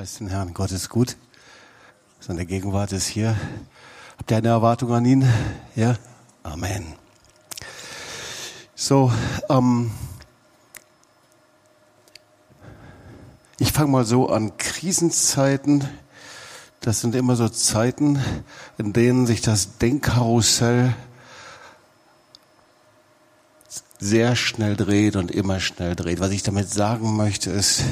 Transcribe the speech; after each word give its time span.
Preis 0.00 0.16
den 0.16 0.28
Herrn, 0.28 0.54
Gott 0.54 0.72
ist 0.72 0.88
gut. 0.88 1.18
Seine 2.20 2.46
Gegenwart 2.46 2.90
ist 2.92 3.06
hier. 3.06 3.36
Habt 4.16 4.30
ihr 4.30 4.38
eine 4.38 4.48
Erwartung 4.48 4.94
an 4.94 5.04
ihn? 5.04 5.30
Ja? 5.76 5.94
Amen. 6.42 6.94
So, 8.74 9.12
ähm, 9.50 9.90
ich 13.58 13.72
fange 13.72 13.90
mal 13.90 14.06
so 14.06 14.30
an. 14.30 14.56
Krisenzeiten, 14.56 15.86
das 16.80 17.02
sind 17.02 17.14
immer 17.14 17.36
so 17.36 17.50
Zeiten, 17.50 18.24
in 18.78 18.94
denen 18.94 19.26
sich 19.26 19.42
das 19.42 19.76
Denkkarussell 19.76 20.94
sehr 24.00 24.34
schnell 24.34 24.76
dreht 24.76 25.16
und 25.16 25.30
immer 25.30 25.60
schnell 25.60 25.94
dreht. 25.94 26.20
Was 26.20 26.30
ich 26.30 26.42
damit 26.42 26.70
sagen 26.70 27.16
möchte, 27.16 27.50
ist, 27.50 27.84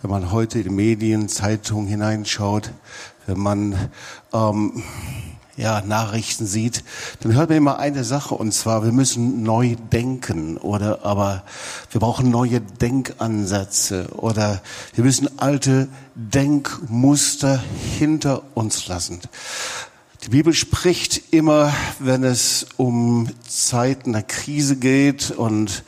wenn 0.00 0.10
man 0.10 0.30
heute 0.30 0.60
in 0.60 0.74
Medien, 0.74 1.28
Zeitungen 1.28 1.88
hineinschaut, 1.88 2.70
wenn 3.26 3.40
man 3.40 3.90
ähm, 4.32 4.84
ja, 5.56 5.80
Nachrichten 5.80 6.46
sieht, 6.46 6.84
dann 7.20 7.34
hört 7.34 7.48
man 7.48 7.58
immer 7.58 7.78
eine 7.78 8.04
Sache 8.04 8.34
und 8.34 8.52
zwar, 8.52 8.84
wir 8.84 8.92
müssen 8.92 9.42
neu 9.42 9.74
denken 9.90 10.56
oder 10.58 11.04
aber 11.04 11.42
wir 11.90 12.00
brauchen 12.00 12.30
neue 12.30 12.60
Denkansätze 12.60 14.08
oder 14.16 14.62
wir 14.94 15.02
müssen 15.02 15.38
alte 15.38 15.88
Denkmuster 16.14 17.62
hinter 17.98 18.42
uns 18.54 18.86
lassen. 18.86 19.20
Die 20.26 20.32
Bibel 20.32 20.52
spricht 20.54 21.32
immer, 21.32 21.72
wenn 22.00 22.24
es 22.24 22.66
um 22.76 23.28
Zeiten 23.46 24.12
der 24.12 24.24
Krise 24.24 24.74
geht 24.74 25.30
und 25.30 25.84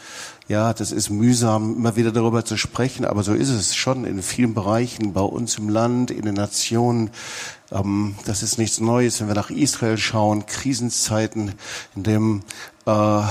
ja, 0.47 0.73
das 0.73 0.92
ist 0.92 1.11
mühsam, 1.11 1.74
immer 1.74 1.97
wieder 1.97 2.12
darüber 2.12 2.45
zu 2.45 2.56
sprechen, 2.56 3.05
aber 3.05 3.25
so 3.25 3.34
ist 3.34 3.48
es 3.48 3.75
schon 3.75 4.05
in 4.05 4.22
vielen 4.22 4.55
Bereichen, 4.55 5.12
bei 5.12 5.22
uns 5.22 5.59
im 5.59 5.69
Land, 5.69 6.12
in 6.12 6.22
den 6.22 6.36
Nationen. 6.36 7.11
Ähm, 7.72 8.14
das 8.27 8.44
ist 8.44 8.59
nichts 8.59 8.78
Neues, 8.78 9.20
wenn 9.20 9.27
wir 9.27 9.34
nach 9.34 9.50
Israel 9.50 9.98
schauen, 9.98 10.47
Krisenzeiten, 10.47 11.55
in 11.97 12.03
dem 12.05 12.42
äh, 12.86 13.22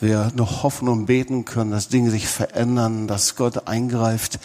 wir 0.00 0.32
noch 0.34 0.62
hoffen 0.62 0.88
und 0.88 1.06
beten 1.06 1.44
können, 1.44 1.72
dass 1.72 1.88
Dinge 1.88 2.10
sich 2.10 2.28
verändern, 2.28 3.08
dass 3.08 3.34
Gott 3.34 3.66
eingreift. 3.66 4.38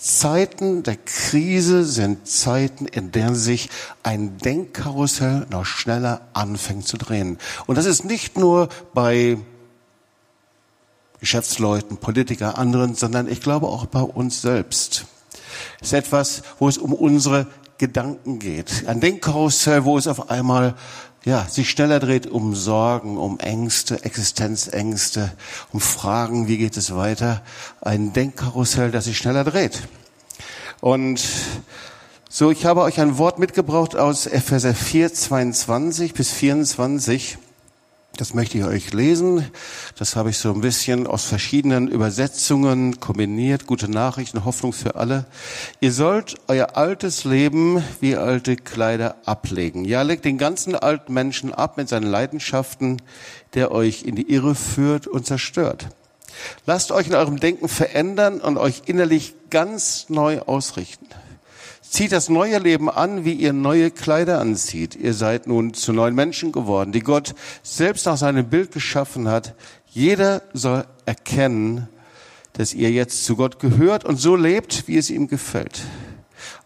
Zeiten 0.00 0.84
der 0.84 0.96
Krise 0.96 1.84
sind 1.84 2.28
Zeiten, 2.28 2.86
in 2.86 3.10
denen 3.10 3.34
sich 3.34 3.68
ein 4.04 4.38
Denkkarussell 4.38 5.46
noch 5.50 5.64
schneller 5.64 6.20
anfängt 6.34 6.86
zu 6.86 6.96
drehen. 6.96 7.38
Und 7.66 7.76
das 7.76 7.84
ist 7.84 8.04
nicht 8.04 8.38
nur 8.38 8.68
bei 8.94 9.38
Geschäftsleuten, 11.18 11.96
Politiker, 11.96 12.58
anderen, 12.58 12.94
sondern 12.94 13.28
ich 13.28 13.40
glaube 13.40 13.66
auch 13.66 13.86
bei 13.86 14.00
uns 14.00 14.40
selbst. 14.40 15.06
Es 15.80 15.88
ist 15.88 15.94
etwas, 15.94 16.42
wo 16.60 16.68
es 16.68 16.78
um 16.78 16.92
unsere 16.92 17.48
Gedanken 17.78 18.38
geht. 18.38 18.84
Ein 18.86 19.00
Denkkarussell, 19.00 19.84
wo 19.84 19.98
es 19.98 20.06
auf 20.06 20.30
einmal 20.30 20.74
ja, 21.28 21.44
sich 21.46 21.68
schneller 21.68 22.00
dreht 22.00 22.26
um 22.26 22.54
Sorgen, 22.54 23.18
um 23.18 23.38
Ängste, 23.38 24.02
Existenzängste, 24.02 25.30
um 25.74 25.78
Fragen, 25.78 26.48
wie 26.48 26.56
geht 26.56 26.78
es 26.78 26.94
weiter. 26.94 27.42
Ein 27.82 28.14
Denkkarussell, 28.14 28.90
das 28.90 29.04
sich 29.04 29.18
schneller 29.18 29.44
dreht. 29.44 29.82
Und 30.80 31.22
so, 32.30 32.50
ich 32.50 32.64
habe 32.64 32.80
euch 32.80 32.98
ein 32.98 33.18
Wort 33.18 33.38
mitgebracht 33.38 33.94
aus 33.94 34.24
Epheser 34.24 34.74
4, 34.74 35.12
22 35.12 36.14
bis 36.14 36.30
24. 36.30 37.36
Das 38.18 38.34
möchte 38.34 38.58
ich 38.58 38.64
euch 38.64 38.92
lesen. 38.92 39.48
Das 39.96 40.16
habe 40.16 40.30
ich 40.30 40.38
so 40.38 40.52
ein 40.52 40.60
bisschen 40.60 41.06
aus 41.06 41.24
verschiedenen 41.24 41.86
Übersetzungen 41.86 42.98
kombiniert. 42.98 43.68
Gute 43.68 43.88
Nachrichten, 43.88 44.44
Hoffnung 44.44 44.72
für 44.72 44.96
alle. 44.96 45.24
Ihr 45.78 45.92
sollt 45.92 46.34
euer 46.48 46.76
altes 46.76 47.22
Leben 47.22 47.80
wie 48.00 48.16
alte 48.16 48.56
Kleider 48.56 49.14
ablegen. 49.24 49.84
Ja, 49.84 50.02
legt 50.02 50.24
den 50.24 50.36
ganzen 50.36 50.74
alten 50.74 51.14
Menschen 51.14 51.54
ab 51.54 51.76
mit 51.76 51.88
seinen 51.88 52.08
Leidenschaften, 52.10 53.00
der 53.54 53.70
euch 53.70 54.02
in 54.02 54.16
die 54.16 54.28
Irre 54.28 54.56
führt 54.56 55.06
und 55.06 55.24
zerstört. 55.24 55.86
Lasst 56.66 56.90
euch 56.90 57.06
in 57.06 57.14
eurem 57.14 57.38
Denken 57.38 57.68
verändern 57.68 58.40
und 58.40 58.58
euch 58.58 58.82
innerlich 58.86 59.34
ganz 59.48 60.06
neu 60.08 60.40
ausrichten. 60.40 61.06
Zieht 61.90 62.12
das 62.12 62.28
neue 62.28 62.58
Leben 62.58 62.90
an, 62.90 63.24
wie 63.24 63.32
ihr 63.32 63.54
neue 63.54 63.90
Kleider 63.90 64.40
anzieht. 64.40 64.94
Ihr 64.94 65.14
seid 65.14 65.46
nun 65.46 65.72
zu 65.72 65.94
neuen 65.94 66.14
Menschen 66.14 66.52
geworden, 66.52 66.92
die 66.92 67.00
Gott 67.00 67.34
selbst 67.62 68.04
nach 68.04 68.18
seinem 68.18 68.48
Bild 68.48 68.72
geschaffen 68.72 69.26
hat. 69.26 69.54
Jeder 69.86 70.42
soll 70.52 70.84
erkennen, 71.06 71.88
dass 72.52 72.74
ihr 72.74 72.90
jetzt 72.90 73.24
zu 73.24 73.36
Gott 73.36 73.58
gehört 73.58 74.04
und 74.04 74.16
so 74.16 74.36
lebt, 74.36 74.86
wie 74.86 74.98
es 74.98 75.08
ihm 75.08 75.28
gefällt. 75.28 75.80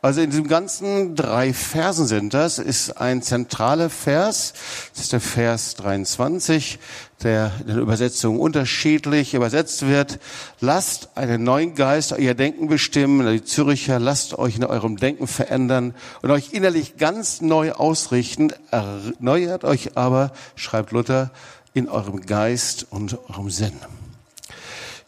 Also 0.01 0.21
in 0.21 0.31
diesem 0.31 0.49
ganzen 0.49 1.15
drei 1.15 1.53
Versen 1.53 2.07
sind 2.07 2.35
das, 2.35 2.59
ist 2.59 2.99
ein 2.99 3.23
zentraler 3.23 3.91
Vers. 3.91 4.55
Das 4.93 5.05
ist 5.05 5.13
der 5.13 5.21
Vers 5.21 5.77
23, 5.77 6.81
der 7.23 7.53
in 7.61 7.69
den 7.69 7.79
Übersetzungen 7.79 8.41
unterschiedlich 8.41 9.35
übersetzt 9.35 9.87
wird. 9.87 10.19
Lasst 10.61 11.11
einen 11.17 11.45
neuen 11.45 11.75
Geist 11.75 12.13
euer 12.13 12.35
Denken 12.35 12.69
bestimmen. 12.69 13.27
Die 13.33 13.45
Züricher, 13.45 13.99
lasst 13.99 14.39
euch 14.39 14.57
in 14.57 14.65
eurem 14.65 14.97
Denken 14.97 15.27
verändern 15.27 15.95
und 16.23 16.31
euch 16.31 16.53
innerlich 16.53 16.97
ganz 16.97 17.41
neu 17.41 17.73
ausrichten. 17.73 18.53
Erneuert 18.71 19.65
euch 19.65 19.97
aber, 19.97 20.33
schreibt 20.57 20.93
Luther, 20.93 21.31
in 21.75 21.89
eurem 21.89 22.21
Geist 22.27 22.87
und 22.91 23.19
eurem 23.31 23.51
Sinn. 23.51 23.73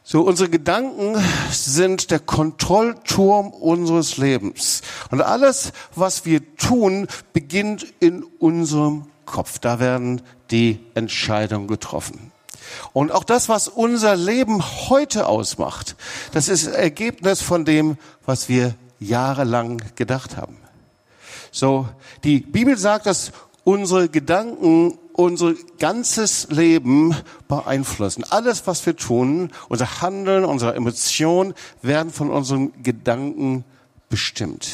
So, 0.07 0.21
unsere 0.21 0.51
Gedanken 0.51 1.17
sind 1.51 2.11
der 2.11 2.19
Kontrollturm 2.19 3.49
unseres 3.49 4.19
Lebens. 4.19 4.83
Und 5.11 5.23
alles, 5.23 5.73
was 5.95 6.27
wir 6.27 6.57
tun, 6.57 7.07
beginnt 7.33 7.87
in 8.01 8.23
unserem 8.39 9.07
Kopf. 9.27 9.59
Da 9.59 9.81
werden 9.81 10.23
die 10.51 10.81
Entscheidungen 10.95 11.67
getroffen. 11.67 12.33
Und 12.93 13.13
auch 13.13 13.25
das, 13.25 13.49
was 13.49 13.69
unser 13.69 14.17
Leben 14.17 14.63
heute 14.89 15.27
ausmacht, 15.27 15.97
das 16.33 16.49
ist 16.49 16.67
Ergebnis 16.67 17.43
von 17.43 17.65
dem, 17.65 17.99
was 18.25 18.49
wir 18.49 18.75
jahrelang 18.99 19.83
gedacht 19.97 20.37
haben. 20.37 20.57
So, 21.51 21.89
die 22.25 22.41
Bibel 22.41 22.77
sagt, 22.77 23.07
dass 23.07 23.33
unsere 23.65 24.09
Gedanken 24.09 24.99
unser 25.13 25.55
ganzes 25.79 26.49
Leben 26.51 27.15
beeinflussen. 27.47 28.25
Alles, 28.29 28.67
was 28.67 28.85
wir 28.85 28.97
tun, 28.97 29.53
unser 29.69 30.03
Handeln, 30.03 30.45
unsere 30.45 30.75
Emotionen 30.75 31.55
werden 31.83 32.13
von 32.13 32.31
unseren 32.31 32.83
Gedanken 32.83 33.65
bestimmt. 34.09 34.69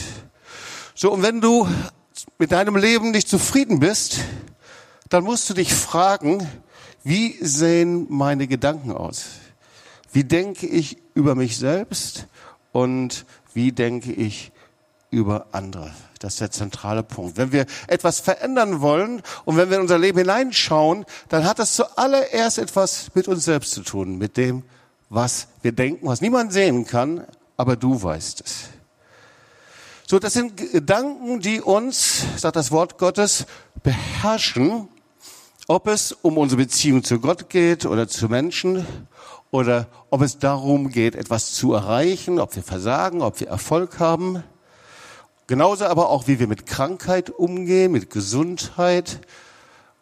So, 0.95 1.13
und 1.13 1.23
wenn 1.23 1.43
du 1.43 1.69
mit 2.39 2.53
deinem 2.53 2.77
Leben 2.77 3.11
nicht 3.11 3.29
zufrieden 3.29 3.81
bist, 3.81 4.21
dann 5.09 5.25
musst 5.25 5.51
du 5.51 5.55
dich 5.55 5.75
fragen, 5.75 6.49
wie 7.03 7.37
sehen 7.41 8.07
meine 8.09 8.47
Gedanken 8.47 8.93
aus? 8.93 9.25
Wie 10.13 10.25
denke 10.25 10.67
ich 10.67 10.99
über 11.15 11.35
mich 11.35 11.57
selbst 11.57 12.27
und 12.73 13.25
wie 13.55 13.73
denke 13.73 14.13
ich 14.13 14.53
über 15.11 15.47
andere? 15.53 15.93
Das 16.19 16.35
ist 16.35 16.41
der 16.41 16.51
zentrale 16.51 17.03
Punkt. 17.03 17.39
Wenn 17.39 17.53
wir 17.53 17.65
etwas 17.87 18.21
verändern 18.21 18.81
wollen 18.81 19.23
und 19.45 19.57
wenn 19.57 19.71
wir 19.71 19.77
in 19.77 19.83
unser 19.83 19.99
Leben 19.99 20.19
hineinschauen, 20.19 21.07
dann 21.29 21.45
hat 21.45 21.59
das 21.59 21.75
zuallererst 21.75 22.59
etwas 22.59 23.09
mit 23.15 23.27
uns 23.27 23.45
selbst 23.45 23.73
zu 23.73 23.83
tun, 23.83 24.19
mit 24.19 24.37
dem, 24.37 24.63
was 25.09 25.49
wir 25.63 25.73
denken, 25.73 26.07
was 26.07 26.21
niemand 26.21 26.53
sehen 26.53 26.87
kann, 26.87 27.25
aber 27.57 27.77
du 27.77 28.03
weißt 28.03 28.43
es. 28.45 28.80
So, 30.11 30.19
das 30.19 30.33
sind 30.33 30.57
Gedanken, 30.57 31.39
die 31.39 31.61
uns, 31.61 32.25
sagt 32.37 32.57
das 32.57 32.73
Wort 32.73 32.99
Gottes, 32.99 33.47
beherrschen, 33.85 34.89
ob 35.69 35.87
es 35.87 36.11
um 36.11 36.37
unsere 36.37 36.63
Beziehung 36.63 37.05
zu 37.05 37.21
Gott 37.21 37.49
geht 37.49 37.87
oder 37.87 38.09
zu 38.09 38.29
Menschen 38.29 38.85
oder 39.53 39.87
ob 40.11 40.23
es 40.23 40.41
darum 40.41 40.89
geht, 40.89 41.15
etwas 41.15 41.53
zu 41.53 41.75
erreichen, 41.75 42.41
ob 42.41 42.57
wir 42.57 42.65
versagen, 42.65 43.23
ob 43.23 43.39
wir 43.39 43.47
Erfolg 43.47 44.01
haben. 44.01 44.43
Genauso 45.47 45.85
aber 45.85 46.09
auch, 46.09 46.27
wie 46.27 46.41
wir 46.41 46.49
mit 46.49 46.67
Krankheit 46.67 47.31
umgehen, 47.31 47.93
mit 47.93 48.11
Gesundheit 48.11 49.21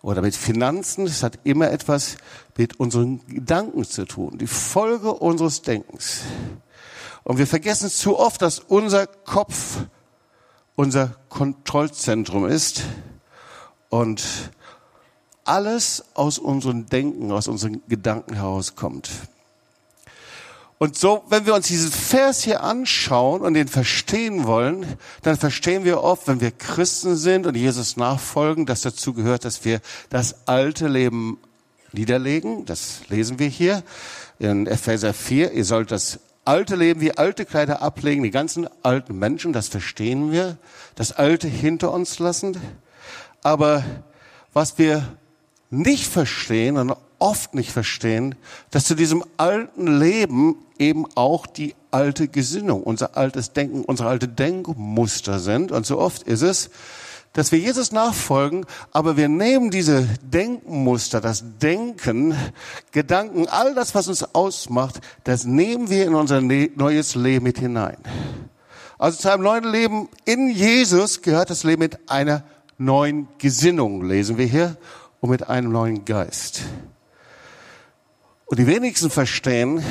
oder 0.01 0.23
mit 0.23 0.35
Finanzen. 0.35 1.05
Es 1.05 1.23
hat 1.23 1.39
immer 1.45 1.71
etwas 1.71 2.17
mit 2.57 2.81
unseren 2.81 3.27
Gedanken 3.27 3.85
zu 3.85 4.07
tun, 4.07 4.39
die 4.39 4.47
Folge 4.47 5.13
unseres 5.13 5.61
Denkens. 5.61 6.21
Und 7.25 7.37
wir 7.37 7.47
vergessen 7.47 7.91
zu 7.91 8.19
oft, 8.19 8.41
dass 8.41 8.59
unser 8.59 9.07
Kopf 9.07 9.81
unser 10.79 11.17
Kontrollzentrum 11.29 12.47
ist 12.47 12.85
und 13.89 14.23
alles 15.45 16.05
aus 16.15 16.39
unserem 16.39 16.87
Denken, 16.87 17.33
aus 17.33 17.49
unseren 17.49 17.83
Gedanken 17.89 18.35
herauskommt. 18.35 19.11
Und 20.79 20.97
so, 20.97 21.25
wenn 21.31 21.47
wir 21.47 21.55
uns 21.57 21.67
diesen 21.67 21.91
Vers 21.91 22.45
hier 22.45 22.63
anschauen 22.63 23.41
und 23.41 23.55
den 23.55 23.67
verstehen 23.67 24.47
wollen, 24.47 24.87
dann 25.23 25.37
verstehen 25.37 25.83
wir 25.83 26.05
oft, 26.05 26.29
wenn 26.29 26.41
wir 26.41 26.53
Christen 26.53 27.17
sind 27.17 27.49
und 27.49 27.57
Jesus 27.57 27.97
nachfolgen, 27.97 28.65
dass 28.65 28.83
dazu 28.83 29.15
gehört, 29.15 29.45
dass 29.45 29.65
wir 29.65 29.81
das 30.11 30.47
alte 30.47 30.87
Leben 30.87 31.39
niederlegen. 31.91 32.67
Das 32.67 33.01
lesen 33.09 33.41
wir 33.41 33.49
hier 33.49 33.83
in 34.39 34.69
Epheser 34.69 35.13
4. 35.13 35.51
Ihr 35.55 35.65
sollt 35.65 35.91
das 35.91 36.21
alte 36.49 36.77
Leben 36.77 37.03
wie 37.03 37.13
alte 37.13 37.45
Kleider 37.45 37.83
ablegen, 37.83 38.23
die 38.23 38.31
ganzen 38.31 38.69
alten 38.83 39.19
Menschen, 39.19 39.53
das 39.53 39.69
verstehen 39.69 40.33
wir, 40.33 40.57
das 40.95 41.13
Alte 41.13 41.47
hinter 41.47 41.93
uns 41.93 42.19
lassen. 42.19 42.57
Aber 43.43 43.85
was 44.55 44.79
wir 44.79 45.07
nicht 45.69 46.07
verstehen 46.07 46.79
und 46.79 46.97
oft 47.19 47.55
nicht 47.55 47.71
verstehen, 47.71 48.35
dass 48.71 48.85
zu 48.85 48.95
diesem 48.95 49.25
alten 49.37 49.99
Leben 49.99 50.57
eben 50.79 51.05
auch 51.17 51.47
die 51.47 51.75
alte 51.91 52.29
Gesinnung, 52.29 52.83
unser 52.83 53.19
altes 53.19 53.53
Denken, 53.53 53.85
unsere 53.85 54.09
alte 54.09 54.27
Denkmuster 54.27 55.41
sind. 55.41 55.71
Und 55.71 55.85
so 55.85 55.99
oft 55.99 56.23
ist 56.23 56.43
es, 56.43 56.71
dass 57.33 57.53
wir 57.53 57.59
Jesus 57.59 57.93
nachfolgen, 57.93 58.67
aber 58.91 59.17
wir 59.17 59.29
nehmen 59.29 59.71
diese 59.71 60.09
Denkmuster, 60.23 61.21
das 61.21 61.45
Denken, 61.61 62.35
Gedanken, 62.91 63.49
all 63.49 63.75
das, 63.75 63.95
was 63.95 64.09
uns 64.09 64.35
ausmacht, 64.35 65.01
das 65.25 65.45
nehmen 65.45 65.91
wir 65.91 66.07
in 66.07 66.15
unser 66.15 66.41
ne-, 66.41 66.71
neues 66.75 67.15
Leben 67.15 67.45
mit 67.45 67.59
hinein. 67.59 67.99
Also 68.99 69.19
zu 69.19 69.33
einem 69.33 69.45
neuen 69.45 69.65
Leben 69.65 70.09
in 70.25 70.49
Jesus 70.49 71.23
gehört 71.23 71.51
das 71.51 71.63
Leben 71.63 71.81
mit 71.81 72.11
einer 72.11 72.43
neuen 72.79 73.29
Gesinnung, 73.39 74.05
lesen 74.05 74.39
wir 74.39 74.47
hier, 74.47 74.77
und 75.21 75.31
mit 75.31 75.49
einem 75.49 75.71
neuen 75.71 76.05
Geist. 76.05 76.63
Und 78.47 78.59
die 78.59 78.67
wenigsten 78.67 79.11
verstehen, 79.11 79.85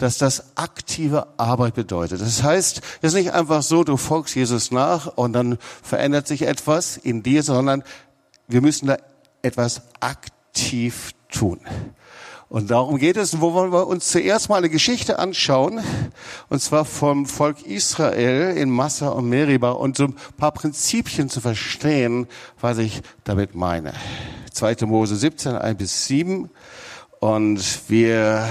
dass 0.00 0.16
das 0.16 0.56
aktive 0.56 1.26
Arbeit 1.36 1.74
bedeutet. 1.74 2.22
Das 2.22 2.42
heißt, 2.42 2.80
es 3.02 3.08
ist 3.12 3.14
nicht 3.14 3.32
einfach 3.32 3.62
so, 3.62 3.84
du 3.84 3.98
folgst 3.98 4.34
Jesus 4.34 4.70
nach 4.70 5.06
und 5.06 5.34
dann 5.34 5.58
verändert 5.82 6.26
sich 6.26 6.42
etwas 6.42 6.96
in 6.96 7.22
dir, 7.22 7.42
sondern 7.42 7.84
wir 8.48 8.62
müssen 8.62 8.86
da 8.86 8.96
etwas 9.42 9.82
aktiv 10.00 11.12
tun. 11.30 11.60
Und 12.48 12.70
darum 12.70 12.98
geht 12.98 13.18
es, 13.18 13.40
wo 13.42 13.52
wollen 13.52 13.72
wir 13.72 13.86
uns 13.86 14.08
zuerst 14.08 14.48
mal 14.48 14.56
eine 14.56 14.70
Geschichte 14.70 15.18
anschauen, 15.18 15.80
und 16.48 16.60
zwar 16.60 16.84
vom 16.86 17.26
Volk 17.26 17.64
Israel 17.64 18.56
in 18.56 18.70
Massa 18.70 19.10
und 19.10 19.28
Meriba 19.28 19.70
und 19.72 19.98
so 19.98 20.04
ein 20.04 20.16
paar 20.38 20.50
Prinzipien 20.52 21.28
zu 21.28 21.40
verstehen, 21.40 22.26
was 22.58 22.78
ich 22.78 23.02
damit 23.22 23.54
meine. 23.54 23.92
2. 24.52 24.86
Mose 24.86 25.14
17, 25.14 25.56
1 25.56 25.78
bis 25.78 26.06
7. 26.06 26.50
Und 27.20 27.90
wir 27.90 28.48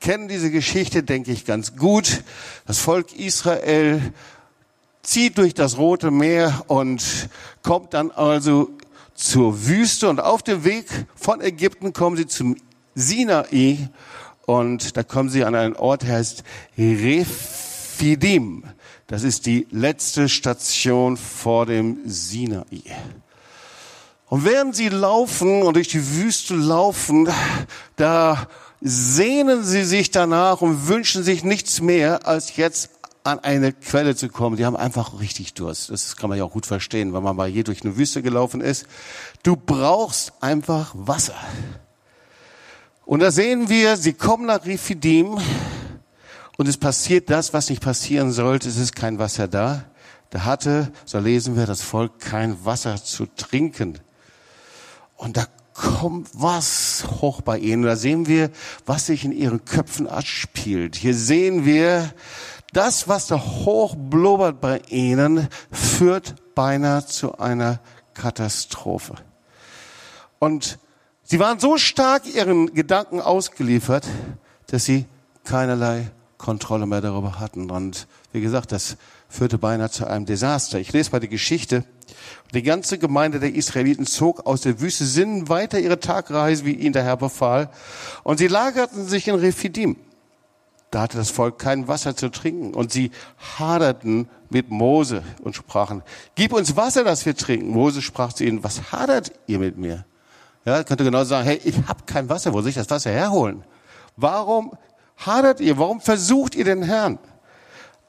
kennen 0.00 0.28
diese 0.28 0.52
Geschichte, 0.52 1.02
denke 1.02 1.32
ich, 1.32 1.44
ganz 1.44 1.76
gut. 1.76 2.22
Das 2.64 2.78
Volk 2.78 3.12
Israel 3.18 4.00
zieht 5.02 5.36
durch 5.36 5.52
das 5.52 5.78
Rote 5.78 6.12
Meer 6.12 6.64
und 6.68 7.28
kommt 7.62 7.92
dann 7.92 8.12
also 8.12 8.70
zur 9.14 9.66
Wüste. 9.66 10.08
Und 10.08 10.20
auf 10.20 10.44
dem 10.44 10.62
Weg 10.62 10.86
von 11.16 11.40
Ägypten 11.40 11.92
kommen 11.92 12.16
sie 12.16 12.28
zum 12.28 12.56
Sinai. 12.94 13.90
Und 14.46 14.96
da 14.96 15.02
kommen 15.02 15.28
sie 15.28 15.44
an 15.44 15.56
einen 15.56 15.74
Ort, 15.74 16.02
der 16.02 16.14
heißt 16.14 16.44
Rephidim. 16.78 18.62
Das 19.08 19.24
ist 19.24 19.44
die 19.46 19.66
letzte 19.72 20.28
Station 20.28 21.16
vor 21.16 21.66
dem 21.66 21.98
Sinai. 22.04 22.82
Und 24.28 24.44
während 24.44 24.74
sie 24.74 24.88
laufen 24.88 25.62
und 25.62 25.74
durch 25.74 25.88
die 25.88 26.16
Wüste 26.16 26.54
laufen, 26.54 27.28
da 27.96 28.48
sehnen 28.80 29.64
sie 29.64 29.84
sich 29.84 30.10
danach 30.10 30.60
und 30.60 30.88
wünschen 30.88 31.22
sich 31.22 31.44
nichts 31.44 31.80
mehr, 31.80 32.26
als 32.26 32.56
jetzt 32.56 32.90
an 33.22 33.38
eine 33.40 33.72
Quelle 33.72 34.14
zu 34.14 34.28
kommen. 34.28 34.56
Die 34.56 34.66
haben 34.66 34.76
einfach 34.76 35.18
richtig 35.18 35.54
Durst. 35.54 35.90
Das 35.90 36.16
kann 36.16 36.28
man 36.28 36.38
ja 36.38 36.44
auch 36.44 36.52
gut 36.52 36.66
verstehen, 36.66 37.14
wenn 37.14 37.22
man 37.22 37.34
mal 37.34 37.48
hier 37.48 37.64
durch 37.64 37.82
eine 37.82 37.96
Wüste 37.96 38.22
gelaufen 38.22 38.60
ist. 38.60 38.86
Du 39.42 39.56
brauchst 39.56 40.32
einfach 40.40 40.92
Wasser. 40.94 41.34
Und 43.06 43.20
da 43.20 43.30
sehen 43.30 43.68
wir, 43.68 43.96
sie 43.96 44.12
kommen 44.12 44.46
nach 44.46 44.64
Rifidim 44.64 45.38
und 46.56 46.68
es 46.68 46.76
passiert 46.76 47.30
das, 47.30 47.52
was 47.52 47.70
nicht 47.70 47.82
passieren 47.82 48.32
sollte. 48.32 48.68
Es 48.68 48.76
ist 48.76 48.94
kein 48.94 49.18
Wasser 49.18 49.48
da. 49.48 49.84
Da 50.30 50.44
hatte, 50.44 50.92
so 51.04 51.18
lesen 51.18 51.56
wir, 51.56 51.66
das 51.66 51.82
Volk 51.82 52.18
kein 52.18 52.64
Wasser 52.64 53.02
zu 53.02 53.26
trinken. 53.26 53.98
Und 55.16 55.36
da 55.36 55.46
kommt 55.74 56.28
was 56.32 57.04
hoch 57.20 57.40
bei 57.42 57.58
ihnen. 57.58 57.82
Da 57.82 57.96
sehen 57.96 58.26
wir, 58.26 58.50
was 58.86 59.06
sich 59.06 59.24
in 59.24 59.32
ihren 59.32 59.64
Köpfen 59.64 60.06
abspielt. 60.06 60.96
Hier 60.96 61.14
sehen 61.14 61.64
wir, 61.64 62.12
das, 62.72 63.08
was 63.08 63.26
da 63.26 63.38
hoch 63.38 63.94
blubbert 63.96 64.60
bei 64.60 64.80
ihnen, 64.88 65.48
führt 65.70 66.34
beinahe 66.54 67.06
zu 67.06 67.38
einer 67.38 67.80
Katastrophe. 68.14 69.14
Und 70.38 70.78
sie 71.22 71.38
waren 71.38 71.58
so 71.58 71.78
stark 71.78 72.26
ihren 72.26 72.74
Gedanken 72.74 73.20
ausgeliefert, 73.20 74.06
dass 74.66 74.84
sie 74.84 75.06
keinerlei 75.44 76.10
Kontrolle 76.38 76.86
mehr 76.86 77.00
darüber 77.00 77.38
hatten. 77.38 77.70
Und 77.70 78.06
wie 78.32 78.40
gesagt, 78.40 78.72
das 78.72 78.96
führte 79.34 79.58
beinahe 79.58 79.90
zu 79.90 80.06
einem 80.06 80.26
Desaster. 80.26 80.78
Ich 80.78 80.92
lese 80.92 81.10
mal 81.10 81.20
die 81.20 81.28
Geschichte 81.28 81.84
die 82.52 82.62
ganze 82.62 82.98
Gemeinde 82.98 83.40
der 83.40 83.54
Israeliten 83.54 84.06
zog 84.06 84.46
aus 84.46 84.60
der 84.60 84.80
Wüste 84.80 85.04
Sinnen 85.04 85.48
weiter 85.48 85.80
ihre 85.80 85.98
Tagreise, 85.98 86.64
wie 86.64 86.72
ihnen 86.72 86.92
der 86.92 87.02
Herr 87.02 87.16
befahl. 87.16 87.68
Und 88.22 88.38
sie 88.38 88.46
lagerten 88.46 89.06
sich 89.06 89.28
in 89.28 89.34
Rephidim. 89.34 89.96
Da 90.90 91.02
hatte 91.02 91.16
das 91.16 91.30
Volk 91.30 91.58
kein 91.58 91.88
Wasser 91.88 92.14
zu 92.14 92.30
trinken. 92.30 92.72
Und 92.72 92.92
sie 92.92 93.10
haderten 93.58 94.28
mit 94.50 94.70
Mose 94.70 95.24
und 95.42 95.56
sprachen, 95.56 96.02
gib 96.36 96.52
uns 96.52 96.76
Wasser, 96.76 97.02
dass 97.02 97.26
wir 97.26 97.36
trinken. 97.36 97.68
Mose 97.68 98.02
sprach 98.02 98.32
zu 98.32 98.44
ihnen, 98.44 98.62
was 98.62 98.92
hadert 98.92 99.32
ihr 99.46 99.58
mit 99.58 99.76
mir? 99.76 100.04
Ja, 100.64 100.84
könnte 100.84 101.04
genau 101.04 101.24
sagen, 101.24 101.46
hey, 101.46 101.60
ich 101.64 101.76
habe 101.88 102.04
kein 102.06 102.28
Wasser, 102.28 102.52
wo 102.52 102.60
soll 102.60 102.70
ich 102.70 102.76
das 102.76 102.88
Wasser 102.88 103.10
herholen? 103.10 103.64
Warum 104.16 104.72
hadert 105.16 105.60
ihr? 105.60 105.76
Warum 105.76 106.00
versucht 106.00 106.54
ihr 106.54 106.64
den 106.64 106.84
Herrn? 106.84 107.18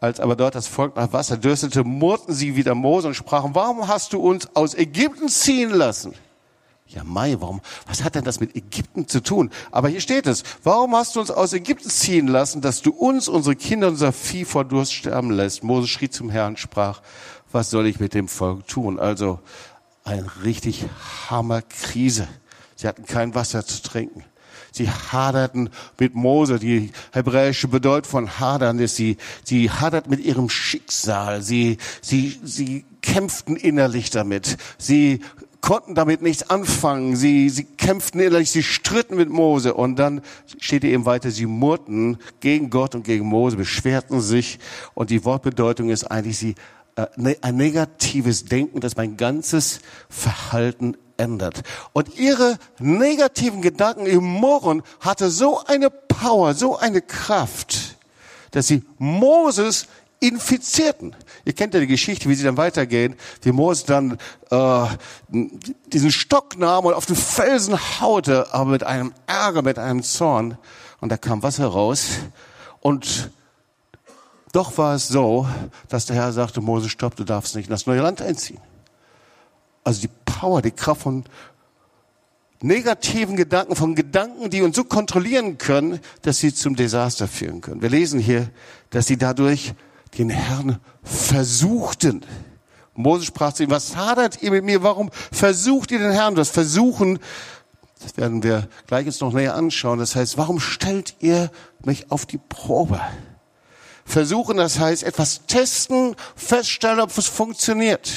Als 0.05 0.19
aber 0.19 0.35
dort 0.35 0.53
das 0.53 0.67
Volk 0.67 0.95
nach 0.95 1.13
Wasser 1.13 1.35
dürstete, 1.35 1.83
murrten 1.83 2.31
sie 2.31 2.55
wieder 2.55 2.75
Mose 2.75 3.07
und 3.07 3.15
sprachen, 3.15 3.55
warum 3.55 3.87
hast 3.87 4.13
du 4.13 4.19
uns 4.19 4.47
aus 4.55 4.75
Ägypten 4.75 5.29
ziehen 5.29 5.71
lassen? 5.71 6.13
Ja, 6.85 7.03
Mai, 7.03 7.37
warum? 7.39 7.59
Was 7.87 8.03
hat 8.03 8.13
denn 8.13 8.23
das 8.23 8.39
mit 8.39 8.55
Ägypten 8.55 9.07
zu 9.07 9.23
tun? 9.23 9.49
Aber 9.71 9.89
hier 9.89 10.01
steht 10.01 10.27
es. 10.27 10.43
Warum 10.63 10.95
hast 10.95 11.15
du 11.15 11.21
uns 11.21 11.31
aus 11.31 11.53
Ägypten 11.53 11.89
ziehen 11.89 12.27
lassen, 12.27 12.61
dass 12.61 12.83
du 12.83 12.91
uns, 12.91 13.27
unsere 13.27 13.55
Kinder, 13.55 13.87
unser 13.87 14.11
Vieh 14.11 14.45
vor 14.45 14.63
Durst 14.63 14.93
sterben 14.93 15.31
lässt? 15.31 15.63
Mose 15.63 15.87
schrie 15.87 16.11
zum 16.11 16.29
Herrn 16.29 16.49
und 16.49 16.59
sprach, 16.59 17.01
was 17.51 17.71
soll 17.71 17.87
ich 17.87 17.99
mit 17.99 18.13
dem 18.13 18.27
Volk 18.27 18.67
tun? 18.67 18.99
Also, 18.99 19.39
eine 20.03 20.29
richtig 20.43 20.85
Hammerkrise. 21.31 22.27
Sie 22.75 22.87
hatten 22.87 23.07
kein 23.07 23.33
Wasser 23.33 23.65
zu 23.65 23.81
trinken. 23.81 24.23
Sie 24.75 24.89
haderten 24.89 25.69
mit 25.97 26.15
Mose. 26.15 26.59
Die 26.59 26.91
hebräische 27.13 27.69
Bedeutung 27.69 28.11
von 28.11 28.39
hadern 28.39 28.77
ist, 28.79 28.97
sie, 28.97 29.15
sie 29.45 29.71
hadert 29.71 30.09
mit 30.09 30.19
ihrem 30.19 30.49
Schicksal. 30.49 31.41
Sie, 31.41 31.77
sie, 32.01 32.37
sie 32.43 32.83
kämpften 33.01 33.55
innerlich 33.55 34.09
damit. 34.09 34.57
Sie 34.77 35.21
konnten 35.61 35.95
damit 35.95 36.21
nichts 36.21 36.49
anfangen. 36.49 37.15
Sie, 37.15 37.49
sie 37.49 37.63
kämpften 37.63 38.19
innerlich, 38.19 38.51
sie 38.51 38.63
stritten 38.63 39.15
mit 39.15 39.29
Mose. 39.29 39.73
Und 39.73 39.95
dann 39.95 40.19
steht 40.59 40.83
hier 40.83 40.91
eben 40.91 41.05
weiter, 41.05 41.31
sie 41.31 41.45
murrten 41.45 42.17
gegen 42.41 42.69
Gott 42.69 42.95
und 42.95 43.05
gegen 43.05 43.25
Mose, 43.25 43.55
beschwerten 43.55 44.19
sich. 44.19 44.59
Und 44.93 45.09
die 45.09 45.23
Wortbedeutung 45.23 45.89
ist 45.89 46.03
eigentlich, 46.03 46.37
sie 46.37 46.55
äh, 46.97 47.07
ne, 47.15 47.37
ein 47.41 47.55
negatives 47.55 48.43
Denken, 48.43 48.81
das 48.81 48.97
mein 48.97 49.15
ganzes 49.15 49.79
Verhalten 50.09 50.97
ändert. 51.17 51.63
Und 51.93 52.17
ihre 52.17 52.57
negativen 52.79 53.61
Gedanken 53.61 54.05
im 54.05 54.23
Murren 54.23 54.83
hatte 54.99 55.29
so 55.29 55.63
eine 55.65 55.89
Power, 55.89 56.53
so 56.53 56.77
eine 56.77 57.01
Kraft, 57.01 57.97
dass 58.51 58.67
sie 58.67 58.83
Moses 58.97 59.87
infizierten. 60.19 61.15
Ihr 61.43 61.53
kennt 61.53 61.73
ja 61.73 61.79
die 61.79 61.87
Geschichte, 61.87 62.29
wie 62.29 62.35
sie 62.35 62.43
dann 62.43 62.57
weitergehen, 62.57 63.15
wie 63.41 63.51
Moses 63.51 63.85
dann 63.85 64.17
äh, 64.49 64.85
diesen 65.87 66.11
Stock 66.11 66.57
nahm 66.57 66.85
und 66.85 66.93
auf 66.93 67.05
den 67.05 67.15
Felsen 67.15 67.77
haute, 68.01 68.53
aber 68.53 68.71
mit 68.71 68.83
einem 68.83 69.13
Ärger, 69.27 69.61
mit 69.61 69.77
einem 69.77 70.03
Zorn. 70.03 70.57
Und 71.01 71.11
da 71.11 71.17
kam 71.17 71.43
Wasser 71.43 71.67
raus. 71.67 72.07
Und 72.79 73.29
doch 74.51 74.77
war 74.77 74.95
es 74.95 75.09
so, 75.09 75.47
dass 75.89 76.05
der 76.05 76.15
Herr 76.15 76.31
sagte, 76.31 76.61
Moses, 76.61 76.91
stopp, 76.91 77.15
du 77.15 77.23
darfst 77.23 77.55
nicht 77.55 77.65
in 77.65 77.71
das 77.71 77.85
neue 77.85 78.01
Land 78.01 78.21
einziehen. 78.21 78.59
Also 79.85 80.01
die 80.01 80.09
Power, 80.25 80.61
die 80.61 80.71
Kraft 80.71 81.03
von 81.03 81.23
negativen 82.61 83.37
Gedanken, 83.37 83.75
von 83.75 83.95
Gedanken, 83.95 84.49
die 84.49 84.61
uns 84.61 84.75
so 84.75 84.83
kontrollieren 84.83 85.57
können, 85.57 85.99
dass 86.23 86.39
sie 86.39 86.53
zum 86.53 86.75
Desaster 86.75 87.27
führen 87.27 87.61
können. 87.61 87.81
Wir 87.81 87.89
lesen 87.89 88.19
hier, 88.19 88.49
dass 88.89 89.07
sie 89.07 89.17
dadurch 89.17 89.73
den 90.17 90.29
Herrn 90.29 90.79
versuchten. 91.03 92.25
Moses 92.95 93.27
sprach 93.27 93.53
zu 93.53 93.63
ihm, 93.63 93.69
was 93.69 93.95
hadert 93.95 94.41
ihr 94.41 94.51
mit 94.51 94.63
mir? 94.63 94.81
Warum 94.81 95.11
versucht 95.31 95.91
ihr 95.91 95.99
den 95.99 96.11
Herrn? 96.11 96.35
Das 96.35 96.49
Versuchen, 96.49 97.19
das 98.01 98.17
werden 98.17 98.41
wir 98.41 98.67
gleich 98.87 99.05
jetzt 99.05 99.21
noch 99.21 99.33
näher 99.33 99.55
anschauen. 99.55 99.99
Das 99.99 100.15
heißt, 100.15 100.37
warum 100.37 100.59
stellt 100.59 101.15
ihr 101.19 101.51
mich 101.83 102.11
auf 102.11 102.25
die 102.25 102.37
Probe? 102.37 103.01
Versuchen, 104.05 104.57
das 104.57 104.79
heißt, 104.79 105.03
etwas 105.03 105.45
testen, 105.45 106.15
feststellen, 106.35 106.99
ob 106.99 107.15
es 107.17 107.27
funktioniert. 107.27 108.09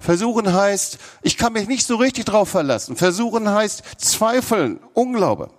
Versuchen 0.00 0.52
heißt, 0.52 0.98
ich 1.22 1.36
kann 1.36 1.52
mich 1.52 1.68
nicht 1.68 1.86
so 1.86 1.96
richtig 1.96 2.24
drauf 2.26 2.48
verlassen. 2.48 2.96
Versuchen 2.96 3.48
heißt 3.48 3.82
zweifeln, 3.98 4.80
Unglaube. 4.94 5.50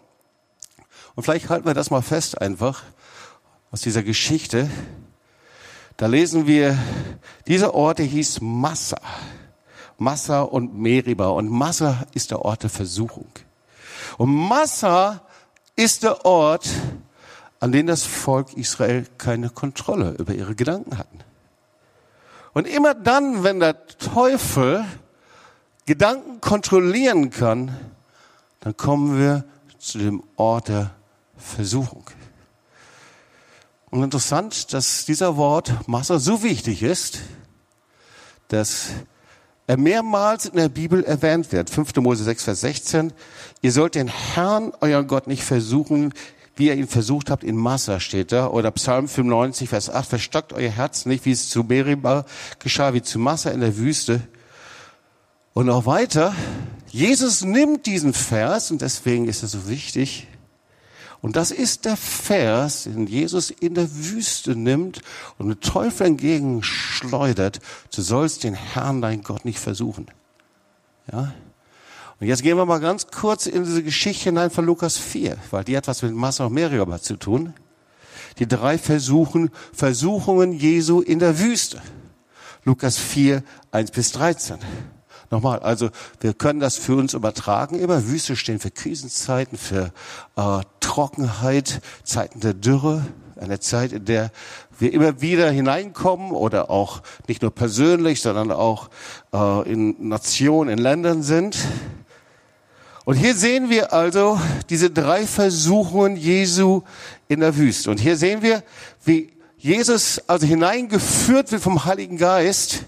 Und 1.15 1.23
vielleicht 1.23 1.49
halten 1.49 1.65
wir 1.65 1.73
das 1.73 1.91
mal 1.91 2.01
fest 2.01 2.41
einfach. 2.41 2.83
aus 3.71 3.81
dieser 3.81 4.03
Geschichte. 4.03 4.69
Da 5.97 6.07
lesen 6.07 6.47
wir, 6.47 6.77
dieser 7.47 7.73
Ort, 7.73 7.99
hieß 7.99 8.41
Massa. 8.41 8.99
Massa 9.97 10.41
und 10.41 10.75
Meriba. 10.75 11.27
Und 11.27 11.49
Massa 11.49 12.05
ist 12.13 12.31
der 12.31 12.43
Ort 12.43 12.63
der 12.63 12.69
Versuchung. 12.69 13.27
Und 14.17 14.33
Massa 14.33 15.21
ist 15.75 16.03
der 16.03 16.25
Ort, 16.25 16.67
an 17.59 17.71
dem 17.71 17.87
das 17.87 18.03
Volk 18.03 18.53
Israel 18.53 19.05
keine 19.17 19.49
Kontrolle 19.49 20.15
über 20.17 20.33
ihre 20.33 20.55
Gedanken 20.55 20.97
hatten. 20.97 21.19
Und 22.53 22.67
immer 22.67 22.93
dann, 22.93 23.43
wenn 23.43 23.59
der 23.59 23.87
Teufel 23.97 24.85
Gedanken 25.85 26.41
kontrollieren 26.41 27.29
kann, 27.29 27.75
dann 28.59 28.75
kommen 28.77 29.17
wir 29.17 29.43
zu 29.79 29.97
dem 29.97 30.23
Ort 30.35 30.67
der 30.67 30.91
Versuchung. 31.37 32.03
Und 33.89 34.03
interessant, 34.03 34.73
dass 34.73 35.05
dieser 35.05 35.35
Wort 35.37 35.87
Massa 35.87 36.19
so 36.19 36.43
wichtig 36.43 36.83
ist, 36.83 37.19
dass 38.49 38.89
er 39.65 39.77
mehrmals 39.77 40.45
in 40.45 40.57
der 40.57 40.69
Bibel 40.69 41.03
erwähnt 41.03 41.51
wird. 41.51 41.69
5. 41.69 41.95
Mose 41.97 42.23
6, 42.23 42.43
Vers 42.43 42.61
16. 42.61 43.13
Ihr 43.61 43.71
sollt 43.71 43.95
den 43.95 44.07
Herrn, 44.07 44.73
euren 44.81 45.07
Gott, 45.07 45.27
nicht 45.27 45.43
versuchen, 45.43 46.13
wie 46.59 46.67
ihr 46.67 46.75
ihn 46.75 46.87
versucht 46.87 47.31
habt 47.31 47.43
in 47.43 47.55
Massa 47.55 47.99
steht 47.99 48.31
da. 48.31 48.47
Oder 48.47 48.71
Psalm 48.71 49.07
95, 49.07 49.69
Vers 49.69 49.89
8. 49.89 50.07
Verstockt 50.07 50.53
euer 50.53 50.69
Herz 50.69 51.05
nicht, 51.05 51.25
wie 51.25 51.31
es 51.31 51.49
zu 51.49 51.63
Meribah 51.63 52.25
geschah, 52.59 52.93
wie 52.93 53.01
zu 53.01 53.17
Massa 53.17 53.49
in 53.49 53.61
der 53.61 53.77
Wüste. 53.77 54.21
Und 55.53 55.65
noch 55.65 55.85
weiter. 55.85 56.35
Jesus 56.91 57.43
nimmt 57.43 57.85
diesen 57.85 58.13
Vers, 58.13 58.71
und 58.71 58.81
deswegen 58.81 59.27
ist 59.27 59.41
er 59.43 59.49
so 59.49 59.67
wichtig, 59.67 60.27
und 61.21 61.35
das 61.35 61.51
ist 61.51 61.85
der 61.85 61.97
Vers, 61.97 62.83
den 62.83 63.05
Jesus 63.05 63.51
in 63.51 63.73
der 63.73 63.93
Wüste 63.93 64.55
nimmt 64.55 65.01
und 65.37 65.49
den 65.49 65.59
Teufel 65.59 66.07
entgegenschleudert. 66.07 67.59
Du 67.93 68.01
sollst 68.01 68.43
den 68.43 68.53
Herrn, 68.53 69.01
dein 69.01 69.21
Gott, 69.21 69.43
nicht 69.43 69.59
versuchen. 69.59 70.07
Ja? 71.11 71.33
Und 72.19 72.27
jetzt 72.27 72.43
gehen 72.43 72.57
wir 72.57 72.65
mal 72.65 72.79
ganz 72.79 73.07
kurz 73.07 73.45
in 73.45 73.63
diese 73.63 73.81
Geschichte 73.81 74.25
hinein 74.25 74.49
von 74.49 74.65
Lukas 74.65 74.97
4, 74.97 75.37
weil 75.51 75.63
die 75.63 75.77
hat 75.77 75.87
was 75.87 76.01
mit 76.01 76.13
Massa 76.13 76.45
und 76.45 76.53
Meriaba 76.53 77.01
zu 77.01 77.15
tun. 77.15 77.53
Die 78.39 78.47
drei 78.47 78.77
Versuchen, 78.77 79.51
Versuchungen 79.73 80.51
Jesu 80.51 81.01
in 81.01 81.19
der 81.19 81.39
Wüste. 81.39 81.81
Lukas 82.65 82.97
4, 82.97 83.41
1 83.71 83.91
bis 83.91 84.11
13. 84.11 84.57
Nochmal, 85.31 85.59
also 85.59 85.89
wir 86.19 86.33
können 86.33 86.59
das 86.59 86.75
für 86.75 86.95
uns 86.95 87.13
übertragen. 87.13 87.79
Immer 87.79 88.07
Wüste 88.07 88.35
stehen 88.35 88.59
für 88.59 88.71
Krisenzeiten, 88.71 89.57
für 89.57 89.93
äh, 90.35 90.61
Trockenheit, 90.79 91.81
Zeiten 92.03 92.41
der 92.41 92.53
Dürre, 92.53 93.05
eine 93.39 93.59
Zeit, 93.59 93.93
in 93.93 94.05
der 94.05 94.31
wir 94.77 94.91
immer 94.91 95.21
wieder 95.21 95.49
hineinkommen 95.51 96.31
oder 96.31 96.69
auch 96.69 97.01
nicht 97.27 97.41
nur 97.41 97.51
persönlich, 97.51 98.21
sondern 98.21 98.51
auch 98.51 98.89
äh, 99.33 99.71
in 99.71 100.09
Nationen, 100.09 100.69
in 100.69 100.79
Ländern 100.79 101.23
sind. 101.23 101.57
Und 103.09 103.15
hier 103.15 103.33
sehen 103.33 103.71
wir 103.71 103.91
also 103.91 104.39
diese 104.69 104.91
drei 104.91 105.25
Versuchungen 105.25 106.15
Jesu 106.15 106.83
in 107.27 107.39
der 107.39 107.57
Wüste. 107.57 107.89
Und 107.89 107.99
hier 107.99 108.15
sehen 108.15 108.43
wir, 108.43 108.61
wie 109.03 109.33
Jesus 109.57 110.21
also 110.27 110.45
hineingeführt 110.45 111.51
wird 111.51 111.63
vom 111.63 111.85
Heiligen 111.85 112.19
Geist 112.19 112.83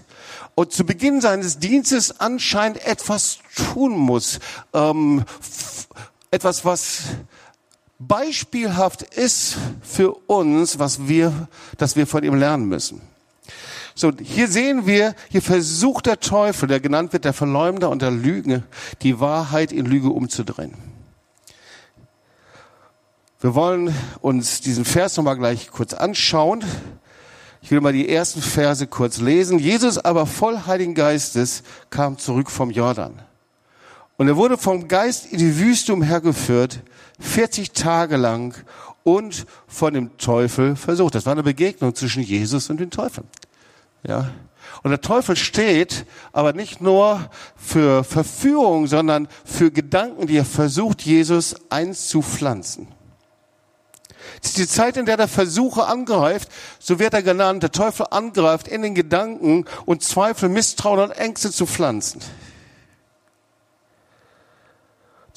und 0.54 0.70
zu 0.70 0.86
Beginn 0.86 1.20
seines 1.20 1.58
Dienstes 1.58 2.20
anscheinend 2.20 2.86
etwas 2.86 3.40
tun 3.56 3.98
muss. 3.98 4.38
Ähm, 4.72 5.24
etwas, 6.30 6.64
was 6.64 7.00
beispielhaft 7.98 9.02
ist 9.02 9.56
für 9.82 10.12
uns, 10.28 10.78
was 10.78 11.08
wir, 11.08 11.48
dass 11.78 11.96
wir 11.96 12.06
von 12.06 12.22
ihm 12.22 12.36
lernen 12.36 12.66
müssen. 12.66 13.00
So, 13.94 14.10
hier 14.22 14.48
sehen 14.48 14.86
wir, 14.86 15.14
hier 15.28 15.42
versucht 15.42 16.06
der 16.06 16.20
Teufel, 16.20 16.68
der 16.68 16.80
genannt 16.80 17.12
wird 17.12 17.24
der 17.24 17.32
Verleumder 17.32 17.90
und 17.90 18.02
der 18.02 18.10
Lüge, 18.10 18.62
die 19.02 19.20
Wahrheit 19.20 19.72
in 19.72 19.86
Lüge 19.86 20.08
umzudrehen. 20.08 20.74
Wir 23.40 23.54
wollen 23.54 23.92
uns 24.20 24.60
diesen 24.60 24.84
Vers 24.84 25.16
nochmal 25.16 25.36
gleich 25.36 25.70
kurz 25.70 25.94
anschauen. 25.94 26.64
Ich 27.60 27.70
will 27.70 27.80
mal 27.80 27.92
die 27.92 28.08
ersten 28.08 28.40
Verse 28.40 28.86
kurz 28.86 29.18
lesen. 29.18 29.58
Jesus 29.58 29.98
aber 29.98 30.26
voll 30.26 30.60
Heiligen 30.66 30.94
Geistes 30.94 31.62
kam 31.90 32.18
zurück 32.18 32.50
vom 32.50 32.70
Jordan. 32.70 33.20
Und 34.16 34.28
er 34.28 34.36
wurde 34.36 34.56
vom 34.56 34.88
Geist 34.88 35.26
in 35.26 35.38
die 35.38 35.58
Wüste 35.58 35.92
umhergeführt, 35.92 36.80
40 37.18 37.72
Tage 37.72 38.16
lang 38.16 38.54
und 39.02 39.46
von 39.66 39.94
dem 39.94 40.16
Teufel 40.18 40.76
versucht. 40.76 41.16
Das 41.16 41.26
war 41.26 41.32
eine 41.32 41.42
Begegnung 41.42 41.94
zwischen 41.94 42.22
Jesus 42.22 42.70
und 42.70 42.78
dem 42.78 42.90
Teufel. 42.90 43.24
Ja. 44.02 44.30
Und 44.82 44.90
der 44.90 45.00
Teufel 45.00 45.36
steht 45.36 46.06
aber 46.32 46.52
nicht 46.52 46.80
nur 46.80 47.30
für 47.56 48.04
Verführung, 48.04 48.86
sondern 48.86 49.28
für 49.44 49.70
Gedanken, 49.70 50.26
die 50.26 50.36
er 50.36 50.44
versucht, 50.44 51.02
Jesus 51.02 51.54
einzupflanzen. 51.70 52.88
Das 54.40 54.50
ist 54.50 54.58
die 54.58 54.68
Zeit, 54.68 54.96
in 54.96 55.06
der 55.06 55.16
der 55.16 55.28
Versucher 55.28 55.88
angreift, 55.88 56.48
so 56.78 56.98
wird 56.98 57.14
er 57.14 57.22
genannt, 57.22 57.62
der 57.62 57.72
Teufel 57.72 58.06
angreift 58.10 58.68
in 58.68 58.82
den 58.82 58.94
Gedanken 58.94 59.66
und 59.84 60.02
Zweifel, 60.02 60.48
Misstrauen 60.48 61.00
und 61.00 61.10
Ängste 61.10 61.50
zu 61.50 61.66
pflanzen. 61.66 62.20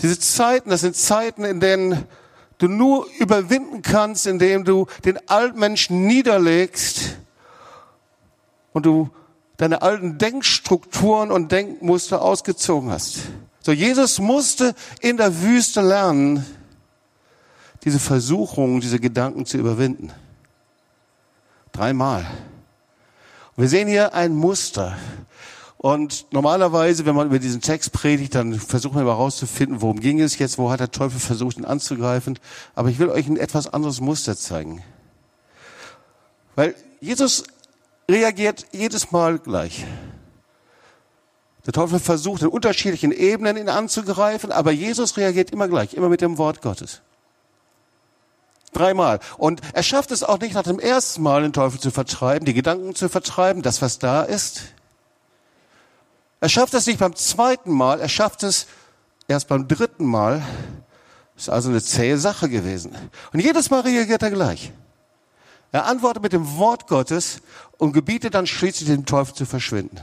Diese 0.02 0.20
Zeiten, 0.20 0.70
das 0.70 0.82
sind 0.82 0.96
Zeiten, 0.96 1.46
in 1.46 1.60
denen 1.60 2.06
du 2.58 2.68
nur 2.68 3.08
überwinden 3.20 3.82
kannst, 3.82 4.28
indem 4.28 4.66
du 4.66 4.88
den 5.04 5.20
Altmenschen 5.30 6.06
niederlegst 6.06 7.18
und 8.76 8.86
du 8.86 9.10
deine 9.56 9.82
alten 9.82 10.18
Denkstrukturen 10.18 11.32
und 11.32 11.50
Denkmuster 11.50 12.22
ausgezogen 12.22 12.92
hast. 12.92 13.20
So, 13.62 13.72
Jesus 13.72 14.20
musste 14.20 14.76
in 15.00 15.16
der 15.16 15.42
Wüste 15.42 15.80
lernen, 15.80 16.46
diese 17.86 18.00
Versuchung, 18.00 18.82
diese 18.82 19.00
Gedanken 19.00 19.46
zu 19.46 19.58
überwinden. 19.58 20.12
Dreimal. 21.72 22.26
Und 23.56 23.62
wir 23.64 23.70
sehen 23.70 23.88
hier 23.88 24.14
ein 24.14 24.36
Muster. 24.36 24.98
Und 25.78 26.26
normalerweise, 26.32 27.06
wenn 27.06 27.16
man 27.16 27.28
über 27.28 27.40
diesen 27.40 27.62
Text 27.62 27.94
predigt, 27.94 28.36
dann 28.36 28.56
versuchen 28.56 28.98
wir 28.98 29.06
mal 29.06 29.12
herauszufinden, 29.12 29.82
worum 29.82 30.02
ging 30.02 30.20
es 30.20 30.38
jetzt, 30.38 30.58
wo 30.58 30.70
hat 30.70 30.82
der 30.82 30.92
Teufel 30.92 31.22
versucht, 31.22 31.58
ihn 31.58 31.64
anzugreifen. 31.64 32.40
Aber 32.76 32.90
ich 32.90 33.00
will 33.00 33.08
euch 33.08 33.28
ein 33.28 33.38
etwas 33.38 33.74
anderes 33.74 34.02
Muster 34.02 34.36
zeigen. 34.36 34.84
Weil 36.58 36.76
Jesus 37.00 37.46
reagiert 38.10 38.68
jedes 38.72 39.12
Mal 39.12 39.40
gleich. 39.40 39.86
Der 41.66 41.74
Teufel 41.74 42.00
versucht 42.00 42.44
in 42.44 42.48
unterschiedlichen 42.48 43.12
Ebenen 43.12 43.58
ihn 43.58 43.70
anzugreifen, 43.70 44.52
aber 44.52 44.72
Jesus 44.72 45.18
reagiert 45.18 45.50
immer 45.50 45.68
gleich, 45.68 45.96
immer 45.96 46.10
mit 46.10 46.22
dem 46.22 46.38
Wort 46.38 46.62
Gottes. 46.62 47.02
Dreimal. 48.72 49.20
Und 49.38 49.62
er 49.74 49.84
schafft 49.84 50.12
es 50.12 50.24
auch 50.24 50.40
nicht 50.40 50.54
nach 50.54 50.64
dem 50.64 50.80
ersten 50.80 51.24
Mal, 51.24 51.42
den 51.42 51.54
Teufel 51.54 51.80
zu 51.80 51.92
vertreiben, 51.92 52.46
die 52.46 52.54
Gedanken 52.54 52.94
zu 52.94 53.10
vertreiben, 53.10 53.62
das, 53.62 53.82
was 53.82 54.00
da 54.00 54.22
ist. 54.22 54.64
Er 56.42 56.50
schafft 56.50 56.74
es 56.74 56.86
nicht 56.86 57.00
beim 57.00 57.16
zweiten 57.16 57.72
Mal, 57.72 58.00
er 58.00 58.10
schafft 58.10 58.44
es 58.44 58.68
erst 59.28 59.48
beim 59.48 59.68
dritten 59.68 60.06
Mal. 60.06 60.44
Ist 61.38 61.50
also 61.50 61.70
eine 61.70 61.82
zähe 61.82 62.18
Sache 62.18 62.48
gewesen. 62.48 62.96
Und 63.34 63.40
jedes 63.40 63.70
Mal 63.70 63.82
reagiert 63.82 64.22
er 64.22 64.32
gleich. 64.32 64.72
Er 65.76 65.88
antwortet 65.88 66.24
mit 66.24 66.32
dem 66.32 66.56
Wort 66.56 66.88
Gottes 66.88 67.42
und 67.78 67.92
gebietet 67.92 68.34
dann 68.34 68.48
schließlich 68.48 68.88
dem 68.88 69.06
Teufel 69.06 69.36
zu 69.36 69.46
verschwinden. 69.46 70.00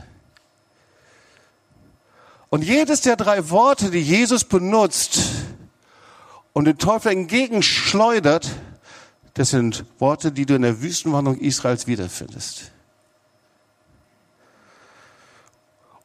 Und 2.51 2.63
jedes 2.63 3.01
der 3.01 3.17
drei 3.17 3.49
Worte, 3.49 3.91
die 3.91 4.03
Jesus 4.03 4.45
benutzt, 4.45 5.21
und 6.53 6.67
den 6.67 6.77
Teufel 6.77 7.13
entgegenschleudert, 7.13 8.51
das 9.33 9.49
sind 9.49 9.87
Worte, 9.99 10.31
die 10.31 10.45
du 10.45 10.57
in 10.57 10.61
der 10.61 10.83
Wüstenwanderung 10.83 11.41
Israels 11.41 11.87
wiederfindest. 11.87 12.71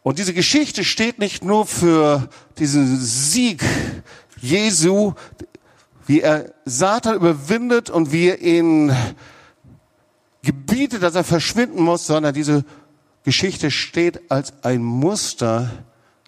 Und 0.01 0.17
diese 0.17 0.33
Geschichte 0.33 0.85
steht 0.85 1.19
nicht 1.19 1.43
nur 1.43 1.65
für 1.65 2.29
diesen 2.57 2.97
Sieg 3.01 3.61
Jesu, 4.37 5.11
wie 6.05 6.21
er 6.21 6.53
Satan 6.63 7.15
überwindet 7.15 7.89
und 7.89 8.13
wie 8.13 8.29
er 8.29 8.39
ihn 8.39 8.95
gebietet, 10.47 11.03
dass 11.03 11.13
er 11.13 11.25
verschwinden 11.25 11.83
muss, 11.83 12.07
sondern 12.07 12.33
diese 12.33 12.63
Geschichte 13.25 13.69
steht 13.69 14.31
als 14.31 14.53
ein 14.63 14.81
Muster, 14.81 15.69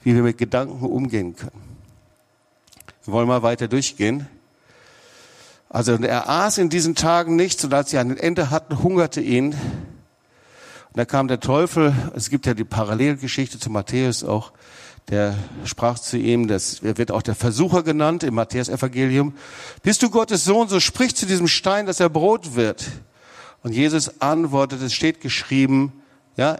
wie 0.04 0.14
wir 0.14 0.24
mit 0.24 0.38
Gedanken 0.38 0.86
umgehen 0.86 1.38
können. 1.38 1.62
Wir 3.06 3.14
wollen 3.14 3.30
mal 3.30 3.44
weiter 3.44 3.70
durchgehen. 3.70 4.28
Also 5.70 5.94
er 5.94 6.28
aß 6.28 6.58
in 6.58 6.68
diesen 6.68 6.96
Tagen 6.96 7.38
nichts 7.38 7.64
und 7.64 7.74
als 7.74 7.92
sie 7.92 7.98
ein 7.98 8.18
Ende 8.18 8.50
hatten, 8.50 8.84
hungerte 8.84 9.22
ihn. 9.22 9.54
Und 9.54 10.98
da 10.98 11.06
kam 11.06 11.30
der 11.30 11.40
Teufel, 11.40 11.94
es 12.14 12.30
gibt 12.30 12.46
ja 12.46 12.54
die 12.54 12.66
Parallelgeschichte 12.66 13.58
zu 13.58 13.70
Matthäus 13.70 14.26
auch, 14.26 14.52
der 15.08 15.38
sprach 15.64 15.98
zu 15.98 16.18
ihm, 16.18 16.50
das 16.50 16.84
wird 16.84 17.12
auch 17.12 17.22
der 17.22 17.36
Versucher 17.36 17.84
genannt 17.84 18.24
im 18.24 18.34
Matthäus-Evangelium. 18.34 19.34
Bist 19.82 20.04
du 20.04 20.10
Gottes 20.10 20.44
Sohn, 20.44 20.68
so 20.68 20.82
sprich 20.82 21.16
zu 21.16 21.26
diesem 21.26 21.48
Stein, 21.48 21.86
dass 21.86 22.02
er 22.02 22.10
Brot 22.10 22.56
wird. 22.56 22.86
Und 23.64 23.74
Jesus 23.74 24.22
antwortet, 24.22 24.82
es 24.82 24.94
steht 24.94 25.22
geschrieben, 25.22 25.94
ja, 26.38 26.60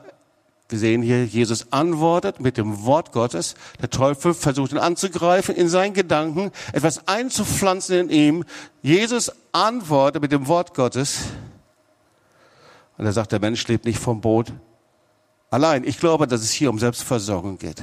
wir 0.70 0.78
sehen 0.78 1.02
hier, 1.02 1.26
Jesus 1.26 1.72
antwortet 1.72 2.40
mit 2.40 2.58
dem 2.58 2.84
Wort 2.84 3.12
Gottes. 3.12 3.56
Der 3.82 3.90
Teufel 3.90 4.36
versucht 4.36 4.72
ihn 4.72 4.78
anzugreifen, 4.78 5.56
in 5.56 5.68
seinen 5.68 5.96
Gedanken 5.96 6.52
etwas 6.74 7.08
einzupflanzen 7.08 7.96
in 7.96 8.10
ihm. 8.10 8.46
Jesus 8.84 9.32
antwortet 9.52 10.22
mit 10.22 10.32
dem 10.32 10.48
Wort 10.48 10.76
Gottes. 10.76 11.22
Und 13.00 13.06
er 13.06 13.14
sagt, 13.14 13.32
der 13.32 13.40
Mensch 13.40 13.68
lebt 13.68 13.86
nicht 13.86 13.98
vom 13.98 14.22
Brot 14.22 14.54
allein. 15.50 15.84
Ich 15.86 16.00
glaube, 16.00 16.28
dass 16.28 16.42
es 16.42 16.52
hier 16.52 16.70
um 16.70 16.78
Selbstversorgung 16.78 17.58
geht. 17.58 17.82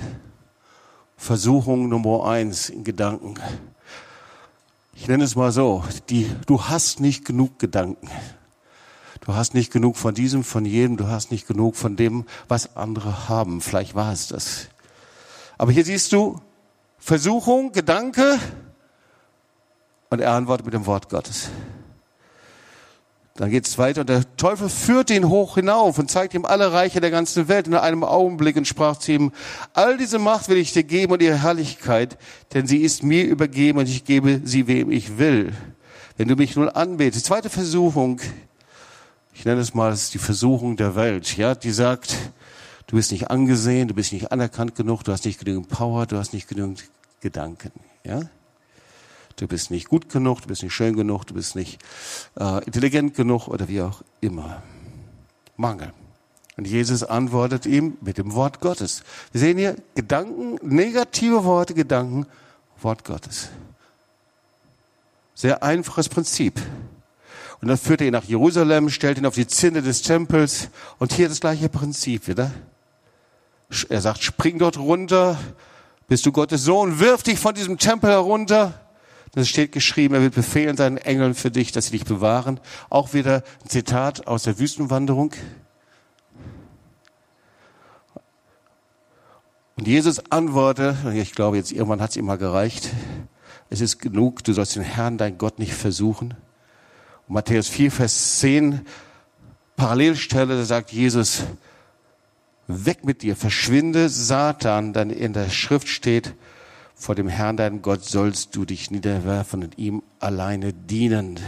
Versuchung 1.17 1.89
Nummer 1.89 2.27
eins 2.27 2.69
in 2.69 2.85
Gedanken. 2.85 3.35
Ich 4.95 5.09
nenne 5.09 5.25
es 5.25 5.35
mal 5.35 5.51
so, 5.51 5.83
die, 6.09 6.31
du 6.47 6.63
hast 6.63 7.01
nicht 7.01 7.25
genug 7.25 7.59
Gedanken. 7.59 8.09
Du 9.21 9.35
hast 9.35 9.55
nicht 9.55 9.73
genug 9.73 9.97
von 9.97 10.15
diesem, 10.15 10.45
von 10.45 10.65
jedem, 10.65 10.97
du 10.97 11.07
hast 11.07 11.31
nicht 11.31 11.47
genug 11.47 11.77
von 11.77 11.97
dem, 11.97 12.25
was 12.49 12.77
andere 12.77 13.29
haben. 13.29 13.61
Vielleicht 13.61 13.95
war 13.95 14.13
es 14.13 14.29
das. 14.29 14.69
Aber 15.59 15.73
hier 15.73 15.85
siehst 15.85 16.13
du 16.13 16.41
Versuchung, 16.99 17.73
Gedanke 17.73 18.39
und 20.11 20.21
er 20.21 20.33
antwortet 20.33 20.67
mit 20.67 20.75
dem 20.75 20.87
Wort 20.87 21.09
Gottes. 21.09 21.49
Dann 23.37 23.51
geht 23.51 23.67
es 23.67 23.77
weiter 23.77 24.01
und 24.01 24.09
der 24.09 24.25
Teufel 24.37 24.71
führte 24.71 25.15
ihn 25.15 25.29
hoch 25.29 25.57
hinauf 25.57 25.99
und 25.99 26.11
zeigte 26.11 26.39
ihm 26.39 26.47
alle 26.47 26.73
Reiche 26.73 27.01
der 27.01 27.11
ganzen 27.11 27.49
Welt 27.49 27.67
in 27.67 27.75
einem 27.75 28.03
Augenblick 28.03 28.57
und 28.57 28.67
sprach 28.67 28.97
zu 28.97 29.13
ihm, 29.13 29.33
all 29.75 29.99
diese 29.99 30.19
Macht 30.19 30.49
will 30.49 30.57
ich 30.57 30.73
dir 30.73 30.85
geben 30.85 31.13
und 31.13 31.23
ihre 31.23 31.43
Herrlichkeit, 31.43 32.17
denn 32.55 32.67
sie 32.67 32.79
ist 32.79 33.03
mir 33.03 33.25
übergeben 33.25 33.79
und 33.79 33.89
ich 33.89 34.05
gebe 34.05 34.41
sie 34.45 34.67
wem 34.67 34.91
ich 34.91 35.19
will. 35.19 35.53
Wenn 36.17 36.29
du 36.29 36.37
mich 36.37 36.57
nun 36.57 36.71
anbetest. 36.71 37.27
Zweite 37.27 37.51
Versuchung, 37.51 38.23
ich 39.37 39.45
nenne 39.45 39.61
es 39.61 39.75
mal 39.75 39.95
die 39.95 40.19
Versuchung 40.19 40.77
der 40.77 40.97
Welt, 40.97 41.37
ja, 41.37 41.55
die 41.55 41.71
sagt, 41.71 42.17
du 42.87 42.97
bist 42.97 43.13
nicht 43.13 43.31
angesehen, 43.31 43.87
du 43.87 43.95
bist 43.95 44.13
nicht 44.15 44.33
anerkannt 44.33 44.75
genug, 44.75 45.03
du 45.03 45.13
hast 45.13 45.27
nicht 45.27 45.39
genügend 45.39 45.69
Power, 45.69 46.07
du 46.07 46.17
hast 46.17 46.33
nicht 46.33 46.49
genügend 46.49 46.85
Gedanken, 47.21 47.73
ja. 48.03 48.23
Du 49.37 49.47
bist 49.47 49.71
nicht 49.71 49.91
gut 49.91 50.09
genug, 50.09 50.41
du 50.41 50.49
bist 50.49 50.63
nicht 50.63 50.73
schön 50.73 50.97
genug, 50.97 51.27
du 51.27 51.35
bist 51.35 51.55
nicht 51.55 51.79
äh, 52.41 52.65
intelligent 52.65 53.15
genug 53.15 53.49
oder 53.49 53.69
wie 53.69 53.83
auch 53.83 54.01
immer. 54.23 54.63
Mangel. 55.59 55.93
Und 56.57 56.67
Jesus 56.67 57.03
antwortet 57.03 57.67
ihm 57.67 57.99
mit 58.01 58.17
dem 58.17 58.33
Wort 58.33 58.61
Gottes. 58.61 59.03
Wir 59.33 59.43
sehen 59.43 59.59
hier 59.59 59.77
Gedanken, 59.95 60.59
negative 60.63 61.45
Worte, 61.45 61.75
Gedanken, 61.75 62.25
Wort 62.81 63.05
Gottes. 63.05 63.51
Sehr 65.35 65.63
einfaches 65.63 66.09
Prinzip. 66.09 66.59
Und 67.61 67.69
dann 67.69 67.79
führt 67.79 68.01
er 68.01 68.09
ihn 68.09 68.13
nach 68.13 68.25
Jerusalem, 68.25 68.91
stellt 68.91 69.19
ihn 69.19 69.27
auf 69.27 69.35
die 69.35 69.47
Zinne 69.47 69.83
des 69.83 70.03
Tempels. 70.03 70.69
Und 70.99 71.13
hier 71.13 71.29
das 71.29 71.41
gleiche 71.41 71.69
Prinzip 71.69 72.29
wieder. 72.29 72.51
Er 73.89 74.01
sagt, 74.01 74.23
spring 74.23 74.59
dort 74.59 74.79
runter, 74.79 75.39
bist 76.07 76.25
du 76.27 76.33
Gottes 76.33 76.63
Sohn, 76.63 77.01
wirf 77.01 77.23
dich 77.23 77.39
von 77.39 77.55
diesem 77.55 77.79
Tempel 77.79 78.11
herunter. 78.11 78.81
Es 79.35 79.49
steht 79.49 79.73
geschrieben, 79.73 80.15
er 80.15 80.23
wird 80.23 80.35
befehlen 80.35 80.77
seinen 80.77 80.97
Engeln 80.97 81.35
für 81.35 81.51
dich, 81.51 81.71
dass 81.71 81.87
sie 81.87 81.91
dich 81.93 82.05
bewahren. 82.05 82.59
Auch 82.89 83.13
wieder 83.13 83.43
ein 83.63 83.69
Zitat 83.69 84.27
aus 84.27 84.45
der 84.45 84.59
Wüstenwanderung. 84.59 85.33
Und 89.77 89.87
Jesus 89.87 90.31
antwortet, 90.31 90.97
ich 91.13 91.33
glaube 91.33 91.59
jetzt 91.59 91.71
irgendwann 91.71 92.01
hat 92.01 92.11
es 92.11 92.17
ihm 92.17 92.25
mal 92.25 92.39
gereicht, 92.39 92.89
es 93.69 93.83
ist 93.83 93.99
genug, 93.99 94.43
du 94.43 94.55
sollst 94.55 94.75
den 94.77 94.83
Herrn, 94.83 95.19
dein 95.19 95.37
Gott, 95.37 95.59
nicht 95.59 95.75
versuchen. 95.75 96.35
Matthäus 97.29 97.69
4, 97.69 97.91
Vers 97.91 98.39
10, 98.39 98.87
Parallelstelle, 99.77 100.57
da 100.57 100.65
sagt 100.65 100.93
Jesus, 100.93 101.43
weg 102.69 103.05
mit 103.05 103.23
dir, 103.23 103.35
verschwinde 103.35 104.09
Satan, 104.09 104.93
dann 104.93 105.11
in 105.11 105.33
der 105.33 105.51
Schrift 105.51 105.89
steht, 105.89 106.35
vor 106.95 107.15
dem 107.15 107.29
Herrn, 107.29 107.57
deinem 107.57 107.83
Gott, 107.83 108.05
sollst 108.05 108.55
du 108.55 108.65
dich 108.65 108.91
niederwerfen 108.91 109.65
und 109.65 109.77
ihm 109.77 110.03
alleine 110.21 110.73
dienen. 110.73 111.41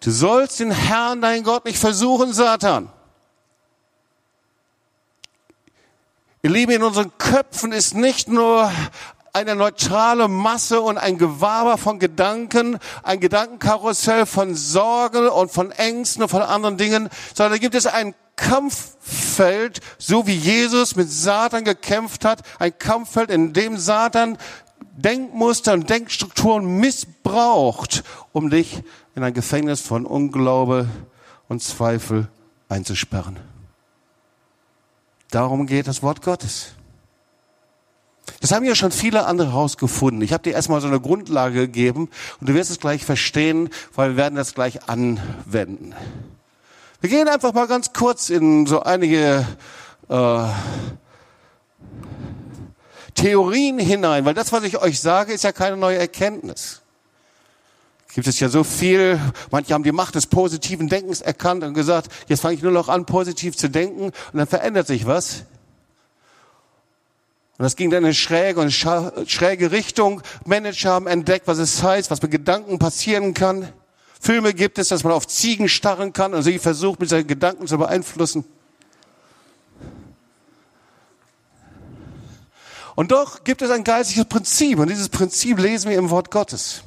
Du 0.00 0.10
sollst 0.10 0.60
den 0.60 0.70
Herrn, 0.70 1.22
dein 1.22 1.42
Gott, 1.42 1.64
nicht 1.64 1.78
versuchen, 1.78 2.32
Satan. 2.32 2.90
Ihr 6.42 6.50
Lieben, 6.50 6.72
in 6.72 6.82
unseren 6.82 7.16
Köpfen 7.18 7.72
ist 7.72 7.94
nicht 7.94 8.28
nur 8.28 8.70
eine 9.32 9.56
neutrale 9.56 10.28
Masse 10.28 10.80
und 10.80 10.98
ein 10.98 11.16
Gewaber 11.16 11.78
von 11.78 11.98
Gedanken, 11.98 12.78
ein 13.02 13.18
Gedankenkarussell 13.18 14.26
von 14.26 14.54
Sorgen 14.54 15.28
und 15.28 15.50
von 15.50 15.70
Ängsten 15.70 16.22
und 16.22 16.28
von 16.28 16.42
anderen 16.42 16.76
Dingen, 16.76 17.08
sondern 17.34 17.52
da 17.52 17.58
gibt 17.58 17.74
es 17.74 17.86
ein 17.86 18.14
Kampffeld, 18.36 19.80
so 19.98 20.26
wie 20.26 20.34
Jesus 20.34 20.96
mit 20.96 21.10
Satan 21.10 21.64
gekämpft 21.64 22.24
hat, 22.24 22.42
ein 22.58 22.76
Kampffeld, 22.78 23.30
in 23.30 23.52
dem 23.52 23.78
Satan 23.78 24.36
Denkmuster 24.96 25.72
und 25.72 25.88
Denkstrukturen 25.88 26.78
missbraucht, 26.78 28.04
um 28.32 28.50
dich 28.50 28.82
in 29.14 29.22
ein 29.22 29.32
Gefängnis 29.32 29.80
von 29.80 30.04
Unglaube 30.04 30.88
und 31.48 31.62
Zweifel 31.62 32.28
einzusperren. 32.68 33.38
Darum 35.30 35.66
geht 35.66 35.86
das 35.86 36.02
Wort 36.02 36.20
Gottes. 36.20 36.74
Das 38.40 38.52
haben 38.52 38.64
ja 38.64 38.74
schon 38.74 38.92
viele 38.92 39.26
andere 39.26 39.48
herausgefunden. 39.48 40.22
Ich 40.22 40.32
habe 40.32 40.42
dir 40.42 40.52
erstmal 40.52 40.80
so 40.80 40.86
eine 40.86 41.00
Grundlage 41.00 41.60
gegeben 41.60 42.08
und 42.40 42.48
du 42.48 42.54
wirst 42.54 42.70
es 42.70 42.78
gleich 42.78 43.04
verstehen, 43.04 43.68
weil 43.94 44.10
wir 44.10 44.16
werden 44.16 44.36
das 44.36 44.54
gleich 44.54 44.88
anwenden. 44.88 45.94
Wir 47.00 47.10
gehen 47.10 47.28
einfach 47.28 47.52
mal 47.52 47.66
ganz 47.66 47.92
kurz 47.92 48.30
in 48.30 48.66
so 48.66 48.82
einige 48.82 49.46
äh, 50.08 50.44
Theorien 53.14 53.78
hinein, 53.78 54.24
weil 54.24 54.34
das, 54.34 54.52
was 54.52 54.62
ich 54.64 54.78
euch 54.78 55.00
sage, 55.00 55.32
ist 55.32 55.44
ja 55.44 55.52
keine 55.52 55.76
neue 55.76 55.98
Erkenntnis. 55.98 56.82
Gibt 58.14 58.26
es 58.26 58.40
ja 58.40 58.48
so 58.48 58.62
viel, 58.62 59.18
manche 59.50 59.72
haben 59.72 59.84
die 59.84 59.92
Macht 59.92 60.14
des 60.14 60.26
positiven 60.26 60.88
Denkens 60.88 61.22
erkannt 61.22 61.64
und 61.64 61.74
gesagt, 61.74 62.08
jetzt 62.28 62.40
fange 62.40 62.54
ich 62.54 62.62
nur 62.62 62.72
noch 62.72 62.88
an, 62.88 63.06
positiv 63.06 63.56
zu 63.56 63.70
denken 63.70 64.04
und 64.04 64.14
dann 64.34 64.46
verändert 64.46 64.86
sich 64.86 65.06
was. 65.06 65.44
Und 67.62 67.66
das 67.66 67.76
ging 67.76 67.90
dann 67.90 68.04
in 68.04 68.12
schräge 68.12 68.58
und 68.58 68.72
schräge 68.72 69.70
Richtung. 69.70 70.20
Manager 70.44 70.90
haben 70.90 71.06
entdeckt, 71.06 71.46
was 71.46 71.58
es 71.58 71.80
heißt, 71.80 72.10
was 72.10 72.20
mit 72.20 72.32
Gedanken 72.32 72.80
passieren 72.80 73.34
kann. 73.34 73.68
Filme 74.20 74.52
gibt 74.52 74.80
es, 74.80 74.88
dass 74.88 75.04
man 75.04 75.12
auf 75.12 75.28
Ziegen 75.28 75.68
starren 75.68 76.12
kann 76.12 76.34
und 76.34 76.42
sie 76.42 76.58
versucht, 76.58 76.98
mit 76.98 77.08
seinen 77.08 77.28
Gedanken 77.28 77.68
zu 77.68 77.78
beeinflussen. 77.78 78.44
Und 82.96 83.12
doch 83.12 83.44
gibt 83.44 83.62
es 83.62 83.70
ein 83.70 83.84
geistiges 83.84 84.24
Prinzip 84.24 84.80
und 84.80 84.90
dieses 84.90 85.08
Prinzip 85.08 85.60
lesen 85.60 85.88
wir 85.88 85.98
im 85.98 86.10
Wort 86.10 86.32
Gottes. 86.32 86.82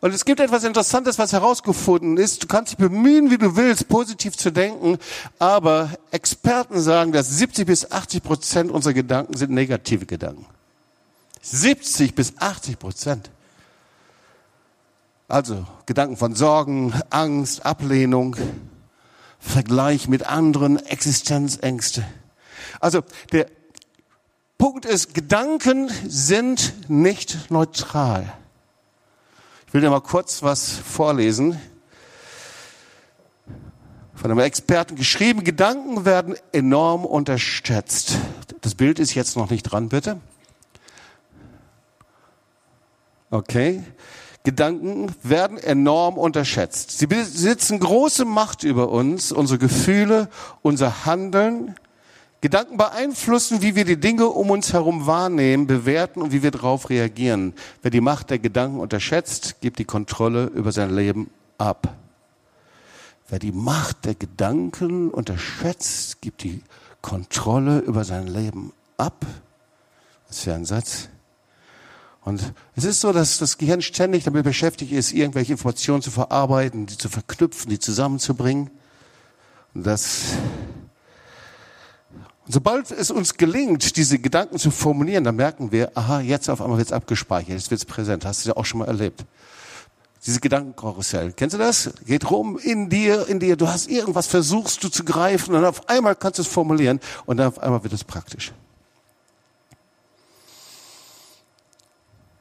Und 0.00 0.14
es 0.14 0.24
gibt 0.24 0.38
etwas 0.38 0.62
Interessantes, 0.62 1.18
was 1.18 1.32
herausgefunden 1.32 2.18
ist. 2.18 2.44
Du 2.44 2.46
kannst 2.46 2.72
dich 2.72 2.78
bemühen, 2.78 3.30
wie 3.30 3.38
du 3.38 3.56
willst, 3.56 3.88
positiv 3.88 4.36
zu 4.36 4.52
denken, 4.52 4.98
aber 5.38 5.90
Experten 6.12 6.80
sagen, 6.80 7.10
dass 7.10 7.28
70 7.30 7.66
bis 7.66 7.90
80 7.90 8.22
Prozent 8.22 8.70
unserer 8.70 8.94
Gedanken 8.94 9.36
sind 9.36 9.50
negative 9.50 10.06
Gedanken. 10.06 10.46
70 11.42 12.14
bis 12.14 12.34
80 12.38 12.78
Prozent. 12.78 13.30
Also 15.26 15.66
Gedanken 15.86 16.16
von 16.16 16.34
Sorgen, 16.34 16.94
Angst, 17.10 17.66
Ablehnung, 17.66 18.36
Vergleich 19.40 20.08
mit 20.08 20.24
anderen, 20.24 20.84
Existenzängste. 20.86 22.04
Also 22.80 23.02
der 23.32 23.46
Punkt 24.58 24.84
ist, 24.84 25.14
Gedanken 25.14 25.90
sind 26.06 26.88
nicht 26.88 27.50
neutral. 27.50 28.32
Ich 29.68 29.74
will 29.74 29.82
dir 29.82 29.90
mal 29.90 30.00
kurz 30.00 30.42
was 30.42 30.70
vorlesen. 30.70 31.60
Von 34.14 34.30
einem 34.30 34.40
Experten 34.40 34.96
geschrieben, 34.96 35.44
Gedanken 35.44 36.06
werden 36.06 36.36
enorm 36.52 37.04
unterschätzt. 37.04 38.16
Das 38.62 38.74
Bild 38.74 38.98
ist 38.98 39.12
jetzt 39.12 39.36
noch 39.36 39.50
nicht 39.50 39.64
dran, 39.64 39.90
bitte. 39.90 40.22
Okay. 43.28 43.82
Gedanken 44.42 45.14
werden 45.22 45.58
enorm 45.58 46.16
unterschätzt. 46.16 46.98
Sie 46.98 47.06
besitzen 47.06 47.78
große 47.78 48.24
Macht 48.24 48.64
über 48.64 48.88
uns, 48.88 49.32
unsere 49.32 49.58
Gefühle, 49.58 50.30
unser 50.62 51.04
Handeln. 51.04 51.74
Gedanken 52.40 52.76
beeinflussen, 52.76 53.62
wie 53.62 53.74
wir 53.74 53.84
die 53.84 53.98
Dinge 53.98 54.28
um 54.28 54.50
uns 54.50 54.72
herum 54.72 55.06
wahrnehmen, 55.06 55.66
bewerten 55.66 56.22
und 56.22 56.30
wie 56.30 56.42
wir 56.42 56.52
darauf 56.52 56.88
reagieren. 56.88 57.52
Wer 57.82 57.90
die 57.90 58.00
Macht 58.00 58.30
der 58.30 58.38
Gedanken 58.38 58.78
unterschätzt, 58.78 59.60
gibt 59.60 59.80
die 59.80 59.84
Kontrolle 59.84 60.44
über 60.46 60.70
sein 60.70 60.94
Leben 60.94 61.30
ab. 61.58 61.96
Wer 63.28 63.40
die 63.40 63.52
Macht 63.52 64.04
der 64.04 64.14
Gedanken 64.14 65.10
unterschätzt, 65.10 66.20
gibt 66.20 66.44
die 66.44 66.62
Kontrolle 67.02 67.80
über 67.80 68.04
sein 68.04 68.28
Leben 68.28 68.72
ab. 68.96 69.26
Das 70.28 70.46
wäre 70.46 70.56
ein 70.56 70.64
Satz. 70.64 71.08
Und 72.24 72.52
es 72.76 72.84
ist 72.84 73.00
so, 73.00 73.12
dass 73.12 73.38
das 73.38 73.58
Gehirn 73.58 73.82
ständig 73.82 74.24
damit 74.24 74.44
beschäftigt 74.44 74.92
ist, 74.92 75.12
irgendwelche 75.12 75.52
Informationen 75.52 76.02
zu 76.02 76.10
verarbeiten, 76.10 76.86
die 76.86 76.98
zu 76.98 77.08
verknüpfen, 77.08 77.70
die 77.70 77.78
zusammenzubringen. 77.78 78.70
Und 79.74 79.86
das 79.86 80.34
und 82.48 82.54
sobald 82.54 82.90
es 82.90 83.10
uns 83.10 83.34
gelingt, 83.34 83.98
diese 83.98 84.18
Gedanken 84.18 84.58
zu 84.58 84.70
formulieren, 84.70 85.22
dann 85.22 85.36
merken 85.36 85.70
wir, 85.70 85.90
aha, 85.94 86.20
jetzt 86.20 86.48
auf 86.48 86.62
einmal 86.62 86.78
wird 86.78 86.88
es 86.88 86.92
abgespeichert, 86.94 87.50
jetzt 87.50 87.70
wird 87.70 87.78
es 87.78 87.84
präsent. 87.84 88.24
Hast 88.24 88.42
du 88.42 88.48
ja 88.48 88.56
auch 88.56 88.64
schon 88.64 88.78
mal 88.78 88.88
erlebt. 88.88 89.26
Diese 90.24 90.40
Gedankenkarussell. 90.40 91.34
Kennst 91.34 91.52
du 91.52 91.58
das? 91.58 91.90
Geht 92.06 92.30
rum 92.30 92.58
in 92.58 92.88
dir, 92.88 93.28
in 93.28 93.38
dir. 93.38 93.54
Du 93.56 93.68
hast 93.68 93.90
irgendwas, 93.90 94.28
versuchst 94.28 94.82
du 94.82 94.88
zu 94.88 95.04
greifen 95.04 95.54
und 95.54 95.62
auf 95.66 95.90
einmal 95.90 96.16
kannst 96.16 96.38
du 96.38 96.42
es 96.42 96.48
formulieren 96.48 97.00
und 97.26 97.36
dann 97.36 97.48
auf 97.48 97.58
einmal 97.58 97.82
wird 97.82 97.92
es 97.92 98.02
praktisch. 98.02 98.50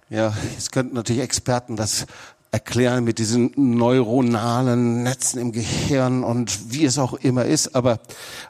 Ja, 0.09 0.33
jetzt 0.53 0.71
könnten 0.71 0.95
natürlich 0.95 1.21
Experten 1.21 1.75
das 1.75 2.05
erklären 2.51 3.03
mit 3.03 3.19
diesen 3.19 3.51
neuronalen 3.55 5.03
Netzen 5.03 5.39
im 5.39 5.51
Gehirn 5.51 6.23
und 6.23 6.71
wie 6.71 6.85
es 6.85 6.97
auch 6.97 7.13
immer 7.13 7.45
ist. 7.45 7.75
Aber 7.75 7.99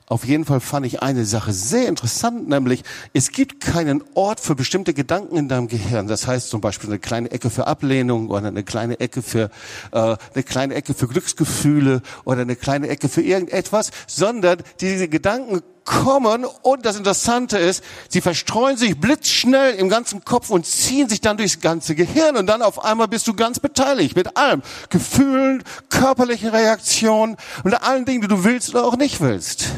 auf 0.05 0.25
jeden 0.25 0.45
Fall 0.45 0.59
fand 0.59 0.85
ich 0.85 1.01
eine 1.01 1.25
Sache 1.25 1.51
sehr 1.51 1.87
interessant, 1.87 2.47
nämlich 2.47 2.83
es 3.13 3.31
gibt 3.31 3.59
keinen 3.59 4.03
Ort 4.13 4.39
für 4.39 4.55
bestimmte 4.55 4.93
Gedanken 4.93 5.35
in 5.35 5.49
deinem 5.49 5.67
Gehirn. 5.67 6.07
Das 6.07 6.27
heißt 6.27 6.49
zum 6.49 6.61
Beispiel 6.61 6.89
eine 6.89 6.99
kleine 6.99 7.31
Ecke 7.31 7.49
für 7.49 7.65
Ablehnung 7.65 8.29
oder 8.29 8.47
eine 8.47 8.63
kleine 8.63 8.99
Ecke 8.99 9.21
für 9.21 9.49
äh, 9.91 10.15
eine 10.33 10.43
kleine 10.45 10.75
Ecke 10.75 10.93
für 10.93 11.07
Glücksgefühle 11.07 12.01
oder 12.23 12.41
eine 12.41 12.55
kleine 12.55 12.89
Ecke 12.89 13.09
für 13.09 13.21
irgendetwas, 13.21 13.91
sondern 14.05 14.59
diese 14.79 15.07
Gedanken 15.07 15.61
kommen 15.87 16.45
und 16.45 16.85
das 16.85 16.97
Interessante 16.97 17.57
ist, 17.57 17.83
sie 18.09 18.21
verstreuen 18.21 18.77
sich 18.77 18.99
blitzschnell 18.99 19.73
im 19.75 19.89
ganzen 19.89 20.23
Kopf 20.23 20.51
und 20.51 20.65
ziehen 20.65 21.09
sich 21.09 21.21
dann 21.21 21.37
durchs 21.37 21.61
ganze 21.61 21.95
Gehirn 21.95 22.35
und 22.35 22.45
dann 22.45 22.61
auf 22.61 22.83
einmal 22.83 23.07
bist 23.07 23.27
du 23.27 23.33
ganz 23.33 23.59
beteiligt 23.59 24.15
mit 24.15 24.37
allem. 24.37 24.61
Gefühlen, 24.89 25.63
körperlichen 25.89 26.49
Reaktionen 26.49 27.37
und 27.63 27.73
allen 27.73 28.05
Dingen, 28.05 28.21
die 28.21 28.27
du 28.27 28.43
willst 28.43 28.69
oder 28.69 28.85
auch 28.85 28.97
nicht 28.97 29.21
willst. 29.21 29.69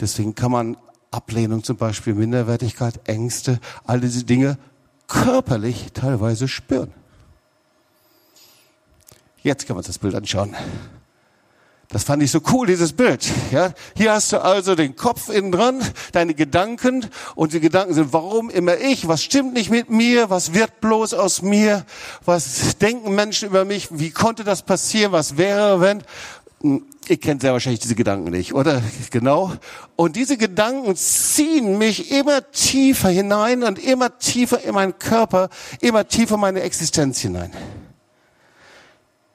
Deswegen 0.00 0.34
kann 0.34 0.50
man 0.50 0.76
Ablehnung 1.10 1.62
zum 1.62 1.76
Beispiel, 1.76 2.14
Minderwertigkeit, 2.14 3.06
Ängste, 3.06 3.60
all 3.84 4.00
diese 4.00 4.24
Dinge 4.24 4.56
körperlich 5.06 5.92
teilweise 5.92 6.48
spüren. 6.48 6.92
Jetzt 9.42 9.66
kann 9.66 9.76
man 9.76 9.84
das 9.84 9.98
Bild 9.98 10.14
anschauen. 10.14 10.56
Das 11.92 12.04
fand 12.04 12.22
ich 12.22 12.30
so 12.30 12.40
cool, 12.50 12.66
dieses 12.66 12.94
Bild. 12.94 13.28
Ja, 13.50 13.74
hier 13.94 14.12
hast 14.12 14.32
du 14.32 14.42
also 14.42 14.74
den 14.74 14.96
Kopf 14.96 15.28
innen 15.28 15.52
dran, 15.52 15.82
deine 16.12 16.32
Gedanken 16.32 17.04
und 17.34 17.52
die 17.52 17.60
Gedanken 17.60 17.92
sind, 17.92 18.14
warum 18.14 18.48
immer 18.48 18.78
ich? 18.78 19.08
Was 19.08 19.22
stimmt 19.22 19.52
nicht 19.52 19.70
mit 19.70 19.90
mir? 19.90 20.30
Was 20.30 20.54
wird 20.54 20.80
bloß 20.80 21.12
aus 21.12 21.42
mir? 21.42 21.84
Was 22.24 22.78
denken 22.78 23.14
Menschen 23.14 23.48
über 23.48 23.66
mich? 23.66 23.88
Wie 23.90 24.10
konnte 24.10 24.42
das 24.42 24.62
passieren? 24.62 25.12
Was 25.12 25.36
wäre, 25.36 25.82
wenn? 25.82 26.02
Hm, 26.62 26.82
ihr 27.08 27.18
kennt 27.18 27.42
sehr 27.42 27.52
wahrscheinlich 27.52 27.80
diese 27.80 27.94
Gedanken 27.94 28.30
nicht, 28.30 28.54
oder? 28.54 28.82
Genau. 29.10 29.52
Und 29.94 30.16
diese 30.16 30.38
Gedanken 30.38 30.96
ziehen 30.96 31.76
mich 31.76 32.10
immer 32.10 32.50
tiefer 32.52 33.10
hinein 33.10 33.64
und 33.64 33.78
immer 33.78 34.18
tiefer 34.18 34.62
in 34.64 34.74
meinen 34.74 34.98
Körper, 34.98 35.50
immer 35.82 36.08
tiefer 36.08 36.36
in 36.36 36.40
meine 36.40 36.62
Existenz 36.62 37.20
hinein. 37.20 37.52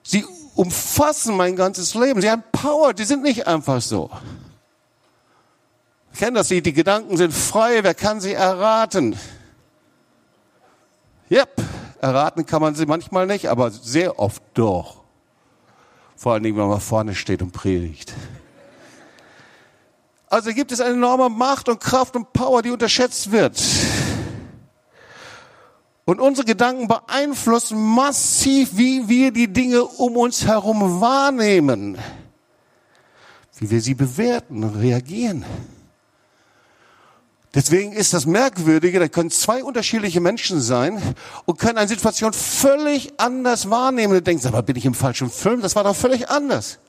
Sie 0.02 0.26
umfassen 0.58 1.38
mein 1.38 1.56
ganzes 1.56 1.94
Leben. 1.94 2.20
Sie 2.22 2.30
haben 2.30 2.44
Power, 2.52 2.94
die 2.94 3.06
sind 3.06 3.24
nicht 3.24 3.48
einfach 3.48 3.82
so. 3.82 4.10
Ich 6.12 6.20
kenne 6.20 6.40
das 6.40 6.50
nicht, 6.50 6.66
die 6.66 6.74
Gedanken 6.74 7.16
sind 7.16 7.32
frei, 7.32 7.84
wer 7.84 7.94
kann 7.94 8.20
sie 8.20 8.34
erraten? 8.34 9.18
Yep, 11.30 11.62
erraten 12.02 12.46
kann 12.46 12.62
man 12.62 12.74
sie 12.74 12.88
manchmal 12.88 13.28
nicht, 13.28 13.50
aber 13.50 13.70
sehr 13.70 14.18
oft 14.18 14.42
doch. 14.56 15.04
Vor 16.16 16.34
allen 16.34 16.42
Dingen, 16.42 16.58
wenn 16.58 16.68
man 16.68 16.82
vorne 16.82 17.14
steht 17.14 17.44
und 17.44 17.52
predigt. 17.52 18.14
Also 20.30 20.52
gibt 20.54 20.72
es 20.72 20.82
eine 20.82 20.96
enorme 20.96 21.30
Macht 21.30 21.70
und 21.70 21.80
Kraft 21.80 22.16
und 22.16 22.34
Power, 22.34 22.64
die 22.64 22.72
unterschätzt 22.72 23.32
wird. 23.32 23.62
Und 26.08 26.22
unsere 26.22 26.46
Gedanken 26.46 26.88
beeinflussen 26.88 27.78
massiv, 27.78 28.78
wie 28.78 29.10
wir 29.10 29.34
die 29.34 29.52
Dinge 29.52 29.84
um 29.84 30.16
uns 30.16 30.46
herum 30.46 31.02
wahrnehmen, 31.02 31.98
wie 33.58 33.70
wir 33.70 33.82
sie 33.82 33.94
bewerten 33.94 34.64
und 34.64 34.76
reagieren. 34.76 35.44
Deswegen 37.54 37.92
ist 37.92 38.14
das 38.14 38.26
Merkwürdige, 38.26 39.00
da 39.00 39.10
können 39.10 39.30
zwei 39.32 39.62
unterschiedliche 39.62 40.22
Menschen 40.22 40.62
sein 40.62 41.02
und 41.44 41.60
können 41.60 41.78
eine 41.78 41.90
Situation 41.90 42.32
völlig 42.32 43.20
anders 43.20 43.70
wahrnehmen. 43.70 44.14
Du 44.14 44.22
denkst, 44.22 44.46
aber 44.46 44.64
bin 44.64 44.78
ich 44.78 44.86
im 44.86 44.94
falschen 44.94 45.30
Film? 45.30 45.60
Das 45.60 45.76
war 45.76 45.84
doch 45.84 45.96
völlig 45.96 46.30
anders. 46.30 46.80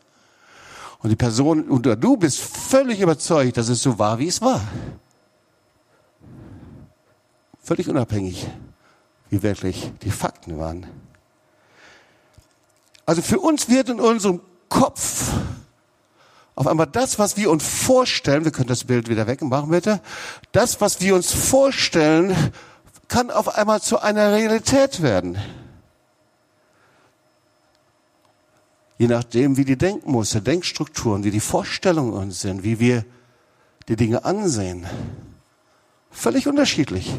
Und 1.00 1.10
die 1.10 1.16
Person 1.16 1.68
oder 1.70 1.96
du 1.96 2.16
bist 2.16 2.38
völlig 2.38 3.00
überzeugt, 3.00 3.56
dass 3.56 3.68
es 3.68 3.82
so 3.82 3.98
war, 3.98 4.20
wie 4.20 4.28
es 4.28 4.40
war. 4.40 4.60
Völlig 7.60 7.88
unabhängig 7.88 8.46
wie 9.30 9.42
wirklich 9.42 9.92
die 10.02 10.10
Fakten 10.10 10.58
waren. 10.58 10.86
Also 13.06 13.22
für 13.22 13.40
uns 13.40 13.68
wird 13.68 13.88
in 13.88 14.00
unserem 14.00 14.40
Kopf 14.68 15.32
auf 16.54 16.66
einmal 16.66 16.88
das, 16.88 17.20
was 17.20 17.36
wir 17.36 17.52
uns 17.52 17.64
vorstellen, 17.64 18.44
wir 18.44 18.50
können 18.50 18.66
das 18.66 18.82
Bild 18.82 19.08
wieder 19.08 19.28
wegmachen 19.28 19.70
bitte, 19.70 20.00
das, 20.50 20.80
was 20.80 21.00
wir 21.00 21.14
uns 21.14 21.32
vorstellen, 21.32 22.36
kann 23.06 23.30
auf 23.30 23.56
einmal 23.56 23.80
zu 23.80 24.00
einer 24.00 24.32
Realität 24.32 25.00
werden. 25.00 25.38
Je 28.98 29.06
nachdem, 29.06 29.56
wie 29.56 29.64
die 29.64 29.78
Denkmuster, 29.78 30.40
Denkstrukturen, 30.40 31.22
wie 31.22 31.30
die 31.30 31.38
Vorstellungen 31.38 32.12
uns 32.12 32.40
sind, 32.40 32.64
wie 32.64 32.80
wir 32.80 33.04
die 33.86 33.94
Dinge 33.94 34.24
ansehen. 34.24 34.84
Völlig 36.10 36.48
unterschiedlich. 36.48 37.14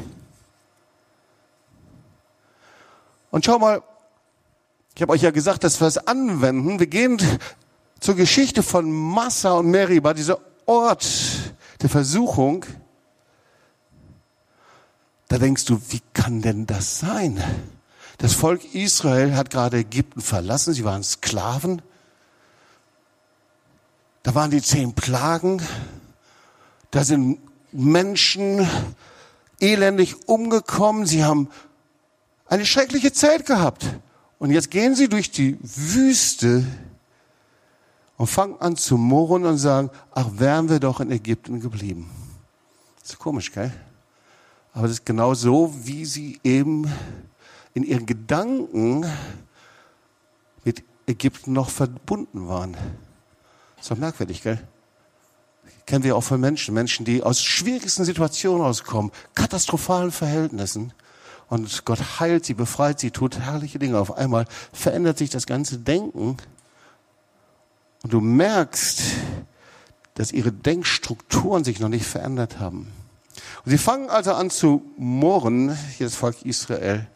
Und 3.32 3.46
schau 3.46 3.60
mal, 3.60 3.82
ich 4.96 5.02
habe 5.02 5.14
euch 5.14 5.22
ja 5.22 5.32
gesagt, 5.32 5.64
dass 5.64 5.80
wir 5.80 5.88
es 5.88 5.98
anwenden. 5.98 6.80
Wir 6.80 6.88
gehen 6.88 7.22
zur 8.00 8.16
Geschichte 8.16 8.64
von 8.64 8.92
Massa 8.92 9.54
und 9.54 9.68
Meriba, 9.68 10.14
dieser 10.14 10.40
Ort 10.66 11.08
der 11.82 11.90
Versuchung. 11.90 12.66
Da 15.28 15.38
denkst 15.38 15.66
du, 15.66 15.80
wie 15.90 16.02
kann 16.14 16.42
denn 16.42 16.66
das 16.66 17.00
sein? 17.00 17.42
Das 18.18 18.34
Volk 18.34 18.74
Israel 18.74 19.36
hat 19.36 19.50
gerade 19.50 19.78
Ägypten 19.78 20.22
verlassen, 20.22 20.74
sie 20.74 20.84
waren 20.84 21.04
Sklaven. 21.04 21.82
Da 24.24 24.36
waren 24.36 24.52
die 24.52 24.62
zehn 24.62 24.94
Plagen. 24.94 25.62
Da 26.92 27.04
sind 27.04 27.40
Menschen 27.72 28.68
elendig 29.60 30.28
umgekommen. 30.28 31.06
Sie 31.06 31.24
haben 31.24 31.50
eine 32.50 32.66
schreckliche 32.66 33.14
Zeit 33.14 33.46
gehabt. 33.46 33.86
Und 34.40 34.52
jetzt 34.52 34.72
gehen 34.72 34.96
sie 34.96 35.08
durch 35.08 35.32
die 35.32 35.58
Wüste 35.62 36.66
und 38.18 38.28
fangen 38.28 38.60
an 38.60 38.76
zu 38.76 38.98
murren 38.98 39.46
und 39.46 39.58
sagen, 39.58 39.90
ach, 40.12 40.28
wären 40.34 40.70
wir 40.70 40.80
doch 40.80 41.00
in 41.00 41.12
Ägypten 41.12 41.62
geblieben. 41.62 42.10
Das 43.02 43.12
ist 43.12 43.20
komisch, 43.20 43.52
gell? 43.52 43.72
Aber 44.74 44.84
das 44.84 44.98
ist 44.98 45.06
genau 45.06 45.34
so, 45.34 45.74
wie 45.84 46.06
sie 46.06 46.40
eben 46.44 46.92
in 47.74 47.84
ihren 47.84 48.06
Gedanken 48.06 49.06
mit 50.64 50.84
Ägypten 51.08 51.54
noch 51.54 51.70
verbunden 51.70 52.48
waren. 52.48 52.74
Das 52.74 53.86
ist 53.86 53.92
doch 53.92 53.98
merkwürdig, 53.98 54.42
gell? 54.42 54.60
Kennen 55.86 56.04
wir 56.04 56.16
auch 56.16 56.24
von 56.24 56.40
Menschen, 56.40 56.74
Menschen, 56.74 57.04
die 57.06 57.24
aus 57.24 57.42
schwierigsten 57.42 58.06
Situationen 58.06 58.66
auskommen, 58.66 59.12
katastrophalen 59.34 60.12
Verhältnissen 60.12 60.94
und 61.50 61.86
Gott 61.86 62.20
heilt 62.20 62.46
sie, 62.46 62.54
befreit 62.54 63.00
sie, 63.00 63.12
tut 63.12 63.40
herrliche 63.40 63.80
Dinge. 63.80 64.00
Auf 64.00 64.16
einmal 64.18 64.46
verändert 64.72 65.18
sich 65.18 65.30
das 65.30 65.46
ganze 65.48 65.80
Denken 65.80 66.38
und 68.04 68.14
du 68.14 68.22
merkst, 68.22 69.02
dass 70.14 70.32
ihre 70.32 70.52
Denkstrukturen 70.52 71.64
sich 71.64 71.80
noch 71.80 71.90
nicht 71.90 72.06
verändert 72.06 72.60
haben. 72.60 72.92
Und 73.66 73.72
sie 73.72 73.78
fangen 73.78 74.10
also 74.10 74.34
an 74.34 74.50
zu 74.50 74.84
murren, 74.98 75.78
hier 75.98 76.08
das 76.08 76.16
Volk 76.16 76.44
Israel, 76.44 77.08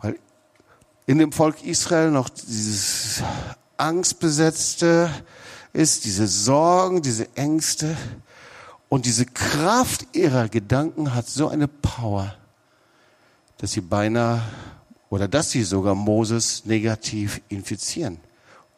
weil 0.00 0.18
in 1.06 1.18
dem 1.18 1.32
Volk 1.32 1.64
Israel 1.64 2.10
noch 2.10 2.28
dieses 2.28 3.22
Angstbesetzte 3.76 5.10
ist, 5.72 6.04
diese 6.04 6.26
Sorgen, 6.26 7.02
diese 7.02 7.34
Ängste 7.36 7.96
und 8.88 9.06
diese 9.06 9.26
Kraft 9.26 10.06
ihrer 10.12 10.48
Gedanken 10.48 11.14
hat 11.14 11.26
so 11.26 11.48
eine 11.48 11.66
Power, 11.66 12.34
dass 13.62 13.70
sie 13.70 13.80
beinahe 13.80 14.42
oder 15.08 15.28
dass 15.28 15.52
sie 15.52 15.62
sogar 15.62 15.94
Moses 15.94 16.64
negativ 16.64 17.40
infizieren 17.48 18.18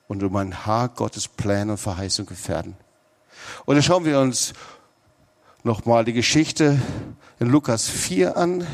und 0.08 0.22
um 0.22 0.36
ein 0.36 0.66
Haar 0.66 0.90
Gottes 0.90 1.26
Pläne 1.26 1.72
und 1.72 1.78
Verheißung 1.78 2.26
gefährden. 2.26 2.76
Und 3.64 3.76
da 3.76 3.82
schauen 3.82 4.04
wir 4.04 4.20
uns 4.20 4.52
nochmal 5.62 6.04
die 6.04 6.12
Geschichte 6.12 6.78
in 7.40 7.48
Lukas 7.48 7.88
4 7.88 8.36
an. 8.36 8.66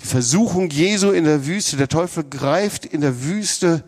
Die 0.00 0.06
Versuchung 0.06 0.70
Jesu 0.70 1.10
in 1.10 1.24
der 1.24 1.44
Wüste. 1.44 1.76
Der 1.76 1.88
Teufel 1.88 2.24
greift 2.24 2.86
in 2.86 3.02
der 3.02 3.22
Wüste 3.22 3.84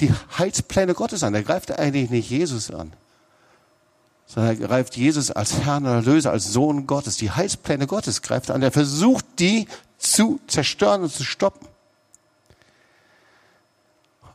die 0.00 0.12
Heilspläne 0.36 0.94
Gottes 0.94 1.22
an. 1.22 1.34
Er 1.36 1.44
greift 1.44 1.70
eigentlich 1.78 2.10
nicht 2.10 2.30
Jesus 2.30 2.72
an, 2.72 2.92
sondern 4.26 4.60
er 4.60 4.66
greift 4.66 4.96
Jesus 4.96 5.30
als 5.30 5.60
Herrn 5.60 5.84
und 5.84 5.92
Erlöser, 5.92 6.30
als 6.30 6.52
Sohn 6.52 6.86
Gottes. 6.86 7.16
Die 7.16 7.30
Heilspläne 7.30 7.86
Gottes 7.86 8.22
greift 8.22 8.50
an. 8.50 8.62
Er 8.62 8.72
versucht, 8.72 9.24
die 9.38 9.68
zu 9.98 10.40
zerstören 10.46 11.02
und 11.02 11.12
zu 11.12 11.24
stoppen. 11.24 11.66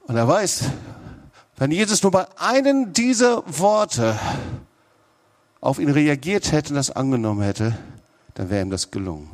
Und 0.07 0.15
er 0.15 0.27
weiß, 0.27 0.63
wenn 1.57 1.71
Jesus 1.71 2.01
nur 2.03 2.11
bei 2.11 2.25
einem 2.37 2.93
dieser 2.93 3.43
Worte 3.45 4.17
auf 5.61 5.77
ihn 5.77 5.89
reagiert 5.89 6.51
hätte 6.51 6.69
und 6.69 6.75
das 6.75 6.91
angenommen 6.91 7.41
hätte, 7.41 7.77
dann 8.35 8.49
wäre 8.49 8.61
ihm 8.61 8.69
das 8.69 8.91
gelungen. 8.91 9.29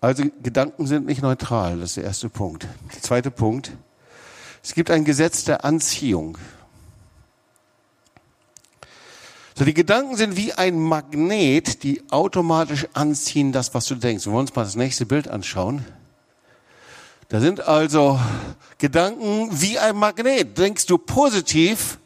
Also 0.00 0.24
Gedanken 0.42 0.86
sind 0.86 1.06
nicht 1.06 1.22
neutral, 1.22 1.78
das 1.78 1.90
ist 1.90 1.96
der 1.98 2.04
erste 2.04 2.28
Punkt. 2.28 2.66
Der 2.94 3.02
zweite 3.02 3.30
Punkt, 3.30 3.70
es 4.62 4.74
gibt 4.74 4.90
ein 4.90 5.04
Gesetz 5.04 5.44
der 5.44 5.64
Anziehung. 5.64 6.38
So, 9.60 9.66
die 9.66 9.74
Gedanken 9.74 10.16
sind 10.16 10.38
wie 10.38 10.54
ein 10.54 10.80
Magnet, 10.80 11.82
die 11.82 12.02
automatisch 12.10 12.86
anziehen 12.94 13.52
das, 13.52 13.74
was 13.74 13.84
du 13.84 13.94
denkst. 13.94 14.24
Wir 14.24 14.32
wollen 14.32 14.46
uns 14.46 14.54
mal 14.54 14.64
das 14.64 14.74
nächste 14.74 15.04
Bild 15.04 15.28
anschauen. 15.28 15.84
Da 17.28 17.40
sind 17.40 17.68
also 17.68 18.18
Gedanken 18.78 19.50
wie 19.52 19.78
ein 19.78 19.96
Magnet. 19.96 20.56
Denkst 20.56 20.86
du 20.86 20.96
positiv, 20.96 21.98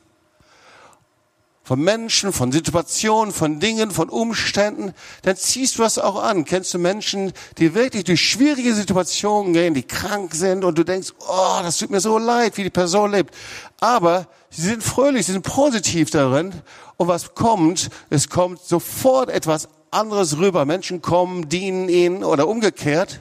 von 1.64 1.81
Menschen, 1.81 2.33
von 2.35 2.53
Situationen, 2.53 3.33
von 3.33 3.59
Dingen, 3.59 3.90
von 3.90 4.11
Umständen, 4.11 4.93
dann 5.23 5.35
ziehst 5.35 5.79
du 5.79 5.83
das 5.83 5.99
auch 5.99 6.23
an. 6.23 6.45
Kennst 6.45 6.75
du 6.75 6.79
Menschen, 6.79 7.33
die 7.57 7.75
wirklich 7.75 8.05
durch 8.05 8.21
schwierige 8.21 8.75
Situationen 8.75 9.55
gehen, 9.55 9.73
die 9.73 9.83
krank 9.83 10.35
sind 10.35 10.62
und 10.62 10.77
du 10.77 10.85
denkst, 10.85 11.12
oh, 11.27 11.61
das 11.62 11.79
tut 11.79 11.90
mir 11.90 12.01
so 12.01 12.19
leid, 12.19 12.59
wie 12.59 12.64
die 12.64 12.71
Person 12.71 13.12
lebt. 13.12 13.35
Aber 13.81 14.27
sie 14.51 14.62
sind 14.62 14.83
fröhlich, 14.83 15.25
sie 15.25 15.33
sind 15.33 15.43
positiv 15.43 16.11
darin. 16.11 16.53
Und 16.97 17.09
was 17.09 17.35
kommt? 17.35 17.91
Es 18.11 18.29
kommt 18.29 18.61
sofort 18.61 19.31
etwas 19.31 19.69
anderes 19.91 20.39
rüber. 20.39 20.65
Menschen 20.65 21.03
kommen, 21.03 21.49
dienen 21.49 21.89
ihnen 21.89 22.25
oder 22.25 22.49
umgekehrt. 22.49 23.21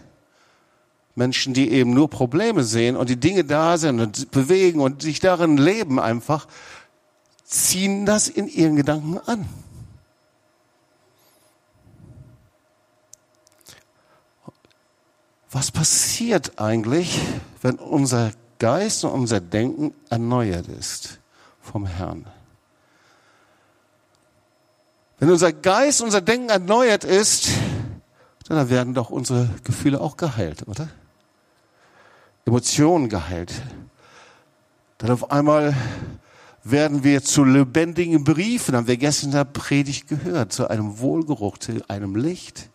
Menschen, 1.16 1.54
die 1.54 1.72
eben 1.72 1.94
nur 1.94 2.10
Probleme 2.10 2.64
sehen 2.64 2.96
und 2.96 3.10
die 3.10 3.20
Dinge 3.20 3.44
da 3.44 3.78
sind 3.78 4.00
und 4.00 4.32
bewegen 4.32 4.80
und 4.80 5.04
sich 5.04 5.20
darin 5.20 5.58
leben 5.58 6.00
einfach 6.00 6.48
ziehen 7.44 8.06
das 8.06 8.28
in 8.28 8.48
ihren 8.48 8.76
Gedanken 8.76 9.20
an. 9.20 9.48
Was 15.52 15.70
passiert 15.70 16.60
eigentlich, 16.60 17.20
wenn 17.62 17.76
unser 17.76 18.32
Geist 18.58 19.04
und 19.04 19.12
unser 19.12 19.40
Denken 19.40 19.94
erneuert 20.10 20.68
ist 20.68 21.20
vom 21.62 21.86
Herrn? 21.86 22.26
Wenn 25.24 25.32
unser 25.32 25.54
Geist, 25.54 26.02
unser 26.02 26.20
Denken 26.20 26.50
erneuert 26.50 27.06
ist, 27.06 27.48
dann 28.50 28.70
werden 28.70 28.94
doch 28.94 29.10
unsere 29.10 29.48
Gefühle 29.64 30.02
auch 30.02 30.18
geheilt, 30.18 30.68
oder? 30.68 30.90
Emotionen 32.44 33.08
geheilt. 33.08 33.54
Dann 34.98 35.12
auf 35.12 35.32
einmal 35.32 35.78
werden 36.66 37.06
wir 37.06 37.24
zu 37.24 37.46
lebendigen 37.46 38.26
Briefen, 38.26 38.76
haben 38.76 38.88
wir 38.88 38.98
gestern 38.98 39.28
in 39.28 39.36
der 39.38 39.46
Predigt 39.46 40.10
gehört, 40.10 40.52
zu 40.52 40.70
einem 40.70 41.00
Wohlgeruch, 41.00 41.58
zu 41.58 41.82
einem 41.88 42.18
Licht. 42.18 42.70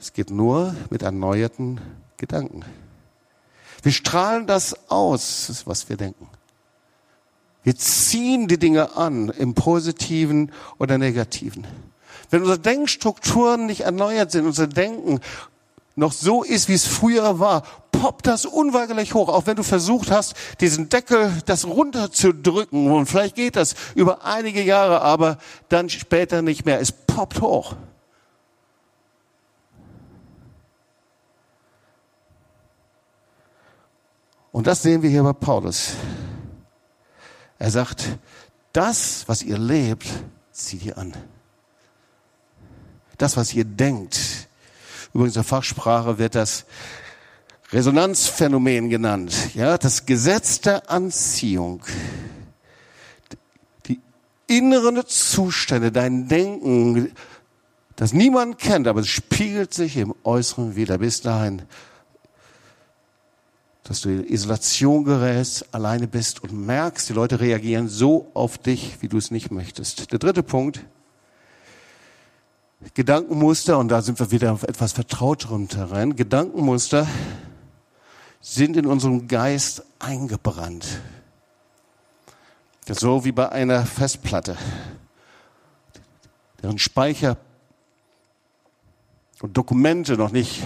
Es 0.00 0.14
geht 0.14 0.30
nur 0.30 0.74
mit 0.88 1.02
erneuerten 1.02 1.78
Gedanken. 2.16 2.64
Wir 3.82 3.92
strahlen 3.92 4.46
das 4.46 4.88
aus, 4.88 5.62
was 5.66 5.90
wir 5.90 5.98
denken. 5.98 6.26
Wir 7.64 7.76
ziehen 7.76 8.48
die 8.48 8.58
Dinge 8.58 8.96
an, 8.96 9.28
im 9.28 9.54
positiven 9.54 10.50
oder 10.78 10.98
negativen. 10.98 11.66
Wenn 12.30 12.40
unsere 12.40 12.58
Denkstrukturen 12.58 13.66
nicht 13.66 13.82
erneuert 13.82 14.32
sind, 14.32 14.46
unser 14.46 14.66
Denken 14.66 15.20
noch 15.94 16.12
so 16.12 16.42
ist, 16.42 16.68
wie 16.68 16.74
es 16.74 16.86
früher 16.86 17.38
war, 17.38 17.62
poppt 17.92 18.26
das 18.26 18.46
unweigerlich 18.46 19.14
hoch, 19.14 19.28
auch 19.28 19.46
wenn 19.46 19.56
du 19.56 19.62
versucht 19.62 20.10
hast, 20.10 20.34
diesen 20.60 20.88
Deckel, 20.88 21.30
das 21.46 21.66
runterzudrücken. 21.66 22.90
Und 22.90 23.06
vielleicht 23.06 23.36
geht 23.36 23.56
das 23.56 23.74
über 23.94 24.24
einige 24.24 24.62
Jahre, 24.62 25.02
aber 25.02 25.38
dann 25.68 25.88
später 25.88 26.42
nicht 26.42 26.64
mehr. 26.64 26.80
Es 26.80 26.90
poppt 26.90 27.40
hoch. 27.40 27.76
Und 34.50 34.66
das 34.66 34.82
sehen 34.82 35.02
wir 35.02 35.10
hier 35.10 35.22
bei 35.22 35.32
Paulus. 35.32 35.92
Er 37.62 37.70
sagt, 37.70 38.18
das, 38.72 39.22
was 39.28 39.44
ihr 39.44 39.56
lebt, 39.56 40.08
zieht 40.50 40.84
ihr 40.84 40.98
an. 40.98 41.12
Das, 43.18 43.36
was 43.36 43.54
ihr 43.54 43.64
denkt. 43.64 44.18
Übrigens 45.14 45.36
in 45.36 45.42
der 45.42 45.44
Fachsprache 45.44 46.18
wird 46.18 46.34
das 46.34 46.64
Resonanzphänomen 47.70 48.90
genannt. 48.90 49.54
Ja, 49.54 49.78
das 49.78 50.06
Gesetz 50.06 50.60
der 50.60 50.90
Anziehung. 50.90 51.84
Die 53.86 54.00
inneren 54.48 55.00
Zustände, 55.06 55.92
dein 55.92 56.26
Denken, 56.26 57.12
das 57.94 58.12
niemand 58.12 58.58
kennt, 58.58 58.88
aber 58.88 59.02
es 59.02 59.08
spiegelt 59.08 59.72
sich 59.72 59.98
im 59.98 60.16
Äußeren 60.24 60.74
wieder 60.74 60.98
bis 60.98 61.20
dahin, 61.20 61.62
dass 63.84 64.00
du 64.00 64.10
in 64.10 64.26
Isolation 64.26 65.04
gerätst, 65.04 65.74
alleine 65.74 66.06
bist 66.06 66.42
und 66.42 66.52
merkst, 66.52 67.08
die 67.08 67.14
Leute 67.14 67.40
reagieren 67.40 67.88
so 67.88 68.30
auf 68.34 68.58
dich, 68.58 68.98
wie 69.00 69.08
du 69.08 69.18
es 69.18 69.30
nicht 69.30 69.50
möchtest. 69.50 70.12
Der 70.12 70.18
dritte 70.18 70.42
Punkt, 70.42 70.84
Gedankenmuster, 72.94 73.78
und 73.78 73.88
da 73.88 74.02
sind 74.02 74.18
wir 74.18 74.30
wieder 74.30 74.52
auf 74.52 74.64
etwas 74.64 74.92
vertrauterem 74.92 75.68
Terrain. 75.68 76.16
Gedankenmuster 76.16 77.06
sind 78.40 78.76
in 78.76 78.86
unserem 78.86 79.28
Geist 79.28 79.84
eingebrannt. 79.98 80.86
So 82.88 83.24
wie 83.24 83.32
bei 83.32 83.48
einer 83.50 83.86
Festplatte, 83.86 84.56
deren 86.62 86.78
Speicher 86.78 87.36
und 89.40 89.56
Dokumente 89.56 90.16
noch 90.16 90.32
nicht 90.32 90.62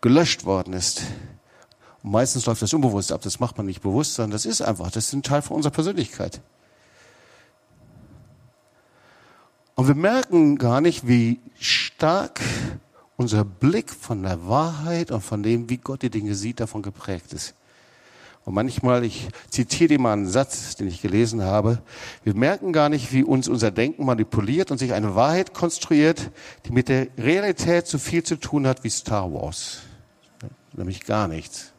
gelöscht 0.00 0.44
worden 0.44 0.74
ist. 0.74 1.02
Und 2.02 2.12
meistens 2.12 2.46
läuft 2.46 2.62
das 2.62 2.72
unbewusst 2.72 3.12
ab, 3.12 3.20
das 3.22 3.40
macht 3.40 3.56
man 3.56 3.66
nicht 3.66 3.82
bewusst, 3.82 4.14
sondern 4.14 4.32
das 4.32 4.46
ist 4.46 4.62
einfach, 4.62 4.90
das 4.90 5.08
ist 5.08 5.12
ein 5.12 5.22
Teil 5.22 5.42
von 5.42 5.56
unserer 5.56 5.72
Persönlichkeit. 5.72 6.40
Und 9.74 9.88
wir 9.88 9.94
merken 9.94 10.58
gar 10.58 10.80
nicht, 10.80 11.06
wie 11.06 11.40
stark 11.58 12.40
unser 13.16 13.44
Blick 13.44 13.90
von 13.90 14.22
der 14.22 14.46
Wahrheit 14.46 15.10
und 15.10 15.20
von 15.20 15.42
dem, 15.42 15.68
wie 15.68 15.76
Gott 15.76 16.02
die 16.02 16.10
Dinge 16.10 16.34
sieht, 16.34 16.60
davon 16.60 16.82
geprägt 16.82 17.32
ist. 17.32 17.54
Und 18.44 18.54
manchmal, 18.54 19.04
ich 19.04 19.28
zitiere 19.50 19.88
dir 19.88 20.00
mal 20.00 20.14
einen 20.14 20.26
Satz, 20.26 20.74
den 20.76 20.88
ich 20.88 21.02
gelesen 21.02 21.42
habe, 21.42 21.82
wir 22.24 22.34
merken 22.34 22.72
gar 22.72 22.88
nicht, 22.88 23.12
wie 23.12 23.22
uns 23.22 23.48
unser 23.48 23.70
Denken 23.70 24.06
manipuliert 24.06 24.70
und 24.70 24.78
sich 24.78 24.94
eine 24.94 25.14
Wahrheit 25.14 25.52
konstruiert, 25.52 26.30
die 26.66 26.72
mit 26.72 26.88
der 26.88 27.08
Realität 27.18 27.86
so 27.86 27.98
viel 27.98 28.22
zu 28.22 28.36
tun 28.36 28.66
hat 28.66 28.82
wie 28.84 28.90
Star 28.90 29.32
Wars. 29.32 29.80
Nämlich 30.72 31.04
gar 31.04 31.28
nichts. 31.28 31.72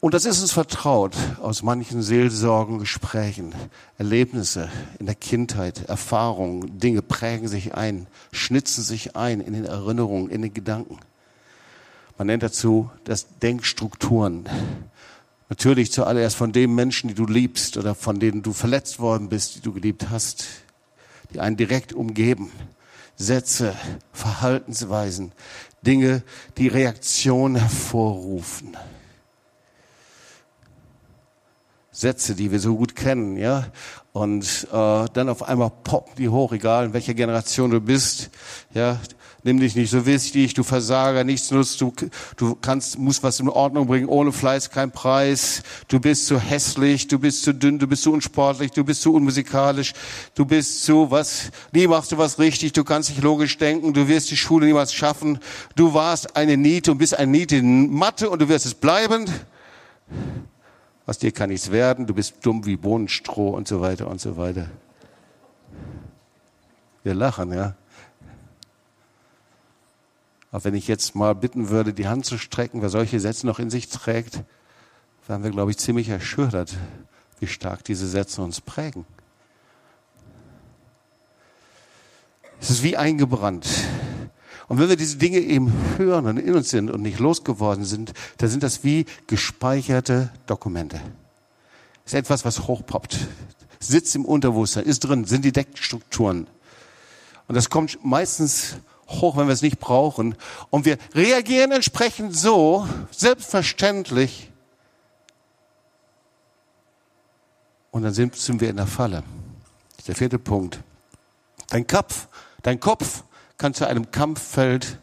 Und 0.00 0.14
das 0.14 0.26
ist 0.26 0.40
uns 0.40 0.52
vertraut 0.52 1.16
aus 1.40 1.64
manchen 1.64 2.02
Seelsorgen, 2.02 2.78
Gesprächen, 2.78 3.52
Erlebnisse 3.98 4.70
in 5.00 5.06
der 5.06 5.16
Kindheit, 5.16 5.88
Erfahrungen, 5.88 6.78
Dinge 6.78 7.02
prägen 7.02 7.48
sich 7.48 7.74
ein, 7.74 8.06
schnitzen 8.30 8.84
sich 8.84 9.16
ein 9.16 9.40
in 9.40 9.54
den 9.54 9.64
Erinnerungen, 9.64 10.30
in 10.30 10.42
den 10.42 10.54
Gedanken. 10.54 10.98
Man 12.16 12.28
nennt 12.28 12.44
dazu 12.44 12.90
das 13.02 13.26
Denkstrukturen. 13.42 14.48
Natürlich 15.48 15.90
zuallererst 15.90 16.36
von 16.36 16.52
den 16.52 16.76
Menschen, 16.76 17.08
die 17.08 17.14
du 17.14 17.26
liebst 17.26 17.76
oder 17.76 17.96
von 17.96 18.20
denen 18.20 18.42
du 18.42 18.52
verletzt 18.52 19.00
worden 19.00 19.28
bist, 19.28 19.56
die 19.56 19.60
du 19.60 19.72
geliebt 19.72 20.10
hast, 20.10 20.44
die 21.32 21.40
einen 21.40 21.56
direkt 21.56 21.92
umgeben. 21.92 22.52
Sätze, 23.16 23.74
Verhaltensweisen, 24.12 25.32
Dinge, 25.84 26.22
die 26.56 26.68
Reaktion 26.68 27.56
hervorrufen. 27.56 28.76
Sätze, 31.98 32.36
die 32.36 32.52
wir 32.52 32.60
so 32.60 32.76
gut 32.76 32.94
kennen, 32.94 33.36
ja. 33.36 33.66
Und 34.12 34.68
äh, 34.72 35.06
dann 35.12 35.28
auf 35.28 35.42
einmal 35.42 35.72
poppen 35.82 36.14
die 36.16 36.28
hoch, 36.28 36.52
egal 36.52 36.86
in 36.86 36.92
welcher 36.92 37.14
Generation 37.14 37.72
du 37.72 37.80
bist. 37.80 38.30
Ja, 38.72 39.00
nimm 39.42 39.58
dich 39.58 39.74
nicht 39.74 39.90
so 39.90 40.06
wichtig, 40.06 40.54
du 40.54 40.62
Versager, 40.62 41.24
nichts 41.24 41.50
nutzt, 41.50 41.80
du, 41.80 41.92
du 42.36 42.54
kannst, 42.54 43.00
musst 43.00 43.24
was 43.24 43.40
in 43.40 43.48
Ordnung 43.48 43.88
bringen, 43.88 44.08
ohne 44.08 44.30
Fleiß 44.30 44.70
kein 44.70 44.92
Preis, 44.92 45.64
du 45.88 45.98
bist 45.98 46.26
zu 46.26 46.38
hässlich, 46.38 47.08
du 47.08 47.18
bist 47.18 47.42
zu 47.42 47.52
dünn, 47.52 47.80
du 47.80 47.88
bist 47.88 48.04
zu 48.04 48.12
unsportlich, 48.12 48.70
du 48.70 48.84
bist 48.84 49.02
zu 49.02 49.12
unmusikalisch, 49.12 49.92
du 50.36 50.44
bist 50.44 50.84
zu 50.84 51.10
was, 51.10 51.50
nie 51.72 51.88
machst 51.88 52.12
du 52.12 52.18
was 52.18 52.38
richtig, 52.38 52.74
du 52.74 52.84
kannst 52.84 53.10
nicht 53.10 53.22
logisch 53.22 53.58
denken, 53.58 53.92
du 53.92 54.06
wirst 54.06 54.30
die 54.30 54.36
Schule 54.36 54.66
niemals 54.66 54.94
schaffen, 54.94 55.40
du 55.74 55.94
warst 55.94 56.36
eine 56.36 56.56
Niete 56.56 56.92
und 56.92 56.98
bist 56.98 57.18
eine 57.18 57.32
Niete 57.32 57.56
in 57.56 57.92
Mathe 57.92 58.30
und 58.30 58.40
du 58.40 58.48
wirst 58.48 58.66
es 58.66 58.74
bleiben. 58.74 59.26
Aus 61.08 61.16
dir 61.16 61.32
kann 61.32 61.48
nichts 61.48 61.70
werden, 61.70 62.06
du 62.06 62.12
bist 62.12 62.34
dumm 62.44 62.66
wie 62.66 62.76
Bohnenstroh 62.76 63.48
und 63.48 63.66
so 63.66 63.80
weiter 63.80 64.08
und 64.08 64.20
so 64.20 64.36
weiter. 64.36 64.68
Wir 67.02 67.14
lachen, 67.14 67.50
ja. 67.50 67.76
Aber 70.52 70.64
wenn 70.64 70.74
ich 70.74 70.86
jetzt 70.86 71.14
mal 71.14 71.34
bitten 71.34 71.70
würde, 71.70 71.94
die 71.94 72.08
Hand 72.08 72.26
zu 72.26 72.36
strecken, 72.36 72.82
wer 72.82 72.90
solche 72.90 73.20
Sätze 73.20 73.46
noch 73.46 73.58
in 73.58 73.70
sich 73.70 73.88
trägt, 73.88 74.42
wären 75.26 75.42
wir, 75.42 75.50
glaube 75.50 75.70
ich, 75.70 75.78
ziemlich 75.78 76.10
erschüttert, 76.10 76.76
wie 77.40 77.46
stark 77.46 77.84
diese 77.84 78.06
Sätze 78.06 78.42
uns 78.42 78.60
prägen. 78.60 79.06
Es 82.60 82.68
ist 82.68 82.82
wie 82.82 82.98
eingebrannt. 82.98 83.66
Und 84.68 84.78
wenn 84.78 84.88
wir 84.90 84.96
diese 84.96 85.16
Dinge 85.16 85.38
eben 85.38 85.72
hören 85.96 86.26
und 86.26 86.36
in 86.36 86.54
uns 86.54 86.68
sind 86.68 86.90
und 86.90 87.00
nicht 87.00 87.18
losgeworden 87.18 87.84
sind, 87.84 88.12
dann 88.36 88.50
sind 88.50 88.62
das 88.62 88.84
wie 88.84 89.06
gespeicherte 89.26 90.30
Dokumente. 90.46 91.00
Ist 92.04 92.14
etwas, 92.14 92.44
was 92.44 92.68
hochpoppt. 92.68 93.18
Sitzt 93.80 94.14
im 94.14 94.24
Unterbewusstsein, 94.24 94.84
ist 94.84 95.00
drin, 95.00 95.24
sind 95.24 95.44
die 95.44 95.52
Deckstrukturen. 95.52 96.46
Und 97.46 97.54
das 97.54 97.70
kommt 97.70 97.98
meistens 98.04 98.76
hoch, 99.08 99.38
wenn 99.38 99.46
wir 99.46 99.54
es 99.54 99.62
nicht 99.62 99.78
brauchen. 99.78 100.34
Und 100.68 100.84
wir 100.84 100.98
reagieren 101.14 101.72
entsprechend 101.72 102.36
so, 102.36 102.86
selbstverständlich. 103.10 104.50
Und 107.90 108.02
dann 108.02 108.12
sind, 108.12 108.36
sind 108.36 108.60
wir 108.60 108.68
in 108.68 108.76
der 108.76 108.86
Falle. 108.86 109.22
Der 110.06 110.14
vierte 110.14 110.38
Punkt. 110.38 110.80
Dein 111.68 111.86
Kopf, 111.86 112.28
dein 112.62 112.80
Kopf 112.80 113.24
kann 113.58 113.74
zu 113.74 113.86
einem 113.86 114.10
Kampffeld 114.10 114.98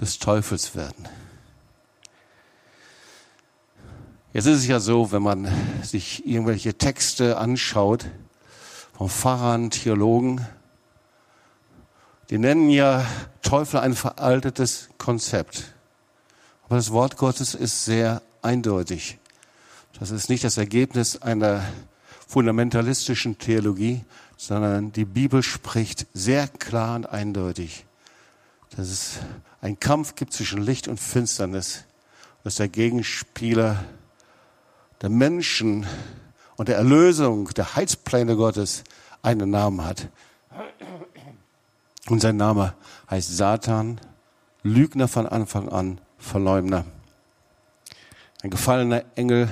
des 0.00 0.18
Teufels 0.18 0.74
werden. 0.74 1.08
Jetzt 4.32 4.46
ist 4.46 4.58
es 4.58 4.66
ja 4.66 4.80
so, 4.80 5.12
wenn 5.12 5.22
man 5.22 5.48
sich 5.82 6.26
irgendwelche 6.26 6.76
Texte 6.76 7.38
anschaut 7.38 8.06
von 8.96 9.08
Pfarrern, 9.08 9.70
Theologen, 9.70 10.46
die 12.28 12.38
nennen 12.38 12.68
ja 12.70 13.06
Teufel 13.42 13.80
ein 13.80 13.94
veraltetes 13.94 14.88
Konzept. 14.98 15.72
Aber 16.64 16.76
das 16.76 16.90
Wort 16.90 17.16
Gottes 17.16 17.54
ist 17.54 17.84
sehr 17.84 18.20
eindeutig. 18.42 19.18
Das 19.98 20.10
ist 20.10 20.28
nicht 20.28 20.44
das 20.44 20.58
Ergebnis 20.58 21.22
einer 21.22 21.62
fundamentalistischen 22.26 23.38
Theologie, 23.38 24.04
sondern 24.36 24.92
die 24.92 25.04
Bibel 25.04 25.42
spricht 25.42 26.06
sehr 26.12 26.48
klar 26.48 26.96
und 26.96 27.06
eindeutig, 27.06 27.86
dass 28.76 28.88
es 28.88 29.18
einen 29.60 29.80
Kampf 29.80 30.14
gibt 30.14 30.32
zwischen 30.32 30.62
Licht 30.62 30.88
und 30.88 31.00
Finsternis, 31.00 31.84
dass 32.44 32.56
der 32.56 32.68
Gegenspieler 32.68 33.84
der 35.00 35.08
Menschen 35.08 35.86
und 36.56 36.68
der 36.68 36.76
Erlösung, 36.76 37.48
der 37.48 37.76
Heilspläne 37.76 38.36
Gottes 38.36 38.84
einen 39.22 39.50
Namen 39.50 39.84
hat. 39.84 40.08
Und 42.08 42.20
sein 42.20 42.36
Name 42.36 42.74
heißt 43.10 43.36
Satan, 43.36 44.00
Lügner 44.62 45.08
von 45.08 45.26
Anfang 45.26 45.68
an, 45.68 46.00
Verleumder. 46.18 46.84
Ein 48.42 48.50
gefallener 48.50 49.04
Engel, 49.16 49.48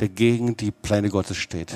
der 0.00 0.08
gegen 0.08 0.56
die 0.56 0.70
Pläne 0.70 1.08
Gottes 1.08 1.38
steht. 1.38 1.74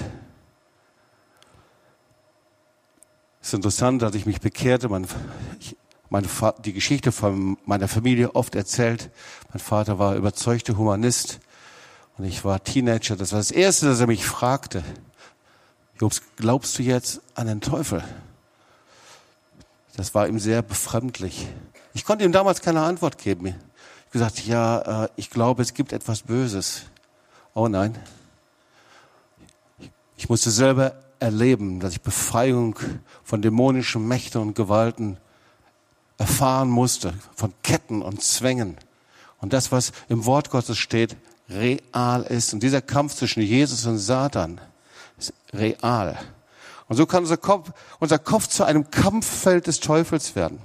Ist 3.50 3.54
interessant, 3.54 4.00
dass 4.00 4.14
ich 4.14 4.26
mich 4.26 4.40
bekehrte. 4.40 4.88
Mein, 4.88 5.08
ich, 5.58 5.76
meine, 6.08 6.28
die 6.64 6.72
Geschichte 6.72 7.10
von 7.10 7.58
meiner 7.64 7.88
Familie 7.88 8.36
oft 8.36 8.54
erzählt. 8.54 9.10
Mein 9.52 9.58
Vater 9.58 9.98
war 9.98 10.14
überzeugter 10.14 10.76
Humanist 10.76 11.40
und 12.16 12.26
ich 12.26 12.44
war 12.44 12.62
Teenager. 12.62 13.16
Das 13.16 13.32
war 13.32 13.40
das 13.40 13.50
Erste, 13.50 13.86
dass 13.86 13.98
er 13.98 14.06
mich 14.06 14.24
fragte. 14.24 14.84
Jobs, 15.98 16.22
glaubst 16.36 16.78
du 16.78 16.84
jetzt 16.84 17.22
an 17.34 17.48
den 17.48 17.60
Teufel? 17.60 18.04
Das 19.96 20.14
war 20.14 20.28
ihm 20.28 20.38
sehr 20.38 20.62
befremdlich. 20.62 21.48
Ich 21.92 22.04
konnte 22.04 22.24
ihm 22.24 22.30
damals 22.30 22.60
keine 22.60 22.82
Antwort 22.82 23.18
geben. 23.18 23.46
Ich 23.46 23.54
habe 23.54 24.12
gesagt, 24.12 24.46
ja, 24.46 25.06
äh, 25.06 25.08
ich 25.16 25.28
glaube, 25.28 25.62
es 25.62 25.74
gibt 25.74 25.92
etwas 25.92 26.22
Böses. 26.22 26.82
Oh 27.54 27.66
nein. 27.66 27.98
Ich 30.16 30.28
musste 30.28 30.52
selber 30.52 30.94
erleben, 31.20 31.80
dass 31.80 31.92
ich 31.92 32.00
Befreiung 32.00 32.76
von 33.22 33.42
dämonischen 33.42 34.08
Mächten 34.08 34.40
und 34.40 34.54
Gewalten 34.54 35.18
erfahren 36.18 36.68
musste, 36.68 37.14
von 37.34 37.52
Ketten 37.62 38.02
und 38.02 38.22
Zwängen. 38.22 38.76
Und 39.40 39.52
das, 39.52 39.72
was 39.72 39.92
im 40.08 40.26
Wort 40.26 40.50
Gottes 40.50 40.78
steht, 40.78 41.16
real 41.48 42.22
ist. 42.22 42.52
Und 42.52 42.62
dieser 42.62 42.82
Kampf 42.82 43.14
zwischen 43.14 43.42
Jesus 43.42 43.86
und 43.86 43.98
Satan 43.98 44.60
ist 45.18 45.32
real. 45.52 46.18
Und 46.88 46.96
so 46.96 47.06
kann 47.06 47.22
unser 47.22 47.36
Kopf, 47.36 47.70
unser 48.00 48.18
Kopf 48.18 48.48
zu 48.48 48.64
einem 48.64 48.90
Kampffeld 48.90 49.66
des 49.66 49.80
Teufels 49.80 50.34
werden. 50.34 50.58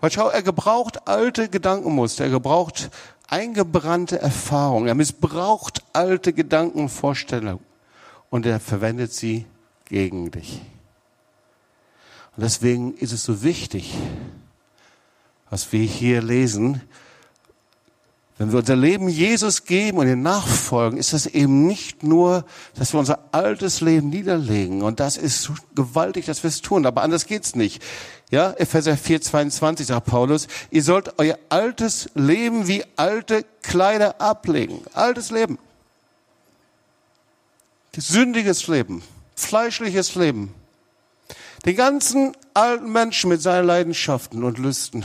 Weil 0.00 0.10
schau, 0.10 0.28
er 0.28 0.42
gebraucht 0.42 1.06
alte 1.06 1.48
Gedankenmuster, 1.48 2.24
er 2.24 2.30
gebraucht 2.30 2.90
eingebrannte 3.28 4.18
Erfahrungen, 4.18 4.88
er 4.88 4.94
missbraucht 4.94 5.82
alte 5.92 6.32
Gedankenvorstellungen 6.32 7.69
er 8.46 8.60
verwendet 8.60 9.12
sie 9.12 9.46
gegen 9.86 10.30
dich. 10.30 10.60
Und 12.36 12.44
deswegen 12.44 12.94
ist 12.94 13.12
es 13.12 13.24
so 13.24 13.42
wichtig, 13.42 13.94
was 15.50 15.72
wir 15.72 15.82
hier 15.82 16.22
lesen, 16.22 16.80
wenn 18.40 18.52
wir 18.52 18.60
unser 18.60 18.76
Leben 18.76 19.10
Jesus 19.10 19.64
geben 19.64 19.98
und 19.98 20.08
ihn 20.08 20.22
nachfolgen, 20.22 20.98
ist 20.98 21.12
das 21.12 21.26
eben 21.26 21.66
nicht 21.66 22.02
nur, 22.02 22.46
dass 22.74 22.94
wir 22.94 23.00
unser 23.00 23.18
altes 23.32 23.82
Leben 23.82 24.08
niederlegen. 24.08 24.80
Und 24.80 24.98
das 24.98 25.18
ist 25.18 25.52
gewaltig, 25.74 26.24
dass 26.24 26.42
wir 26.42 26.48
es 26.48 26.62
tun. 26.62 26.86
Aber 26.86 27.02
anders 27.02 27.26
geht's 27.26 27.54
nicht. 27.54 27.82
Ja, 28.30 28.52
Epheser 28.52 28.96
4, 28.96 29.20
22 29.20 29.88
sagt 29.88 30.06
Paulus, 30.06 30.48
ihr 30.70 30.82
sollt 30.82 31.18
euer 31.18 31.38
altes 31.50 32.08
Leben 32.14 32.66
wie 32.66 32.82
alte 32.96 33.44
Kleider 33.60 34.18
ablegen. 34.22 34.80
Altes 34.94 35.30
Leben. 35.30 35.58
Sündiges 37.96 38.68
Leben. 38.68 39.02
Fleischliches 39.36 40.14
Leben. 40.14 40.54
Den 41.66 41.76
ganzen 41.76 42.36
alten 42.54 42.90
Menschen 42.90 43.28
mit 43.30 43.42
seinen 43.42 43.66
Leidenschaften 43.66 44.44
und 44.44 44.58
Lüsten 44.58 45.04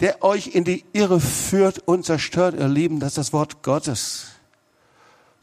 der 0.00 0.22
euch 0.22 0.48
in 0.48 0.64
die 0.64 0.84
Irre 0.92 1.20
führt 1.20 1.78
und 1.86 2.04
zerstört, 2.04 2.54
ihr 2.58 2.68
Lieben, 2.68 3.00
das 3.00 3.10
ist 3.10 3.18
das 3.18 3.32
Wort 3.32 3.62
Gottes. 3.62 4.26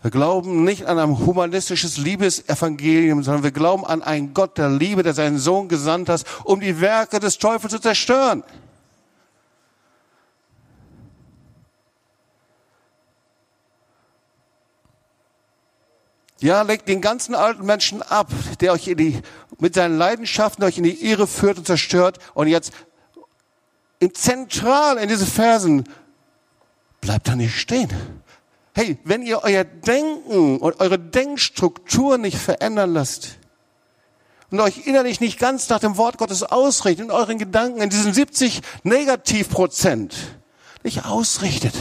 Wir 0.01 0.11
glauben 0.11 0.63
nicht 0.63 0.85
an 0.85 0.97
ein 0.97 1.19
humanistisches 1.19 1.97
Liebesevangelium, 1.97 3.23
sondern 3.23 3.43
wir 3.43 3.51
glauben 3.51 3.85
an 3.85 4.01
einen 4.01 4.33
Gott 4.33 4.57
der 4.57 4.69
Liebe, 4.69 5.03
der 5.03 5.13
seinen 5.13 5.37
Sohn 5.37 5.67
gesandt 5.67 6.09
hat, 6.09 6.25
um 6.43 6.59
die 6.59 6.81
Werke 6.81 7.19
des 7.19 7.37
Teufels 7.37 7.71
zu 7.71 7.79
zerstören. 7.79 8.43
Ja, 16.41 16.63
legt 16.63 16.87
den 16.87 17.01
ganzen 17.01 17.35
alten 17.35 17.65
Menschen 17.65 18.01
ab, 18.01 18.31
der 18.61 18.73
euch 18.73 18.87
in 18.87 18.97
die, 18.97 19.21
mit 19.59 19.75
seinen 19.75 19.97
Leidenschaften 19.97 20.63
euch 20.63 20.79
in 20.79 20.83
die 20.83 21.05
Irre 21.05 21.27
führt 21.27 21.59
und 21.59 21.67
zerstört. 21.67 22.17
Und 22.33 22.47
jetzt 22.47 22.73
im 23.99 24.13
Zentral 24.15 24.97
in 24.97 25.07
diesen 25.07 25.27
Versen, 25.27 25.87
bleibt 26.99 27.27
da 27.27 27.35
nicht 27.35 27.55
stehen. 27.59 27.89
Hey, 28.73 28.97
wenn 29.03 29.21
ihr 29.21 29.43
euer 29.43 29.63
Denken 29.63 30.57
und 30.57 30.79
eure 30.79 30.97
Denkstruktur 30.97 32.17
nicht 32.17 32.37
verändern 32.37 32.93
lasst 32.93 33.37
und 34.49 34.59
euch 34.61 34.87
innerlich 34.87 35.19
nicht 35.19 35.39
ganz 35.39 35.69
nach 35.69 35.79
dem 35.79 35.97
Wort 35.97 36.17
Gottes 36.17 36.41
ausrichtet, 36.41 37.05
in 37.05 37.11
euren 37.11 37.37
Gedanken, 37.37 37.81
in 37.81 37.89
diesen 37.91 38.13
70 38.13 38.61
Negativprozent 38.83 40.15
nicht 40.83 41.05
ausrichtet, 41.05 41.73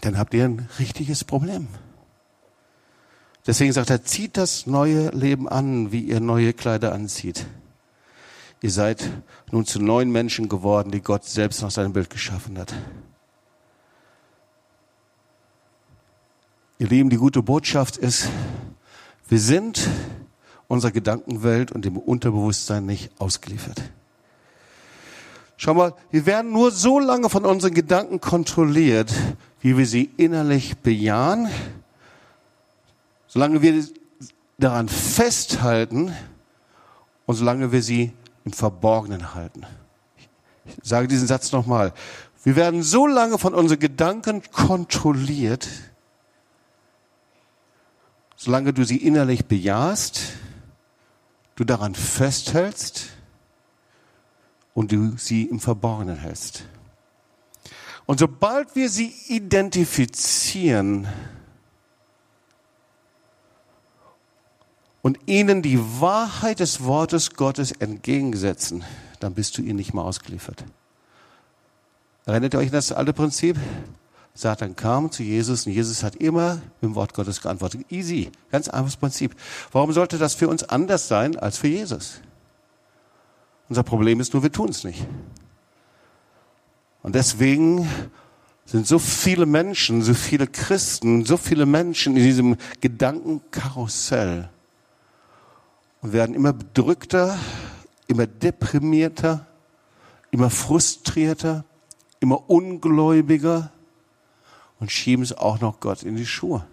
dann 0.00 0.18
habt 0.18 0.34
ihr 0.34 0.44
ein 0.44 0.68
richtiges 0.78 1.24
Problem. 1.24 1.68
Deswegen 3.46 3.72
sagt 3.72 3.90
er, 3.90 4.04
zieht 4.04 4.36
das 4.36 4.66
neue 4.66 5.08
Leben 5.10 5.48
an, 5.48 5.90
wie 5.90 6.00
ihr 6.00 6.20
neue 6.20 6.52
Kleider 6.52 6.92
anzieht. 6.92 7.46
Ihr 8.60 8.70
seid 8.70 9.08
nun 9.50 9.64
zu 9.64 9.80
neuen 9.80 10.10
Menschen 10.10 10.48
geworden, 10.48 10.90
die 10.90 11.00
Gott 11.00 11.24
selbst 11.24 11.62
nach 11.62 11.70
seinem 11.70 11.92
Bild 11.92 12.10
geschaffen 12.10 12.58
hat. 12.58 12.74
Ihr 16.78 16.88
Lieben, 16.88 17.10
die 17.10 17.16
gute 17.16 17.42
Botschaft 17.42 17.96
ist, 17.96 18.28
wir 19.28 19.40
sind 19.40 19.88
unserer 20.68 20.92
Gedankenwelt 20.92 21.72
und 21.72 21.84
dem 21.84 21.96
Unterbewusstsein 21.96 22.86
nicht 22.86 23.10
ausgeliefert. 23.18 23.82
Schau 25.56 25.74
mal, 25.74 25.94
wir 26.10 26.24
werden 26.26 26.52
nur 26.52 26.70
so 26.70 27.00
lange 27.00 27.28
von 27.28 27.44
unseren 27.44 27.74
Gedanken 27.74 28.20
kontrolliert, 28.20 29.12
wie 29.60 29.76
wir 29.76 29.86
sie 29.86 30.10
innerlich 30.16 30.78
bejahen, 30.78 31.48
solange 33.26 33.62
wir 33.62 33.84
daran 34.58 34.88
festhalten 34.88 36.14
und 37.26 37.34
solange 37.34 37.72
wir 37.72 37.82
sie 37.82 38.12
im 38.44 38.52
Verborgenen 38.52 39.34
halten. 39.34 39.66
Ich 40.64 40.76
sage 40.82 41.08
diesen 41.08 41.26
Satz 41.26 41.52
nochmal. 41.52 41.92
Wir 42.44 42.56
werden 42.56 42.82
so 42.82 43.06
lange 43.06 43.38
von 43.38 43.54
unseren 43.54 43.80
Gedanken 43.80 44.42
kontrolliert, 44.52 45.68
solange 48.36 48.72
du 48.72 48.84
sie 48.84 48.96
innerlich 48.96 49.46
bejahst, 49.46 50.20
du 51.56 51.64
daran 51.64 51.94
festhältst 51.94 53.08
und 54.74 54.92
du 54.92 55.16
sie 55.16 55.44
im 55.44 55.58
Verborgenen 55.58 56.16
hältst. 56.16 56.64
Und 58.08 58.20
sobald 58.20 58.74
wir 58.74 58.88
sie 58.88 59.12
identifizieren 59.26 61.06
und 65.02 65.18
ihnen 65.26 65.60
die 65.60 65.78
Wahrheit 66.00 66.60
des 66.60 66.82
Wortes 66.84 67.34
Gottes 67.34 67.70
entgegensetzen, 67.70 68.82
dann 69.20 69.34
bist 69.34 69.58
du 69.58 69.62
ihnen 69.62 69.76
nicht 69.76 69.92
mehr 69.92 70.04
ausgeliefert. 70.04 70.64
Erinnert 72.24 72.54
ihr 72.54 72.60
euch 72.60 72.68
an 72.68 72.72
das 72.72 72.92
alte 72.92 73.12
Prinzip? 73.12 73.58
Satan 74.32 74.74
kam 74.74 75.12
zu 75.12 75.22
Jesus 75.22 75.66
und 75.66 75.72
Jesus 75.72 76.02
hat 76.02 76.16
immer 76.16 76.62
dem 76.80 76.94
Wort 76.94 77.12
Gottes 77.12 77.42
geantwortet. 77.42 77.84
Easy, 77.90 78.32
ganz 78.50 78.68
einfaches 78.68 78.96
Prinzip. 78.96 79.36
Warum 79.70 79.92
sollte 79.92 80.16
das 80.16 80.32
für 80.32 80.48
uns 80.48 80.62
anders 80.64 81.08
sein 81.08 81.36
als 81.36 81.58
für 81.58 81.68
Jesus? 81.68 82.22
Unser 83.68 83.82
Problem 83.82 84.18
ist 84.18 84.32
nur, 84.32 84.42
wir 84.42 84.52
tun 84.52 84.70
es 84.70 84.82
nicht. 84.82 85.06
Und 87.08 87.14
deswegen 87.14 87.88
sind 88.66 88.86
so 88.86 88.98
viele 88.98 89.46
Menschen, 89.46 90.02
so 90.02 90.12
viele 90.12 90.46
Christen, 90.46 91.24
so 91.24 91.38
viele 91.38 91.64
Menschen 91.64 92.18
in 92.18 92.22
diesem 92.22 92.56
Gedankenkarussell 92.82 94.50
und 96.02 96.12
werden 96.12 96.34
immer 96.34 96.52
bedrückter, 96.52 97.38
immer 98.08 98.26
deprimierter, 98.26 99.46
immer 100.32 100.50
frustrierter, 100.50 101.64
immer 102.20 102.50
ungläubiger 102.50 103.72
und 104.78 104.92
schieben 104.92 105.22
es 105.22 105.32
auch 105.32 105.62
noch 105.62 105.80
Gott 105.80 106.02
in 106.02 106.14
die 106.14 106.26
Schuhe. 106.26 106.66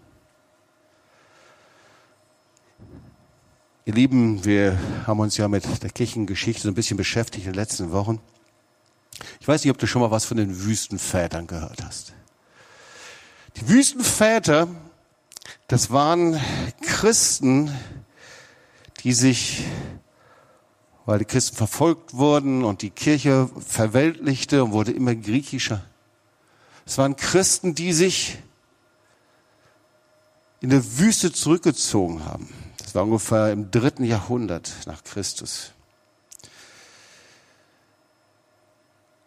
Ihr 3.85 3.93
Lieben, 3.93 4.43
wir 4.43 4.77
haben 5.07 5.21
uns 5.21 5.37
ja 5.37 5.47
mit 5.47 5.81
der 5.81 5.91
Kirchengeschichte 5.91 6.63
so 6.63 6.67
ein 6.67 6.75
bisschen 6.75 6.97
beschäftigt 6.97 7.45
in 7.45 7.53
den 7.53 7.57
letzten 7.57 7.93
Wochen. 7.93 8.19
Ich 9.39 9.47
weiß 9.47 9.63
nicht, 9.63 9.71
ob 9.71 9.77
du 9.77 9.87
schon 9.87 10.01
mal 10.01 10.11
was 10.11 10.25
von 10.25 10.37
den 10.37 10.63
Wüstenvätern 10.63 11.47
gehört 11.47 11.83
hast. 11.83 12.13
Die 13.57 13.69
Wüstenväter, 13.69 14.67
das 15.67 15.91
waren 15.91 16.39
Christen, 16.81 17.71
die 19.03 19.13
sich, 19.13 19.63
weil 21.05 21.19
die 21.19 21.25
Christen 21.25 21.55
verfolgt 21.55 22.15
wurden 22.15 22.63
und 22.63 22.81
die 22.81 22.89
Kirche 22.89 23.49
verweltlichte 23.65 24.63
und 24.63 24.71
wurde 24.71 24.91
immer 24.91 25.15
griechischer, 25.15 25.83
es 26.85 26.97
waren 26.97 27.15
Christen, 27.15 27.73
die 27.73 27.93
sich 27.93 28.37
in 30.61 30.69
der 30.69 30.97
Wüste 30.99 31.31
zurückgezogen 31.31 32.25
haben. 32.25 32.49
Das 32.77 32.93
war 32.93 33.03
ungefähr 33.03 33.51
im 33.51 33.71
dritten 33.71 34.03
Jahrhundert 34.03 34.71
nach 34.85 35.03
Christus. 35.03 35.71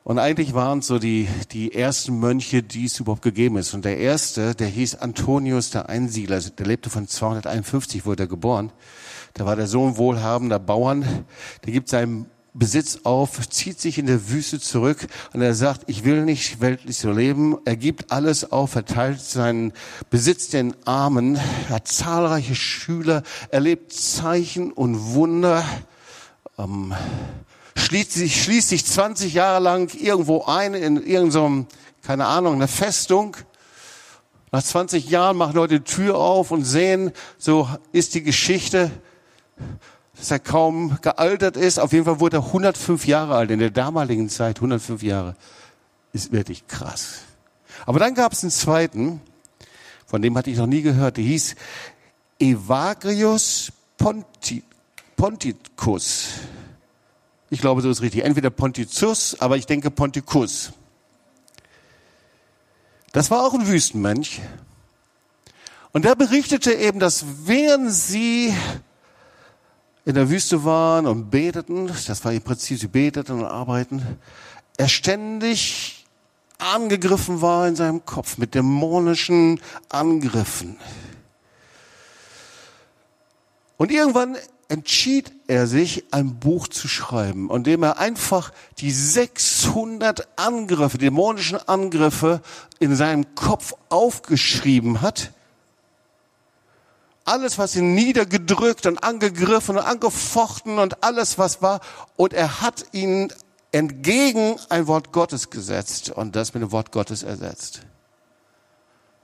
Und 0.09 0.19
eigentlich 0.19 0.55
waren 0.55 0.79
es 0.79 0.87
so 0.87 0.99
die, 0.99 1.29
die 1.53 1.75
ersten 1.75 2.19
Mönche, 2.19 2.63
die 2.63 2.87
es 2.87 2.99
überhaupt 2.99 3.21
gegeben 3.21 3.59
ist. 3.59 3.75
Und 3.75 3.85
der 3.85 3.99
erste, 3.99 4.55
der 4.55 4.67
hieß 4.67 4.95
Antonius 4.95 5.69
der 5.69 5.91
Einsiedler, 5.91 6.41
der 6.41 6.65
lebte 6.65 6.89
von 6.89 7.07
251, 7.07 8.07
wurde 8.07 8.23
er 8.23 8.27
geboren. 8.27 8.73
Der 9.37 9.45
war 9.45 9.55
der 9.55 9.67
Sohn 9.67 9.99
wohlhabender 9.99 10.59
Bauern. 10.59 11.27
Der 11.67 11.75
gibt 11.75 11.91
seinem 11.91 12.25
Besitz 12.55 13.01
auf, 13.03 13.51
zieht 13.51 13.81
sich 13.81 13.99
in 13.99 14.07
der 14.07 14.31
Wüste 14.31 14.59
zurück 14.59 15.07
und 15.35 15.43
er 15.43 15.53
sagt, 15.53 15.83
ich 15.89 16.05
will 16.05 16.25
nicht 16.25 16.63
weltlich 16.63 16.97
so 16.97 17.13
leben. 17.13 17.59
Er 17.67 17.77
gibt 17.77 18.11
alles 18.11 18.51
auf, 18.51 18.71
verteilt 18.71 19.21
seinen 19.21 19.75
Besitz 20.09 20.49
den 20.49 20.75
Armen, 20.87 21.37
er 21.69 21.77
hat 21.77 21.87
zahlreiche 21.87 22.55
Schüler, 22.55 23.25
erlebt 23.51 23.93
Zeichen 23.93 24.73
und 24.73 25.13
Wunder, 25.13 25.63
ähm, 26.57 26.95
schließt, 27.79 28.13
sich, 28.13 28.43
schließt 28.43 28.69
sich 28.69 28.85
20 28.85 29.35
Jahre 29.35 29.63
lang 29.63 29.95
irgendwo 29.95 30.45
ein 30.45 30.75
in 30.75 31.03
irgendeinem, 31.05 31.67
keine 32.03 32.27
Ahnung, 32.27 32.55
eine 32.55 32.69
Festung. 32.69 33.37
Nach 34.51 34.63
20 34.63 35.09
Jahren 35.11 35.37
machen 35.37 35.55
Leute 35.55 35.81
die 35.81 35.85
Tür 35.85 36.17
auf 36.17 36.51
und 36.51 36.65
sehen, 36.65 37.13
so 37.37 37.69
ist 37.93 38.15
die 38.15 38.23
Geschichte 38.23 38.91
dass 40.19 40.31
er 40.31 40.41
kaum 40.41 40.99
gealtert 41.01 41.57
ist. 41.57 41.79
Auf 41.79 41.93
jeden 41.93 42.05
Fall 42.05 42.21
wurde 42.21 42.39
er 42.39 42.47
105 42.47 43.07
Jahre 43.07 43.37
alt, 43.37 43.51
in 43.51 43.61
der 43.61 43.71
damaligen 43.71 44.29
Zeit 44.29 44.57
105 44.57 45.03
Jahre. 45.03 45.37
Ist 46.13 46.33
wirklich 46.33 46.67
krass. 46.67 47.21
Aber 47.87 47.99
dann 47.99 48.15
gab 48.15 48.33
es 48.33 48.43
einen 48.43 48.51
zweiten, 48.51 49.21
von 50.07 50.21
dem 50.21 50.37
hatte 50.37 50.51
ich 50.51 50.59
noch 50.59 50.67
nie 50.67 50.83
gehört, 50.83 51.17
der 51.17 51.25
hieß 51.25 51.55
Evagrius 52.41 53.73
Ponti, 53.97 54.63
Ponticus. 55.17 56.29
Ich 57.51 57.61
glaube, 57.61 57.81
so 57.81 57.91
ist 57.91 58.03
richtig. 58.03 58.25
Entweder 58.25 58.51
Ponticus, 58.51 59.41
aber 59.41 59.57
ich 59.57 59.67
denke 59.67 59.91
Ponticus. 59.91 60.73
Das 63.13 63.31
war 63.31 63.47
auch 63.47 63.55
ein 63.55 63.67
Wüstenmönch. 63.67 64.41
Und 65.93 66.05
der 66.05 66.15
berichtete 66.15 66.73
eben, 66.73 67.01
dass 67.01 67.25
während 67.45 67.93
sie 67.93 68.55
in 70.05 70.15
der 70.15 70.31
Wüste 70.31 70.65
waren 70.65 71.07
und 71.07 71.31
beteten, 71.31 71.87
das 71.87 72.25
war 72.25 72.33
im 72.33 72.43
Prinzip, 72.43 72.79
sie 72.79 72.89
beteten 72.89 73.33
und 73.41 73.45
arbeiten, 73.45 74.19
er 74.77 74.89
ständig 74.89 76.07
angegriffen 76.59 77.41
war 77.41 77.67
in 77.69 77.77
seinem 77.77 78.05
Kopf 78.05 78.39
mit 78.39 78.55
dämonischen 78.55 79.61
Angriffen. 79.89 80.77
Und 83.77 83.93
irgendwann 83.93 84.37
entschied 84.69 85.33
er 85.47 85.67
sich, 85.67 86.05
ein 86.13 86.39
Buch 86.39 86.69
zu 86.69 86.89
schreiben, 86.89 87.51
indem 87.51 87.83
er 87.83 87.99
einfach 87.99 88.53
die 88.79 88.93
600 88.93 90.29
Angriffe, 90.37 90.99
dämonischen 90.99 91.59
Angriffe 91.69 92.43
in 92.79 92.95
seinem 92.95 93.35
Kopf 93.35 93.75
aufgeschrieben 93.89 95.01
hat 95.01 95.33
alles, 97.29 97.59
was 97.59 97.77
ihn 97.77 97.95
niedergedrückt 97.95 98.87
und 98.87 99.05
angegriffen 99.05 99.77
und 99.77 99.85
angefochten 99.85 100.79
und 100.79 101.05
alles, 101.05 101.39
was 101.39 101.63
war. 101.63 101.81
Und 102.17 102.33
er 102.33 102.63
hat 102.63 102.87
ihn 102.93 103.33
entgegen 103.71 104.57
ein 104.71 104.87
Wort 104.87 105.13
Gottes 105.13 105.51
gesetzt 105.51 106.11
und 106.11 106.35
das 106.35 106.55
mit 106.55 106.63
dem 106.63 106.73
Wort 106.73 106.91
Gottes 106.91 107.23
ersetzt. 107.23 107.83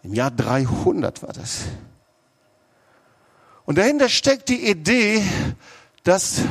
Im 0.03 0.13
Jahr 0.13 0.31
300 0.31 1.23
war 1.23 1.33
das. 1.33 1.61
Und 3.67 3.79
dahinter 3.79 4.09
steckt 4.09 4.49
die 4.49 4.69
Idee, 4.69 5.23
dass 6.03 6.43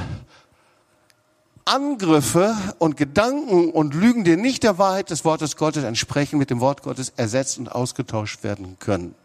Angriffe 1.65 2.55
und 2.79 2.97
Gedanken 2.97 3.71
und 3.71 3.93
Lügen, 3.93 4.23
die 4.23 4.35
nicht 4.35 4.63
der 4.63 4.77
Wahrheit 4.77 5.09
des 5.09 5.23
Wortes 5.23 5.55
Gottes 5.55 5.83
entsprechen, 5.83 6.37
mit 6.37 6.49
dem 6.49 6.59
Wort 6.59 6.83
Gottes 6.83 7.13
ersetzt 7.15 7.57
und 7.57 7.71
ausgetauscht 7.71 8.43
werden 8.43 8.77
können. 8.79 9.15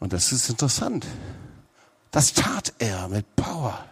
Und 0.00 0.12
das 0.12 0.32
ist 0.32 0.48
interessant. 0.48 1.06
Das 2.10 2.32
tat 2.32 2.72
er 2.78 3.08
mit 3.08 3.36
Power. 3.36 3.84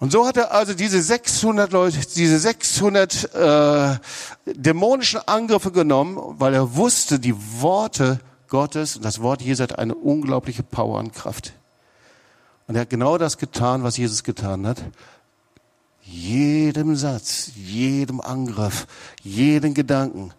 Und 0.00 0.10
so 0.10 0.26
hat 0.26 0.38
er 0.38 0.52
also 0.52 0.72
diese 0.72 1.00
600 1.00 1.72
Leute, 1.72 1.98
diese 2.16 2.38
600 2.38 3.34
äh, 3.34 3.98
dämonischen 4.46 5.20
Angriffe 5.26 5.70
genommen, 5.70 6.18
weil 6.38 6.54
er 6.54 6.74
wusste, 6.74 7.20
die 7.20 7.34
Worte 7.60 8.18
Gottes 8.48 8.96
und 8.96 9.04
das 9.04 9.20
Wort 9.20 9.42
Jesus 9.42 9.62
hat 9.62 9.78
eine 9.78 9.94
unglaubliche 9.94 10.62
Power 10.62 10.98
und 10.98 11.12
Kraft. 11.12 11.52
Und 12.66 12.76
er 12.76 12.82
hat 12.82 12.90
genau 12.90 13.18
das 13.18 13.36
getan, 13.36 13.82
was 13.82 13.98
Jesus 13.98 14.24
getan 14.24 14.66
hat. 14.66 14.82
Jedem 16.02 16.96
Satz, 16.96 17.50
jedem 17.54 18.20
Angriff, 18.22 18.86
jeden 19.22 19.74
Gedanken 19.74 20.32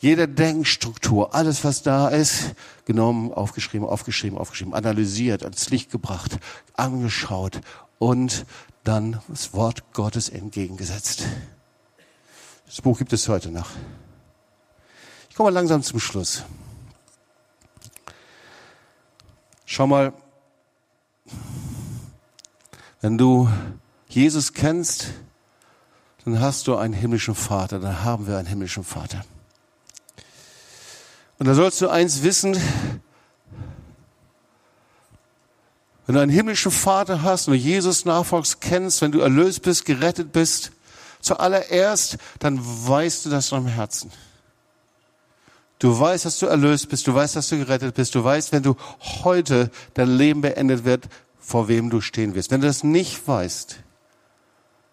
jede 0.00 0.26
Denkstruktur, 0.26 1.34
alles 1.34 1.62
was 1.62 1.82
da 1.82 2.08
ist, 2.08 2.54
genommen, 2.86 3.32
aufgeschrieben, 3.32 3.86
aufgeschrieben, 3.86 4.38
aufgeschrieben, 4.38 4.72
analysiert, 4.72 5.42
ans 5.42 5.68
Licht 5.68 5.90
gebracht, 5.90 6.38
angeschaut 6.74 7.60
und 8.00 8.46
dann 8.82 9.20
das 9.28 9.52
Wort 9.52 9.92
Gottes 9.92 10.30
entgegengesetzt. 10.30 11.24
Das 12.66 12.80
Buch 12.80 12.98
gibt 12.98 13.12
es 13.12 13.28
heute 13.28 13.50
noch. 13.50 13.68
Ich 15.28 15.36
komme 15.36 15.50
langsam 15.50 15.82
zum 15.82 16.00
Schluss. 16.00 16.42
Schau 19.66 19.86
mal, 19.86 20.14
wenn 23.02 23.18
du 23.18 23.48
Jesus 24.08 24.54
kennst, 24.54 25.08
dann 26.24 26.40
hast 26.40 26.66
du 26.66 26.76
einen 26.76 26.94
himmlischen 26.94 27.34
Vater, 27.34 27.80
dann 27.80 28.02
haben 28.02 28.26
wir 28.26 28.38
einen 28.38 28.48
himmlischen 28.48 28.82
Vater. 28.82 29.24
Und 31.38 31.46
da 31.46 31.54
sollst 31.54 31.80
du 31.82 31.88
eins 31.88 32.22
wissen, 32.22 32.56
wenn 36.10 36.14
du 36.16 36.22
einen 36.22 36.32
himmlischen 36.32 36.72
Vater 36.72 37.22
hast 37.22 37.46
und 37.46 37.54
du 37.54 37.60
Jesus 37.60 38.04
nachfolgst, 38.04 38.60
kennst, 38.60 39.00
wenn 39.00 39.12
du 39.12 39.20
erlöst 39.20 39.62
bist, 39.62 39.84
gerettet 39.84 40.32
bist, 40.32 40.72
zuallererst, 41.20 42.18
dann 42.40 42.58
weißt 42.60 43.26
du 43.26 43.30
das 43.30 43.52
in 43.52 43.58
deinem 43.58 43.66
Herzen. 43.68 44.10
Du 45.78 45.96
weißt, 45.96 46.24
dass 46.24 46.40
du 46.40 46.46
erlöst 46.46 46.88
bist, 46.88 47.06
du 47.06 47.14
weißt, 47.14 47.36
dass 47.36 47.48
du 47.50 47.58
gerettet 47.58 47.94
bist, 47.94 48.12
du 48.16 48.24
weißt, 48.24 48.50
wenn 48.50 48.64
du 48.64 48.74
heute 49.22 49.70
dein 49.94 50.08
Leben 50.16 50.40
beendet 50.40 50.84
wird, 50.84 51.08
vor 51.38 51.68
wem 51.68 51.90
du 51.90 52.00
stehen 52.00 52.34
wirst. 52.34 52.50
Wenn 52.50 52.60
du 52.60 52.66
das 52.66 52.82
nicht 52.82 53.28
weißt, 53.28 53.78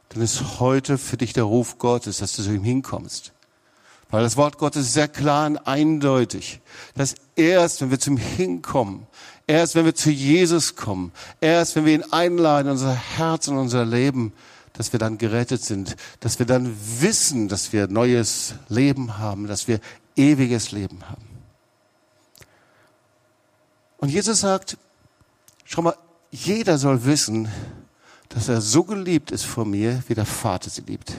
dann 0.09 0.21
ist 0.21 0.59
heute 0.59 0.99
für 0.99 1.17
dich 1.17 1.33
der 1.33 1.45
Ruf 1.45 1.79
Gottes, 1.79 2.19
dass 2.19 2.35
du 2.35 2.43
zu 2.43 2.53
ihm 2.53 2.63
hinkommst. 2.63 3.33
Weil 4.11 4.21
das 4.21 4.37
Wort 4.37 4.59
Gottes 4.59 4.85
ist 4.85 4.93
sehr 4.93 5.07
klar 5.07 5.47
und 5.47 5.57
eindeutig, 5.57 6.61
dass 6.93 7.15
erst, 7.35 7.81
wenn 7.81 7.89
wir 7.89 7.99
zum 7.99 8.17
Hinkommen, 8.17 9.07
erst 9.47 9.75
wenn 9.75 9.85
wir 9.85 9.95
zu 9.95 10.11
Jesus 10.11 10.75
kommen, 10.75 11.11
erst 11.41 11.75
wenn 11.75 11.85
wir 11.85 11.93
ihn 11.93 12.03
einladen, 12.11 12.69
unser 12.69 12.93
Herz 12.93 13.47
und 13.47 13.57
unser 13.57 13.85
Leben, 13.85 14.33
dass 14.73 14.91
wir 14.91 14.99
dann 14.99 15.17
gerettet 15.17 15.63
sind, 15.63 15.95
dass 16.19 16.37
wir 16.37 16.45
dann 16.45 16.77
wissen, 16.99 17.47
dass 17.47 17.73
wir 17.73 17.87
neues 17.87 18.53
Leben 18.67 19.17
haben, 19.17 19.47
dass 19.47 19.67
wir 19.67 19.79
ewiges 20.15 20.71
Leben 20.71 21.09
haben. 21.09 21.25
Und 23.97 24.09
Jesus 24.09 24.41
sagt, 24.41 24.77
schau 25.65 25.81
mal, 25.81 25.97
jeder 26.29 26.77
soll 26.77 27.05
wissen, 27.05 27.47
dass 28.29 28.49
er 28.49 28.61
so 28.61 28.83
geliebt 28.83 29.31
ist 29.31 29.45
von 29.45 29.69
mir, 29.69 30.03
wie 30.07 30.13
der 30.13 30.25
Vater 30.25 30.69
sie 30.69 30.81
liebt. 30.81 31.09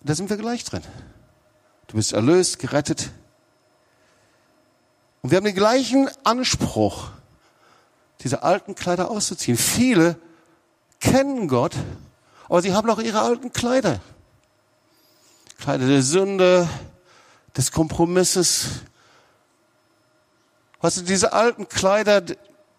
Und 0.00 0.08
da 0.08 0.14
sind 0.14 0.30
wir 0.30 0.36
gleich 0.36 0.64
drin. 0.64 0.82
Du 1.88 1.96
bist 1.96 2.12
erlöst, 2.12 2.58
gerettet. 2.58 3.10
Und 5.28 5.32
wir 5.32 5.36
haben 5.36 5.44
den 5.44 5.54
gleichen 5.54 6.08
Anspruch, 6.24 7.10
diese 8.20 8.44
alten 8.44 8.74
Kleider 8.74 9.10
auszuziehen. 9.10 9.58
Viele 9.58 10.16
kennen 11.00 11.48
Gott, 11.48 11.74
aber 12.48 12.62
sie 12.62 12.72
haben 12.72 12.88
auch 12.88 12.98
ihre 12.98 13.20
alten 13.20 13.52
Kleider. 13.52 14.00
Kleider 15.58 15.86
der 15.86 16.00
Sünde, 16.00 16.66
des 17.54 17.72
Kompromisses. 17.72 18.68
Weißt 20.80 20.96
du, 20.96 21.02
diese 21.02 21.34
alten 21.34 21.68
Kleider 21.68 22.22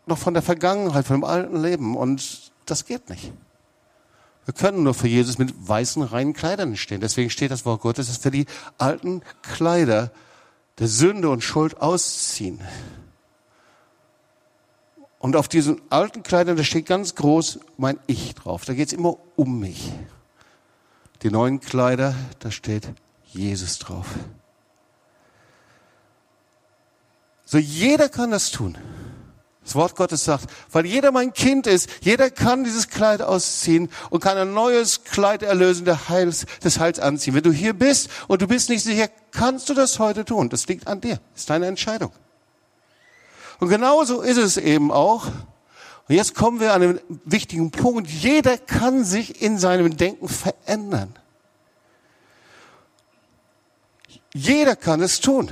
noch 0.08 0.18
von 0.18 0.34
der 0.34 0.41
Vergangenheit, 0.41 1.06
von 1.06 1.18
dem 1.18 1.26
alten 1.26 1.62
Leben. 1.62 1.95
Und 1.95 2.52
das 2.66 2.86
geht 2.86 3.12
nicht. 3.12 3.32
Wir 4.45 4.56
können 4.56 4.82
nur 4.82 4.95
für 4.95 5.08
Jesus 5.08 5.38
mit 5.38 5.54
weißen, 5.56 6.02
reinen 6.02 6.34
Kleidern 6.34 6.76
stehen. 6.78 7.00
Deswegen 7.00 7.30
steht 7.30 7.52
das 7.52 7.64
Wort 7.66 7.82
Gottes, 7.82 8.08
dass 8.08 8.24
wir 8.24 8.32
die 8.32 8.47
alten 8.80 9.22
Kleider 9.43 10.10
der 10.80 10.88
Sünde 10.88 11.30
und 11.30 11.44
Schuld 11.44 11.82
ausziehen. 11.82 12.60
Und 15.20 15.36
auf 15.36 15.50
diesen 15.50 15.82
alten 15.90 16.24
Kleidern, 16.24 16.56
da 16.56 16.64
steht 16.64 16.86
ganz 16.86 17.16
groß 17.16 17.60
mein 17.78 18.00
Ich 18.08 18.34
drauf. 18.36 18.64
Da 18.64 18.74
geht 18.74 18.88
es 18.88 18.94
immer 18.94 19.18
um 19.36 19.60
mich. 19.60 19.92
Die 21.22 21.30
neuen 21.30 21.60
Kleider, 21.60 22.16
da 22.40 22.50
steht 22.50 22.88
Jesus 23.26 23.80
drauf. 23.80 24.08
So 27.46 27.58
jeder 27.58 28.08
kann 28.08 28.32
das 28.32 28.52
tun. 28.52 28.78
Das 29.70 29.76
Wort 29.76 29.96
Gottes 29.96 30.26
sagt, 30.26 30.50
weil 30.72 30.88
jeder 30.88 31.12
mein 31.12 31.32
Kind 31.32 31.68
ist, 31.68 31.92
jeder 32.02 32.32
kann 32.32 32.64
dieses 32.64 32.88
Kleid 32.88 33.22
ausziehen 33.22 33.92
und 34.10 34.20
kann 34.20 34.36
ein 34.36 34.52
neues 34.52 35.04
Kleid 35.04 35.44
erlösen 35.44 35.86
der 35.86 36.10
Heils, 36.10 36.48
des 36.64 36.80
Heils 36.80 36.98
anziehen. 37.00 37.36
Wenn 37.36 37.44
du 37.44 37.52
hier 37.52 37.74
bist 37.74 38.10
und 38.28 38.42
du 38.42 38.48
bist 38.48 38.70
nicht 38.70 38.84
sicher, 38.84 39.10
kannst 39.30 39.70
du 39.70 39.76
das 39.76 40.00
heute 40.00 40.26
tun. 40.26 40.50
Das 40.50 40.66
liegt 40.66 40.88
an 40.88 41.02
dir. 41.02 41.20
Das 41.34 41.42
ist 41.42 41.52
deine 41.52 41.68
Entscheidung. 41.68 42.12
Und 43.60 43.70
genauso 43.70 44.22
ist 44.22 44.38
es 44.38 44.58
eben 44.58 44.92
auch. 44.92 45.28
Und 45.28 46.16
jetzt 46.16 46.34
kommen 46.34 46.60
wir 46.60 46.74
an 46.74 46.82
einen 46.82 47.00
wichtigen 47.26 47.70
Punkt. 47.70 48.10
Jeder 48.10 48.58
kann 48.58 49.04
sich 49.04 49.40
in 49.40 49.60
seinem 49.60 49.98
Denken 49.98 50.30
verändern. 50.30 51.14
Jeder 54.34 54.76
kann 54.76 55.00
es 55.04 55.22
tun. 55.22 55.52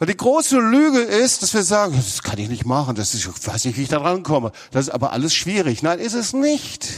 Weil 0.00 0.06
die 0.06 0.16
große 0.16 0.58
Lüge 0.58 1.00
ist, 1.00 1.42
dass 1.42 1.52
wir 1.52 1.62
sagen, 1.62 1.94
das 1.94 2.22
kann 2.22 2.38
ich 2.38 2.48
nicht 2.48 2.64
machen, 2.64 2.96
das 2.96 3.12
ist, 3.12 3.26
ich 3.26 3.46
weiß 3.46 3.66
nicht, 3.66 3.76
wie 3.76 3.82
ich 3.82 3.90
da 3.90 3.98
rankomme. 3.98 4.50
Das 4.70 4.86
ist 4.86 4.94
aber 4.94 5.12
alles 5.12 5.34
schwierig. 5.34 5.82
Nein, 5.82 5.98
ist 5.98 6.14
es 6.14 6.32
nicht. 6.32 6.88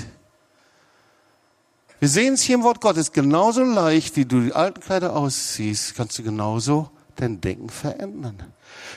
Wir 1.99 2.09
sehen 2.09 2.35
es 2.35 2.43
hier 2.43 2.55
im 2.55 2.63
Wort 2.63 2.81
Gottes. 2.81 3.11
Genauso 3.11 3.65
leicht, 3.65 4.15
wie 4.15 4.25
du 4.25 4.41
die 4.41 4.53
alten 4.53 4.81
Kleider 4.81 5.17
ausziehst, 5.17 5.97
kannst 5.97 6.17
du 6.17 6.23
genauso 6.23 6.91
dein 7.17 7.41
Denken 7.41 7.71
verändern. 7.71 8.41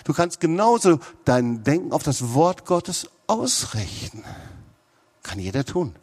Du 0.04 0.14
kannst 0.14 0.40
genauso 0.40 1.00
dein 1.24 1.64
Denken 1.64 1.92
auf 1.92 2.04
das 2.04 2.36
Wort 2.36 2.66
Gottes 2.66 3.10
ausrichten. 3.26 4.24
Kann 5.24 5.40
jeder 5.40 5.66
tun. 5.66 5.96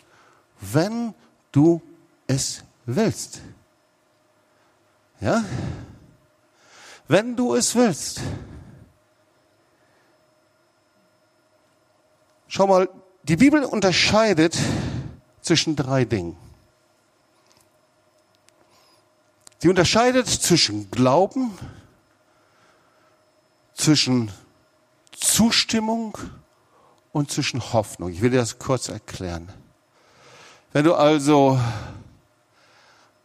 Wenn 0.61 1.15
du 1.53 1.81
es 2.27 2.65
willst. 2.85 3.43
Ja? 5.21 5.45
Wenn 7.13 7.37
du 7.37 7.55
es 7.55 7.75
willst. 7.75 8.23
Schau 12.49 12.67
mal, 12.67 12.89
die 13.25 13.37
Bibel 13.37 13.65
unterscheidet 13.65 14.59
zwischen 15.43 15.77
drei 15.77 16.07
Dingen. 16.07 16.39
Sie 19.59 19.69
unterscheidet 19.69 20.27
zwischen 20.27 20.91
Glauben, 20.91 21.53
zwischen 23.75 24.33
Zustimmung 25.15 26.17
und 27.13 27.31
zwischen 27.31 27.75
Hoffnung. 27.75 28.11
Ich 28.11 28.23
will 28.23 28.31
dir 28.31 28.39
das 28.39 28.59
kurz 28.59 28.89
erklären. 28.89 29.53
Wenn 30.73 30.87
du 30.87 30.95
also 30.95 31.61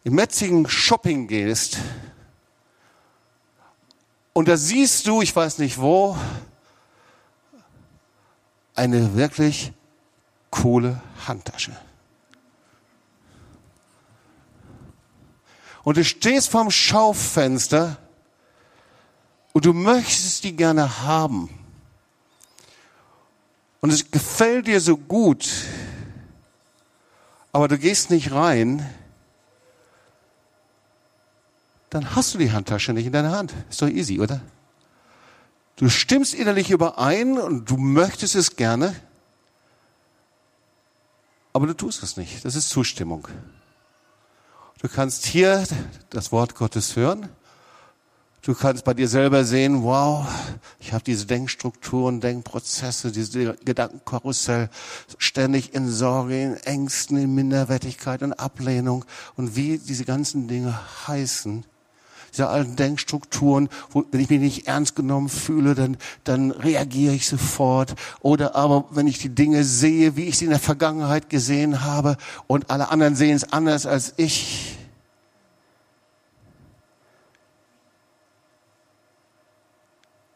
im 0.03 0.13
Metzigen 0.15 0.67
Shopping 0.67 1.27
gehst, 1.27 1.77
und 4.37 4.47
da 4.47 4.55
siehst 4.55 5.07
du, 5.07 5.23
ich 5.23 5.35
weiß 5.35 5.57
nicht 5.57 5.79
wo, 5.79 6.15
eine 8.75 9.15
wirklich 9.15 9.73
coole 10.51 11.01
Handtasche. 11.25 11.75
Und 15.83 15.97
du 15.97 16.05
stehst 16.05 16.51
vorm 16.51 16.69
Schaufenster 16.69 17.97
und 19.53 19.65
du 19.65 19.73
möchtest 19.73 20.43
die 20.43 20.55
gerne 20.55 21.01
haben. 21.01 21.49
Und 23.81 23.91
es 23.91 24.11
gefällt 24.11 24.67
dir 24.67 24.81
so 24.81 24.97
gut, 24.97 25.49
aber 27.51 27.67
du 27.67 27.79
gehst 27.79 28.11
nicht 28.11 28.31
rein, 28.31 28.87
dann 31.89 32.15
hast 32.15 32.33
du 32.33 32.37
die 32.37 32.51
Handtasche 32.51 32.93
nicht 32.93 33.05
in 33.05 33.13
deiner 33.13 33.31
Hand. 33.31 33.53
Ist 33.69 33.81
doch 33.81 33.87
easy, 33.87 34.19
oder? 34.19 34.41
Du 35.77 35.89
stimmst 35.89 36.33
innerlich 36.33 36.71
überein 36.71 37.37
und 37.37 37.69
du 37.69 37.77
möchtest 37.77 38.35
es 38.35 38.55
gerne, 38.55 38.95
aber 41.53 41.67
du 41.67 41.73
tust 41.73 42.03
es 42.03 42.17
nicht. 42.17 42.43
Das 42.43 42.55
ist 42.55 42.69
Zustimmung. 42.69 43.27
Du 44.81 44.87
kannst 44.87 45.25
hier 45.25 45.63
das 46.09 46.31
Wort 46.31 46.55
Gottes 46.55 46.95
hören. 46.95 47.29
Du 48.41 48.55
kannst 48.55 48.85
bei 48.85 48.93
dir 48.93 49.07
selber 49.07 49.43
sehen, 49.43 49.83
wow, 49.83 50.25
ich 50.79 50.93
habe 50.93 51.03
diese 51.03 51.25
Denkstrukturen, 51.25 52.21
Denkprozesse, 52.21 53.11
diese 53.11 53.55
Gedankenkarussell 53.55 54.69
ständig 55.17 55.73
in 55.73 55.89
Sorge, 55.89 56.41
in 56.41 56.57
Ängsten, 56.57 57.17
in 57.17 57.35
Minderwertigkeit, 57.35 58.21
in 58.21 58.33
Ablehnung 58.33 59.03
und 59.35 59.55
wie 59.55 59.77
diese 59.77 60.05
ganzen 60.05 60.47
Dinge 60.47 60.79
heißen 61.07 61.65
diese 62.31 62.47
alten 62.47 62.75
Denkstrukturen, 62.75 63.69
wo, 63.91 64.03
wenn 64.11 64.19
ich 64.19 64.29
mich 64.29 64.39
nicht 64.39 64.67
ernst 64.67 64.95
genommen 64.95 65.29
fühle, 65.29 65.75
dann, 65.75 65.97
dann 66.23 66.51
reagiere 66.51 67.13
ich 67.13 67.27
sofort. 67.27 67.95
Oder 68.21 68.55
aber, 68.55 68.85
wenn 68.91 69.07
ich 69.07 69.19
die 69.19 69.33
Dinge 69.33 69.63
sehe, 69.63 70.15
wie 70.15 70.25
ich 70.25 70.37
sie 70.37 70.45
in 70.45 70.51
der 70.51 70.59
Vergangenheit 70.59 71.29
gesehen 71.29 71.83
habe 71.83 72.17
und 72.47 72.69
alle 72.69 72.89
anderen 72.89 73.15
sehen 73.15 73.35
es 73.35 73.51
anders 73.51 73.85
als 73.85 74.13
ich. 74.17 74.77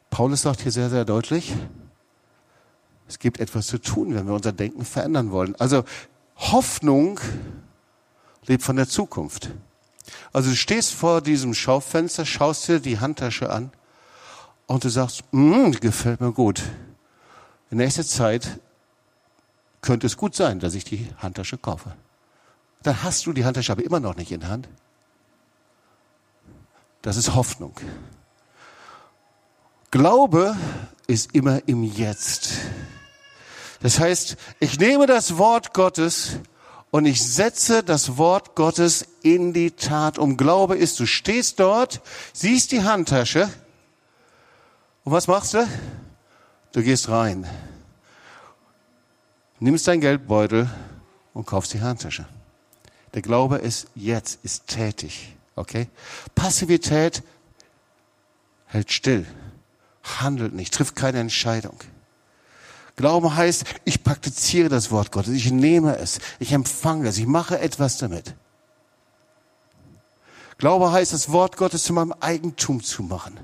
Paulus 0.10 0.42
sagt 0.42 0.62
hier 0.62 0.72
sehr, 0.72 0.89
sehr 0.89 1.06
deutlich, 1.06 1.54
es 3.08 3.18
gibt 3.20 3.39
etwas 3.39 3.68
zu 3.68 3.78
tun, 3.78 4.14
wenn 4.14 4.28
wir 4.28 4.34
unser 4.34 4.52
Denken 4.52 4.86
verändern 4.86 5.32
wollen. 5.32 5.56
Also 5.56 5.84
Hoffnung 6.38 7.20
lebt 8.46 8.64
von 8.64 8.76
der 8.76 8.88
Zukunft. 8.88 9.50
Also 10.34 10.49
du 10.49 10.55
stehst 10.55 10.93
vor 10.93 11.22
diesem 11.22 11.53
Schaufenster, 11.53 12.26
schaust 12.26 12.68
dir 12.68 12.80
die 12.80 12.99
Handtasche 12.99 13.49
an 13.49 13.72
und 14.68 14.84
du 14.84 14.89
sagst, 14.89 15.24
mm, 15.32 15.72
gefällt 15.72 16.22
mir 16.22 16.32
gut. 16.32 16.64
In 17.70 17.78
nächster 17.78 18.05
Zeit 18.05 18.59
könnte 19.82 20.07
es 20.07 20.18
gut 20.18 20.36
sein, 20.36 20.59
dass 20.59 20.74
ich 20.74 20.84
die 20.84 21.09
Handtasche 21.18 21.57
kaufe. 21.57 21.95
Dann 22.84 23.03
hast 23.03 23.26
du 23.26 23.34
die 23.34 23.45
Handtasche 23.45 23.72
aber 23.72 23.84
immer 23.84 23.99
noch 23.99 24.16
nicht 24.16 24.32
in 24.32 24.39
der 24.39 24.49
Hand. 24.49 24.70
Das 27.01 27.18
ist 27.18 27.36
Hoffnung. 27.36 27.74
Glaube 29.89 30.55
ist 31.07 31.34
immer 31.34 31.68
im 31.68 31.84
Jetzt. 31.84 32.53
Das 33.82 33.99
heißt, 33.99 34.38
ich 34.59 34.80
nehme 34.80 35.07
das 35.07 35.38
Wort 35.38 35.74
Gottes 35.74 36.38
und 36.92 37.06
ich 37.06 37.24
setze 37.24 37.84
das 37.84 38.18
Wort 38.18 38.56
Gottes 38.56 39.06
in 39.24 39.54
die 39.54 39.72
Tat 39.72 40.18
um. 40.18 40.38
Glaube 40.38 40.78
ist, 40.78 41.00
du 41.00 41.06
stehst 41.06 41.60
dort, 41.60 42.02
siehst 42.34 42.72
die 42.74 42.84
Handtasche 42.84 43.50
und 45.04 45.14
was 45.14 45.28
machst 45.28 45.54
du? 45.54 45.68
Du 46.74 46.84
gehst 46.84 47.10
rein, 47.10 47.48
nimmst 49.60 49.88
dein 49.88 50.02
Geldbeutel 50.02 50.70
und 51.34 51.46
kaufst 51.46 51.74
die 51.74 51.82
Handtasche. 51.82 52.28
Der 53.14 53.22
Glaube 53.22 53.58
ist 53.58 53.88
jetzt, 53.96 54.39
ist 54.44 54.68
tätig. 54.68 55.36
Okay? 55.56 55.88
Passivität 56.34 57.24
hält 58.68 58.92
still, 58.92 59.26
handelt 60.04 60.54
nicht, 60.54 60.74
trifft 60.74 60.96
keine 60.96 61.20
Entscheidung. 61.20 61.78
Glauben 63.02 63.36
heißt, 63.36 63.64
ich 63.84 64.04
praktiziere 64.04 64.70
das 64.70 64.91
Wort 64.91 65.12
Gottes, 65.12 65.34
ich 65.34 65.52
nehme 65.52 65.97
es, 65.97 66.20
ich 66.38 66.52
empfange 66.52 67.10
es, 67.10 67.18
ich 67.18 67.26
mache 67.26 67.60
etwas 67.60 67.97
damit. 67.97 68.36
Glaube 70.60 70.91
heißt, 70.91 71.12
das 71.12 71.32
Wort 71.32 71.58
Gottes 71.58 71.82
zu 71.82 71.93
meinem 71.93 72.14
Eigentum 72.20 72.84
zu 72.84 73.02
machen, 73.02 73.39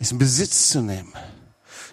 es 0.00 0.10
in 0.10 0.18
Besitz 0.18 0.70
zu 0.70 0.80
nehmen. 0.80 1.12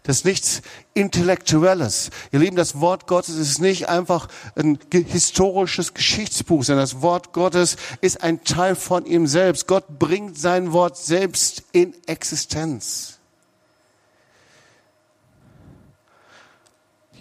Das 0.02 0.18
ist 0.18 0.26
nichts 0.26 0.62
Intellektuelles. 0.96 2.10
Ihr 2.32 2.40
Lieben, 2.40 2.56
das 2.56 2.82
Wort 2.82 3.06
Gottes 3.06 3.36
ist 3.36 3.60
nicht 3.60 3.88
einfach 3.88 4.28
ein 4.56 4.80
historisches 4.92 5.94
Geschichtsbuch, 5.94 6.64
sondern 6.64 6.82
das 6.84 7.04
Wort 7.04 7.32
Gottes 7.32 7.76
ist 8.02 8.24
ein 8.24 8.44
Teil 8.44 8.74
von 8.74 9.06
ihm 9.06 9.28
selbst. 9.28 9.68
Gott 9.68 10.00
bringt 10.00 10.36
sein 10.40 10.74
Wort 10.74 10.98
selbst 10.98 11.62
in 11.74 11.94
Existenz. 12.08 13.21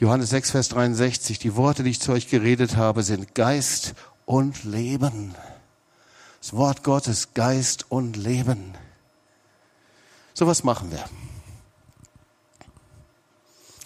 Johannes 0.00 0.30
6, 0.30 0.52
Vers 0.52 0.70
63, 0.70 1.38
die 1.38 1.56
Worte, 1.56 1.82
die 1.82 1.90
ich 1.90 2.00
zu 2.00 2.12
euch 2.12 2.26
geredet 2.26 2.76
habe, 2.76 3.02
sind 3.02 3.34
Geist 3.34 3.94
und 4.24 4.64
Leben. 4.64 5.34
Das 6.40 6.54
Wort 6.54 6.82
Gottes, 6.82 7.34
Geist 7.34 7.84
und 7.90 8.16
Leben. 8.16 8.72
So 10.32 10.46
was 10.46 10.64
machen 10.64 10.90
wir. 10.90 11.04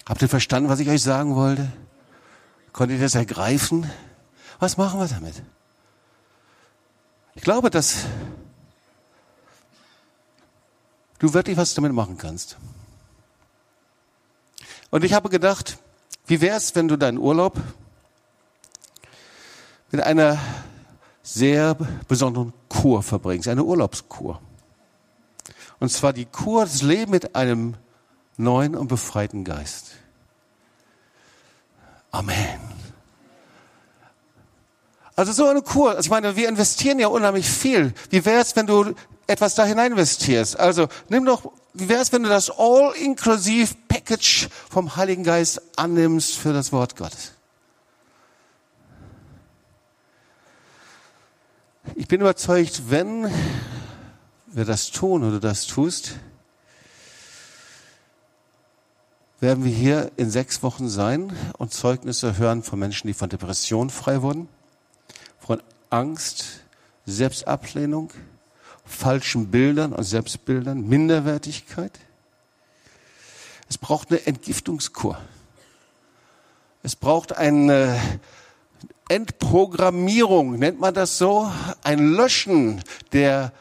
Habt 0.05 0.21
ihr 0.21 0.29
verstanden, 0.29 0.69
was 0.69 0.79
ich 0.79 0.87
euch 0.87 1.03
sagen 1.03 1.35
wollte? 1.35 1.69
Konntet 2.71 2.99
ihr 2.99 3.03
das 3.03 3.15
ergreifen? 3.15 3.91
Was 4.59 4.77
machen 4.77 5.01
wir 5.01 5.07
damit? 5.09 5.43
Ich 7.33 7.43
glaube, 7.43 7.69
dass 7.69 8.05
du 11.19 11.33
wirklich 11.33 11.57
was 11.57 11.73
damit 11.73 11.91
machen 11.91 12.17
kannst. 12.17 12.55
Und 14.91 15.03
ich 15.03 15.11
habe 15.11 15.27
gedacht, 15.27 15.77
wie 16.27 16.41
wäre 16.41 16.57
es, 16.57 16.75
wenn 16.75 16.87
du 16.87 16.97
deinen 16.97 17.17
Urlaub 17.17 17.59
mit 19.91 20.01
einer 20.01 20.39
sehr 21.23 21.75
besonderen 22.07 22.53
Kur 22.69 23.01
verbringst, 23.03 23.47
eine 23.47 23.63
Urlaubskur. 23.63 24.41
Und 25.79 25.89
zwar 25.91 26.13
die 26.13 26.25
Kur 26.25 26.65
des 26.65 26.81
Lebens 26.81 27.11
mit 27.11 27.35
einem 27.35 27.75
neuen 28.37 28.75
und 28.75 28.87
befreiten 28.87 29.43
Geist. 29.43 29.91
Amen. 32.11 32.59
Also 35.15 35.31
so 35.31 35.47
eine 35.47 35.61
Kur. 35.61 35.97
Ich 35.99 36.09
meine, 36.09 36.35
wir 36.35 36.49
investieren 36.49 36.99
ja 36.99 37.07
unheimlich 37.07 37.49
viel. 37.49 37.93
Wie 38.09 38.25
wäre 38.25 38.41
es, 38.41 38.55
wenn 38.55 38.67
du 38.67 38.93
etwas 39.27 39.55
da 39.55 39.65
hinein 39.65 39.91
investierst? 39.91 40.59
Also 40.59 40.87
nimm 41.09 41.25
doch, 41.25 41.51
wie 41.73 41.89
wäre 41.89 42.01
es, 42.01 42.11
wenn 42.11 42.23
du 42.23 42.29
das 42.29 42.49
All-Inclusive-Package 42.49 44.49
vom 44.69 44.95
Heiligen 44.95 45.23
Geist 45.23 45.61
annimmst 45.75 46.37
für 46.37 46.53
das 46.53 46.71
Wort 46.71 46.95
Gottes? 46.95 47.33
Ich 51.95 52.07
bin 52.07 52.21
überzeugt, 52.21 52.89
wenn 52.89 53.31
wir 54.47 54.65
das 54.65 54.91
tun 54.91 55.23
oder 55.23 55.39
das 55.39 55.67
tust, 55.67 56.15
werden 59.39 59.63
wir 59.63 59.71
hier 59.71 60.11
in 60.15 60.29
sechs 60.29 60.63
Wochen 60.63 60.89
sein 60.89 61.33
und 61.57 61.73
Zeugnisse 61.73 62.37
hören 62.37 62.63
von 62.63 62.79
Menschen, 62.79 63.07
die 63.07 63.13
von 63.13 63.29
Depression 63.29 63.89
frei 63.89 64.21
wurden, 64.21 64.47
von 65.39 65.61
Angst, 65.89 66.61
Selbstablehnung, 67.05 68.11
falschen 68.85 69.51
Bildern 69.51 69.93
und 69.93 70.03
Selbstbildern, 70.03 70.87
Minderwertigkeit. 70.87 71.99
Es 73.67 73.77
braucht 73.77 74.11
eine 74.11 74.25
Entgiftungskur. 74.25 75.17
Es 76.83 76.95
braucht 76.95 77.35
eine 77.35 77.99
Entprogrammierung, 79.09 80.57
nennt 80.59 80.79
man 80.79 80.93
das 80.93 81.17
so, 81.17 81.51
ein 81.83 82.13
Löschen 82.13 82.83
der 83.11 83.53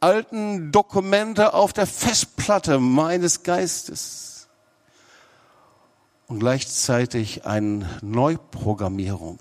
alten 0.00 0.70
Dokumente 0.70 1.54
auf 1.54 1.72
der 1.72 1.86
Festplatte 1.86 2.78
meines 2.78 3.42
Geistes 3.42 4.48
und 6.28 6.38
gleichzeitig 6.38 7.46
eine 7.46 7.88
Neuprogrammierung 8.02 9.40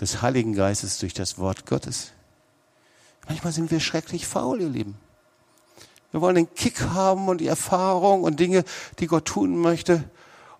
des 0.00 0.22
Heiligen 0.22 0.54
Geistes 0.54 0.98
durch 0.98 1.12
das 1.12 1.38
Wort 1.38 1.66
Gottes. 1.66 2.12
Manchmal 3.28 3.52
sind 3.52 3.70
wir 3.70 3.80
schrecklich 3.80 4.26
faul, 4.26 4.60
ihr 4.60 4.68
Lieben. 4.68 4.96
Wir 6.10 6.22
wollen 6.22 6.36
den 6.36 6.54
Kick 6.54 6.80
haben 6.80 7.28
und 7.28 7.40
die 7.40 7.46
Erfahrung 7.46 8.22
und 8.22 8.40
Dinge, 8.40 8.64
die 8.98 9.06
Gott 9.06 9.26
tun 9.26 9.58
möchte 9.58 10.04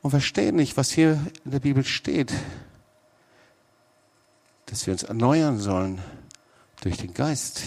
und 0.02 0.10
verstehen 0.10 0.56
nicht, 0.56 0.76
was 0.76 0.90
hier 0.90 1.24
in 1.44 1.50
der 1.50 1.60
Bibel 1.60 1.84
steht. 1.84 2.32
Dass 4.66 4.86
wir 4.86 4.92
uns 4.92 5.02
erneuern 5.02 5.58
sollen 5.58 6.02
durch 6.82 6.98
den 6.98 7.14
Geist. 7.14 7.62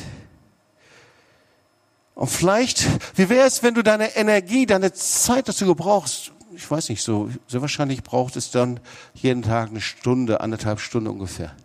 Und 2.14 2.28
vielleicht, 2.28 2.88
wie 3.18 3.30
wäre 3.30 3.48
es, 3.48 3.64
wenn 3.64 3.74
du 3.74 3.82
deine 3.82 4.16
Energie, 4.16 4.68
deine 4.68 4.94
Zeit 4.94 5.50
dazu 5.50 5.66
gebrauchst, 5.66 6.32
ich 6.54 6.70
weiß 6.70 6.90
nicht, 6.90 7.02
so, 7.02 7.32
so 7.48 7.62
wahrscheinlich 7.62 8.04
braucht 8.04 8.36
es 8.36 8.52
dann 8.52 8.80
jeden 9.14 9.42
Tag 9.42 9.70
eine 9.70 9.82
Stunde, 9.82 10.42
anderthalb 10.42 10.80
Stunden 10.80 11.10
ungefähr. 11.10 11.56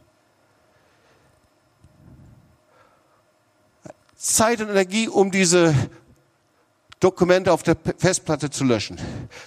Zeit 4.35 4.61
und 4.61 4.69
Energie, 4.69 5.09
um 5.09 5.31
diese 5.31 5.75
Dokumente 6.99 7.53
auf 7.53 7.63
der 7.63 7.77
Festplatte 7.99 8.51
zu 8.51 8.65
löschen. 8.65 8.99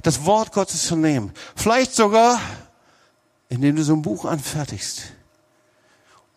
Das 0.04 0.26
Wort 0.26 0.54
Gottes 0.54 0.88
zu 0.88 0.96
nehmen. 0.96 1.34
Vielleicht 1.56 1.94
sogar, 1.94 2.40
indem 3.50 3.76
du 3.76 3.84
so 3.84 3.94
ein 3.94 4.02
Buch 4.02 4.26
anfertigst. 4.26 5.12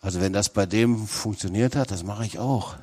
Also 0.01 0.19
wenn 0.19 0.33
das 0.33 0.49
bei 0.49 0.65
dem 0.65 1.07
funktioniert 1.07 1.75
hat, 1.75 1.91
das 1.91 2.03
mache 2.03 2.25
ich 2.25 2.39
auch. 2.39 2.75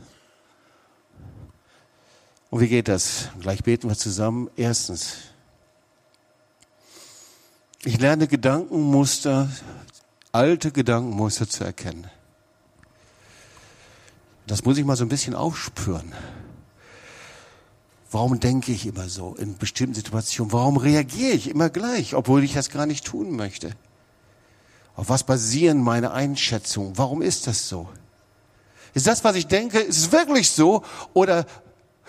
Und 2.49 2.61
wie 2.61 2.69
geht 2.69 2.89
das? 2.89 3.29
Gleich 3.41 3.63
beten 3.63 3.89
wir 3.89 3.97
zusammen. 3.97 4.49
Erstens, 4.57 5.17
ich 7.85 8.01
lerne 8.01 8.27
Gedankenmuster, 8.27 9.51
alte 10.33 10.73
Gedankenmuster 10.73 11.49
zu 11.49 11.65
erkennen. 11.65 12.11
Das 14.51 14.65
muss 14.65 14.79
ich 14.79 14.85
mal 14.85 14.97
so 14.97 15.05
ein 15.05 15.09
bisschen 15.09 15.37
aufspüren. 15.37 16.13
Warum 18.11 18.41
denke 18.41 18.73
ich 18.73 18.85
immer 18.85 19.09
so 19.09 19.37
in 19.37 19.57
bestimmten 19.57 19.95
Situationen? 19.95 20.53
Warum 20.53 20.77
reagiere 20.77 21.35
ich 21.35 21.49
immer 21.49 21.71
gleich, 21.71 22.17
obwohl 22.17 22.43
ich 22.43 22.55
das 22.55 22.69
gar 22.69 22.85
nicht 22.85 23.05
tun 23.05 23.37
möchte? 23.37 23.71
Auf 24.97 25.09
was 25.09 25.23
basieren 25.23 25.81
meine 25.81 26.11
Einschätzungen? 26.11 26.99
Warum 26.99 27.23
ist 27.23 27.47
das 27.47 27.69
so? 27.69 27.89
Ist 28.93 29.07
das, 29.07 29.23
was 29.23 29.37
ich 29.37 29.47
denke, 29.47 29.79
ist 29.79 29.99
es 29.99 30.11
wirklich 30.11 30.51
so? 30.51 30.83
Oder 31.15 31.47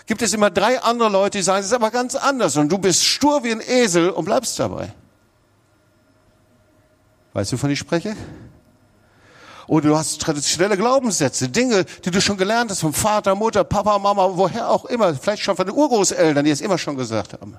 gibt 0.06 0.20
es 0.20 0.32
immer 0.32 0.50
drei 0.50 0.82
andere 0.82 1.10
Leute, 1.10 1.38
die 1.38 1.42
sagen, 1.42 1.60
es 1.60 1.66
ist 1.66 1.72
aber 1.72 1.92
ganz 1.92 2.16
anders 2.16 2.56
und 2.56 2.72
du 2.72 2.78
bist 2.78 3.04
stur 3.04 3.44
wie 3.44 3.52
ein 3.52 3.60
Esel 3.60 4.10
und 4.10 4.24
bleibst 4.24 4.58
dabei? 4.58 4.92
Weißt 7.34 7.52
du, 7.52 7.56
wovon 7.56 7.70
ich 7.70 7.78
spreche? 7.78 8.16
Oder 9.72 9.88
du 9.88 9.96
hast 9.96 10.20
traditionelle 10.20 10.76
Glaubenssätze, 10.76 11.48
Dinge, 11.48 11.86
die 12.04 12.10
du 12.10 12.20
schon 12.20 12.36
gelernt 12.36 12.70
hast 12.70 12.80
vom 12.80 12.92
Vater, 12.92 13.34
Mutter, 13.34 13.64
Papa, 13.64 13.98
Mama, 13.98 14.28
woher 14.34 14.68
auch 14.68 14.84
immer, 14.84 15.14
vielleicht 15.14 15.42
schon 15.42 15.56
von 15.56 15.64
den 15.64 15.74
Urgroßeltern, 15.74 16.44
die 16.44 16.50
es 16.50 16.60
immer 16.60 16.76
schon 16.76 16.94
gesagt 16.94 17.32
haben. 17.32 17.56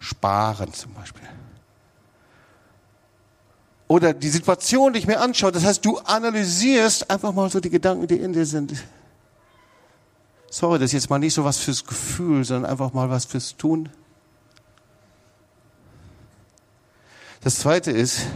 Sparen 0.00 0.70
zum 0.74 0.92
Beispiel. 0.92 1.26
Oder 3.86 4.12
die 4.12 4.28
Situation, 4.28 4.92
die 4.92 4.98
ich 4.98 5.06
mir 5.06 5.18
anschaue, 5.18 5.50
das 5.50 5.64
heißt, 5.64 5.82
du 5.82 5.96
analysierst 5.96 7.10
einfach 7.10 7.32
mal 7.32 7.48
so 7.48 7.58
die 7.58 7.70
Gedanken, 7.70 8.06
die 8.06 8.18
in 8.18 8.34
dir 8.34 8.44
sind. 8.44 8.74
Sorry, 10.50 10.78
das 10.78 10.88
ist 10.88 10.92
jetzt 10.92 11.08
mal 11.08 11.18
nicht 11.18 11.32
so 11.32 11.42
was 11.42 11.56
fürs 11.56 11.86
Gefühl, 11.86 12.44
sondern 12.44 12.70
einfach 12.70 12.92
mal 12.92 13.08
was 13.08 13.24
fürs 13.24 13.56
Tun. 13.56 13.88
Das 17.40 17.60
zweite 17.60 17.90
ist, 17.90 18.26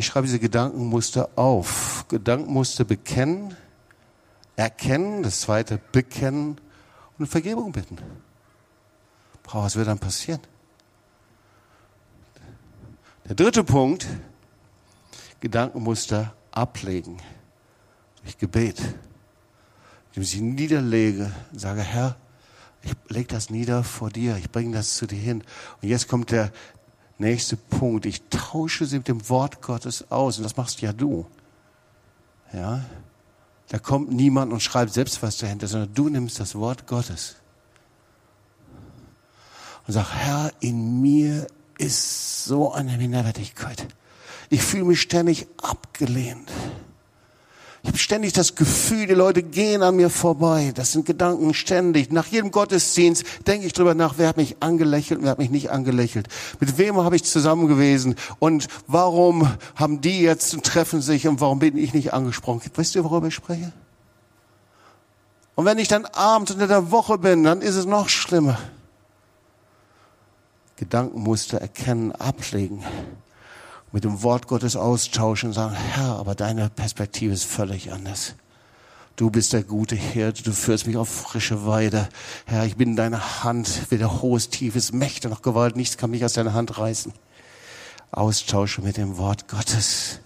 ich 0.00 0.06
schreibe 0.06 0.26
diese 0.26 0.38
Gedankenmuster 0.38 1.28
auf. 1.36 2.06
Gedankenmuster 2.08 2.84
bekennen, 2.84 3.54
erkennen, 4.56 5.22
das 5.22 5.42
zweite 5.42 5.78
bekennen 5.92 6.58
und 7.18 7.26
Vergebung 7.26 7.70
bitten. 7.70 7.98
Boah, 9.42 9.64
was 9.64 9.76
wird 9.76 9.88
dann 9.88 9.98
passieren? 9.98 10.40
Der 13.28 13.34
dritte 13.34 13.62
Punkt, 13.62 14.06
Gedankenmuster 15.40 16.32
ablegen. 16.50 17.18
Durch 18.22 18.38
Gebet. 18.38 18.80
Indem 20.08 20.22
ich 20.22 20.30
sie 20.30 20.40
niederlege 20.40 21.30
und 21.52 21.58
sage, 21.58 21.82
Herr, 21.82 22.16
ich 22.82 22.94
lege 23.08 23.28
das 23.28 23.50
nieder 23.50 23.84
vor 23.84 24.08
dir, 24.08 24.36
ich 24.38 24.50
bringe 24.50 24.74
das 24.74 24.96
zu 24.96 25.06
dir 25.06 25.18
hin. 25.18 25.44
Und 25.82 25.88
jetzt 25.90 26.08
kommt 26.08 26.30
der 26.30 26.50
nächste 27.20 27.56
Punkt. 27.56 28.06
Ich 28.06 28.22
tausche 28.30 28.86
sie 28.86 28.98
mit 28.98 29.08
dem 29.08 29.28
Wort 29.28 29.62
Gottes 29.62 30.10
aus. 30.10 30.38
Und 30.38 30.44
das 30.44 30.56
machst 30.56 30.80
ja 30.80 30.92
du. 30.92 31.26
Ja? 32.52 32.84
Da 33.68 33.78
kommt 33.78 34.10
niemand 34.10 34.52
und 34.52 34.60
schreibt 34.60 34.92
selbst 34.92 35.22
was 35.22 35.38
dahinter, 35.38 35.68
sondern 35.68 35.94
du 35.94 36.08
nimmst 36.08 36.40
das 36.40 36.54
Wort 36.56 36.86
Gottes 36.86 37.36
und 39.90 39.94
sag, 39.94 40.14
Herr, 40.14 40.52
in 40.60 41.00
mir 41.00 41.48
ist 41.76 42.44
so 42.44 42.72
eine 42.72 42.96
Minderwertigkeit. 42.96 43.88
Ich 44.48 44.62
fühle 44.62 44.84
mich 44.84 45.00
ständig 45.00 45.48
abgelehnt. 45.60 46.48
Ich 47.82 47.88
habe 47.88 47.98
ständig 47.98 48.34
das 48.34 48.56
Gefühl, 48.56 49.06
die 49.06 49.14
Leute 49.14 49.42
gehen 49.42 49.82
an 49.82 49.96
mir 49.96 50.10
vorbei. 50.10 50.72
Das 50.74 50.92
sind 50.92 51.06
Gedanken 51.06 51.54
ständig. 51.54 52.12
Nach 52.12 52.26
jedem 52.26 52.50
Gottesdienst 52.50 53.24
denke 53.46 53.66
ich 53.66 53.72
drüber 53.72 53.94
nach, 53.94 54.14
wer 54.18 54.28
hat 54.28 54.36
mich 54.36 54.56
angelächelt 54.60 55.20
und 55.20 55.24
wer 55.24 55.30
hat 55.32 55.38
mich 55.38 55.50
nicht 55.50 55.70
angelächelt. 55.70 56.28
Mit 56.60 56.76
wem 56.76 56.98
habe 56.98 57.16
ich 57.16 57.24
zusammen 57.24 57.68
gewesen 57.68 58.16
und 58.38 58.68
warum 58.86 59.50
haben 59.76 60.02
die 60.02 60.20
jetzt 60.20 60.52
und 60.52 60.64
treffen 60.64 61.00
sich 61.00 61.26
und 61.26 61.40
warum 61.40 61.58
bin 61.58 61.78
ich 61.78 61.94
nicht 61.94 62.12
angesprochen? 62.12 62.60
Weißt 62.74 62.94
du, 62.94 63.04
worüber 63.04 63.28
ich 63.28 63.34
spreche? 63.34 63.72
Und 65.54 65.64
wenn 65.64 65.78
ich 65.78 65.88
dann 65.88 66.04
abends 66.04 66.52
unter 66.52 66.66
der 66.66 66.90
Woche 66.90 67.18
bin, 67.18 67.44
dann 67.44 67.62
ist 67.62 67.76
es 67.76 67.86
noch 67.86 68.08
schlimmer. 68.08 68.58
Gedankenmuster 70.76 71.58
erkennen, 71.60 72.12
ablegen, 72.12 72.82
mit 73.92 74.04
dem 74.04 74.22
Wort 74.22 74.46
Gottes 74.46 74.76
austauschen 74.76 75.48
und 75.48 75.54
sagen, 75.54 75.74
Herr, 75.74 76.16
aber 76.16 76.34
deine 76.34 76.70
Perspektive 76.70 77.32
ist 77.32 77.44
völlig 77.44 77.92
anders. 77.92 78.34
Du 79.16 79.30
bist 79.30 79.52
der 79.52 79.64
gute 79.64 79.96
Hirte, 79.96 80.42
du 80.42 80.52
führst 80.52 80.86
mich 80.86 80.96
auf 80.96 81.08
frische 81.08 81.66
Weide. 81.66 82.08
Herr, 82.46 82.64
ich 82.64 82.76
bin 82.76 82.90
in 82.90 82.96
deiner 82.96 83.44
Hand, 83.44 83.90
weder 83.90 84.22
hohes, 84.22 84.48
tiefes, 84.48 84.92
Mächte 84.92 85.28
noch 85.28 85.42
Gewalt, 85.42 85.76
nichts 85.76 85.98
kann 85.98 86.10
mich 86.10 86.24
aus 86.24 86.32
deiner 86.32 86.54
Hand 86.54 86.78
reißen. 86.78 87.12
Austausche 88.12 88.80
mit 88.80 88.96
dem 88.96 89.18
Wort 89.18 89.48
Gottes. 89.48 90.20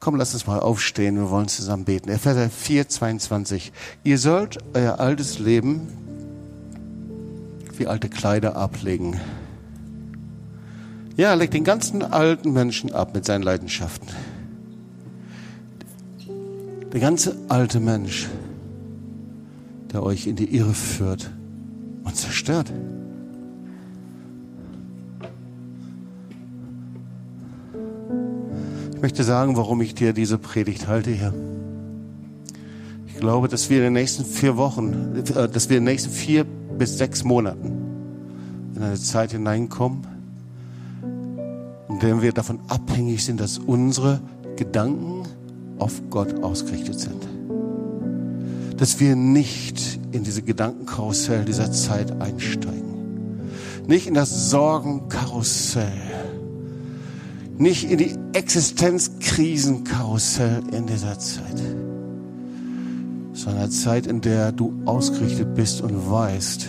Komm, 0.00 0.16
lass 0.16 0.34
uns 0.34 0.48
mal 0.48 0.58
aufstehen, 0.58 1.16
wir 1.16 1.30
wollen 1.30 1.46
zusammen 1.46 1.84
beten. 1.84 2.08
Epheser 2.08 2.50
4, 2.50 2.88
22. 2.88 3.72
Ihr 4.02 4.18
sollt 4.18 4.58
euer 4.74 4.98
altes 4.98 5.38
Leben 5.38 5.86
wie 7.78 7.86
alte 7.86 8.08
Kleider 8.08 8.56
ablegen. 8.56 9.20
Ja, 11.16 11.34
legt 11.34 11.52
den 11.52 11.64
ganzen 11.64 12.02
alten 12.02 12.52
Menschen 12.52 12.92
ab 12.92 13.14
mit 13.14 13.26
seinen 13.26 13.42
Leidenschaften. 13.42 14.08
Der 16.92 17.00
ganze 17.00 17.36
alte 17.48 17.80
Mensch, 17.80 18.28
der 19.92 20.02
euch 20.02 20.26
in 20.26 20.36
die 20.36 20.54
Irre 20.56 20.72
führt 20.72 21.30
und 22.04 22.16
zerstört. 22.16 22.72
Ich 28.94 29.02
möchte 29.02 29.24
sagen, 29.24 29.56
warum 29.56 29.80
ich 29.82 29.94
dir 29.94 30.12
diese 30.12 30.38
Predigt 30.38 30.86
halte 30.86 31.10
hier. 31.10 31.34
Ich 33.06 33.16
glaube, 33.16 33.48
dass 33.48 33.68
wir 33.68 33.78
in 33.78 33.84
den 33.84 33.92
nächsten 33.94 34.24
vier 34.24 34.56
Wochen, 34.56 35.16
äh, 35.16 35.48
dass 35.48 35.68
wir 35.68 35.78
in 35.78 35.84
den 35.84 35.92
nächsten 35.92 36.10
vier 36.10 36.44
bis 36.44 36.96
sechs 36.98 37.22
Monaten 37.24 37.72
in 38.74 38.82
eine 38.82 38.98
Zeit 38.98 39.32
hineinkommen, 39.32 40.11
in 42.02 42.08
der 42.08 42.22
wir 42.22 42.32
davon 42.32 42.58
abhängig 42.68 43.24
sind, 43.24 43.40
dass 43.40 43.58
unsere 43.58 44.20
Gedanken 44.56 45.22
auf 45.78 46.02
Gott 46.10 46.42
ausgerichtet 46.42 46.98
sind. 46.98 47.28
Dass 48.76 48.98
wir 48.98 49.14
nicht 49.14 50.00
in 50.10 50.24
diese 50.24 50.42
Gedankenkarussell 50.42 51.44
dieser 51.44 51.70
Zeit 51.70 52.20
einsteigen. 52.20 52.82
Nicht 53.86 54.08
in 54.08 54.14
das 54.14 54.50
Sorgenkarussell. 54.50 55.92
Nicht 57.58 57.88
in 57.88 57.98
die 57.98 58.16
Existenzkrisenkarussell 58.32 60.62
in 60.72 60.86
dieser 60.86 61.20
Zeit. 61.20 61.62
Sondern 63.32 63.62
eine 63.62 63.70
Zeit, 63.70 64.08
in 64.08 64.20
der 64.20 64.50
du 64.50 64.72
ausgerichtet 64.86 65.54
bist 65.54 65.80
und 65.80 66.10
weißt, 66.10 66.66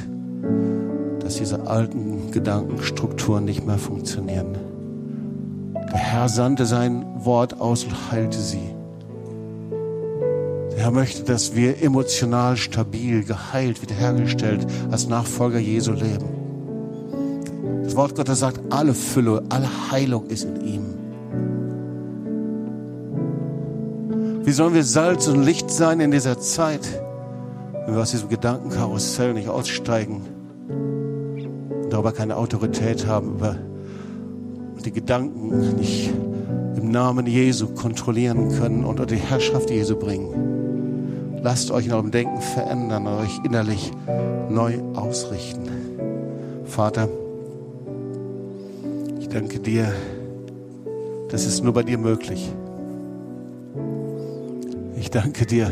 dass 1.22 1.38
diese 1.38 1.66
alten 1.68 2.30
Gedankenstrukturen 2.30 3.46
nicht 3.46 3.66
mehr 3.66 3.80
funktionieren. 3.80 4.73
Der 5.94 6.00
Herr 6.00 6.28
sandte 6.28 6.66
sein 6.66 7.06
Wort 7.24 7.62
aus 7.62 7.84
und 7.84 8.12
heilte 8.12 8.40
sie. 8.40 8.74
Der 10.72 10.86
Herr 10.86 10.92
möchte, 10.92 11.24
dass 11.24 11.56
wir 11.56 11.84
emotional 11.84 12.58
stabil, 12.58 13.24
geheilt, 13.24 13.84
wiederhergestellt 13.84 14.66
als 14.90 15.08
Nachfolger 15.08 15.60
Jesu 15.60 15.92
leben. 15.92 16.26
Das 17.84 17.96
Wort 17.96 18.16
Gottes 18.16 18.40
sagt, 18.40 18.60
alle 18.74 18.96
Fülle, 18.96 19.44
alle 19.50 19.70
Heilung 19.92 20.26
ist 20.28 20.46
in 20.46 20.62
ihm. 20.62 20.84
Wie 24.44 24.52
sollen 24.52 24.74
wir 24.74 24.84
Salz 24.84 25.28
und 25.28 25.44
Licht 25.44 25.70
sein 25.70 26.00
in 26.00 26.10
dieser 26.10 26.40
Zeit, 26.40 26.82
wenn 27.86 27.94
wir 27.94 28.02
aus 28.02 28.12
diesem 28.12 28.30
Gedankenkarussell 28.30 29.36
nicht 29.36 29.48
aussteigen 29.48 30.24
und 31.84 31.94
darüber 31.94 32.14
keine 32.14 32.36
Autorität 32.36 33.06
haben, 33.06 33.36
über 33.36 33.58
die 34.86 34.92
Gedanken 34.92 35.76
nicht 35.78 36.12
im 36.76 36.92
Namen 36.92 37.26
Jesu 37.26 37.68
kontrollieren 37.68 38.50
können 38.50 38.84
und 38.84 39.00
unter 39.00 39.06
die 39.06 39.16
Herrschaft 39.16 39.70
Jesu 39.70 39.96
bringen. 39.98 41.40
Lasst 41.42 41.72
euch 41.72 41.88
in 41.88 41.94
eurem 41.94 42.12
Denken 42.12 42.42
verändern, 42.42 43.08
euch 43.08 43.40
innerlich 43.44 43.92
neu 44.50 44.80
ausrichten. 44.94 45.70
Vater, 46.66 47.10
ich 49.20 49.30
danke 49.30 49.60
dir, 49.60 49.94
das 51.30 51.46
ist 51.46 51.64
nur 51.64 51.74
bei 51.74 51.84
dir 51.84 51.98
möglich. 51.98 52.52
Ich 54.98 55.12
danke 55.12 55.46
dir 55.46 55.70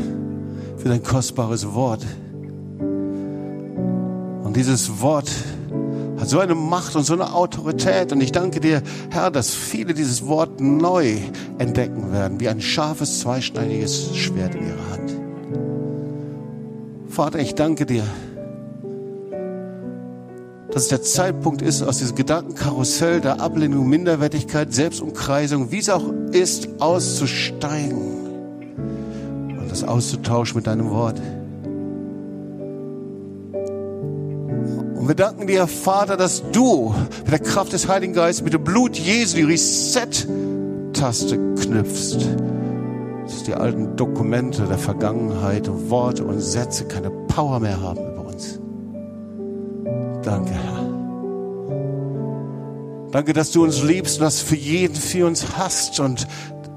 für 0.78 0.90
dein 0.90 1.04
kostbares 1.04 1.74
Wort. 1.74 2.06
Und 4.44 4.56
dieses 4.56 5.02
Wort 5.02 5.32
hat 6.22 6.30
so 6.30 6.40
eine 6.40 6.54
Macht 6.54 6.96
und 6.96 7.04
so 7.04 7.14
eine 7.14 7.34
Autorität. 7.34 8.12
Und 8.12 8.22
ich 8.22 8.32
danke 8.32 8.60
dir, 8.60 8.84
Herr, 9.10 9.32
dass 9.32 9.56
viele 9.56 9.96
dieses 9.96 10.28
Wort 10.28 10.62
neu 10.62 11.18
entdecken 11.58 12.12
werden, 12.14 12.40
wie 12.40 12.48
ein 12.48 12.62
scharfes, 12.62 13.22
zweischneidiges 13.22 14.16
Schwert 14.16 14.54
in 14.54 14.68
ihrer 14.68 14.92
Hand. 14.92 15.12
Vater, 17.08 17.40
ich 17.40 17.56
danke 17.56 17.88
dir, 17.88 18.04
dass 20.72 20.84
es 20.84 20.90
der 20.90 21.02
Zeitpunkt 21.02 21.64
ist, 21.64 21.82
aus 21.82 21.98
diesem 21.98 22.16
Gedankenkarussell 22.16 23.20
der 23.20 23.42
Ablehnung, 23.42 23.90
Minderwertigkeit, 23.90 24.72
Selbstumkreisung, 24.72 25.72
wie 25.72 25.80
es 25.80 25.90
auch 25.90 26.06
ist, 26.32 26.70
auszusteigen 26.80 27.98
und 29.60 29.72
das 29.72 29.84
auszutauschen 29.84 30.58
mit 30.58 30.68
deinem 30.68 30.92
Wort. 30.92 31.20
Wir 35.12 35.16
danken 35.16 35.46
dir, 35.46 35.68
Vater, 35.68 36.16
dass 36.16 36.42
du 36.54 36.96
mit 37.26 37.32
der 37.34 37.40
Kraft 37.40 37.74
des 37.74 37.90
Heiligen 37.90 38.14
Geistes, 38.14 38.46
mit 38.46 38.54
dem 38.54 38.64
Blut 38.64 38.96
Jesu 38.96 39.36
die 39.36 39.44
Reset-Taste 39.44 41.38
knüpfst. 41.56 42.30
Dass 43.26 43.44
die 43.44 43.54
alten 43.54 43.98
Dokumente 43.98 44.62
der 44.64 44.78
Vergangenheit, 44.78 45.70
Worte 45.90 46.24
und 46.24 46.40
Sätze 46.40 46.86
keine 46.86 47.10
Power 47.28 47.60
mehr 47.60 47.82
haben 47.82 48.00
über 48.00 48.26
uns. 48.26 48.62
Danke, 50.24 50.54
Herr. 50.54 50.80
Danke, 53.12 53.34
dass 53.34 53.52
du 53.52 53.66
uns 53.66 53.84
liebst 53.84 54.20
und 54.20 54.24
das 54.24 54.40
für 54.40 54.56
jeden 54.56 54.96
für 54.96 55.28
uns 55.28 55.58
hast 55.58 56.00
und 56.00 56.26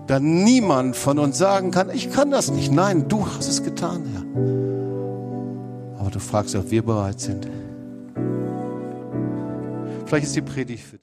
da 0.09 0.19
niemand 0.19 0.97
von 0.97 1.21
uns 1.21 1.39
sagen 1.39 1.71
kann, 1.71 1.89
ich 1.89 2.11
kann 2.11 2.33
das 2.33 2.51
nicht. 2.51 2.73
Nein, 2.73 3.07
du 3.07 3.29
hast 3.29 3.49
es 3.49 3.63
getan, 3.63 4.03
Herr. 4.13 4.25
Aber 6.01 6.11
du 6.11 6.19
fragst, 6.19 6.57
ob 6.57 6.73
wir 6.73 6.85
bereit 6.85 7.21
sind. 7.21 7.47
Vielleicht 10.15 10.29
ist 10.29 10.37
die 10.37 10.43
Predigt 10.43 10.55
für 10.57 10.65
dich. 10.65 10.85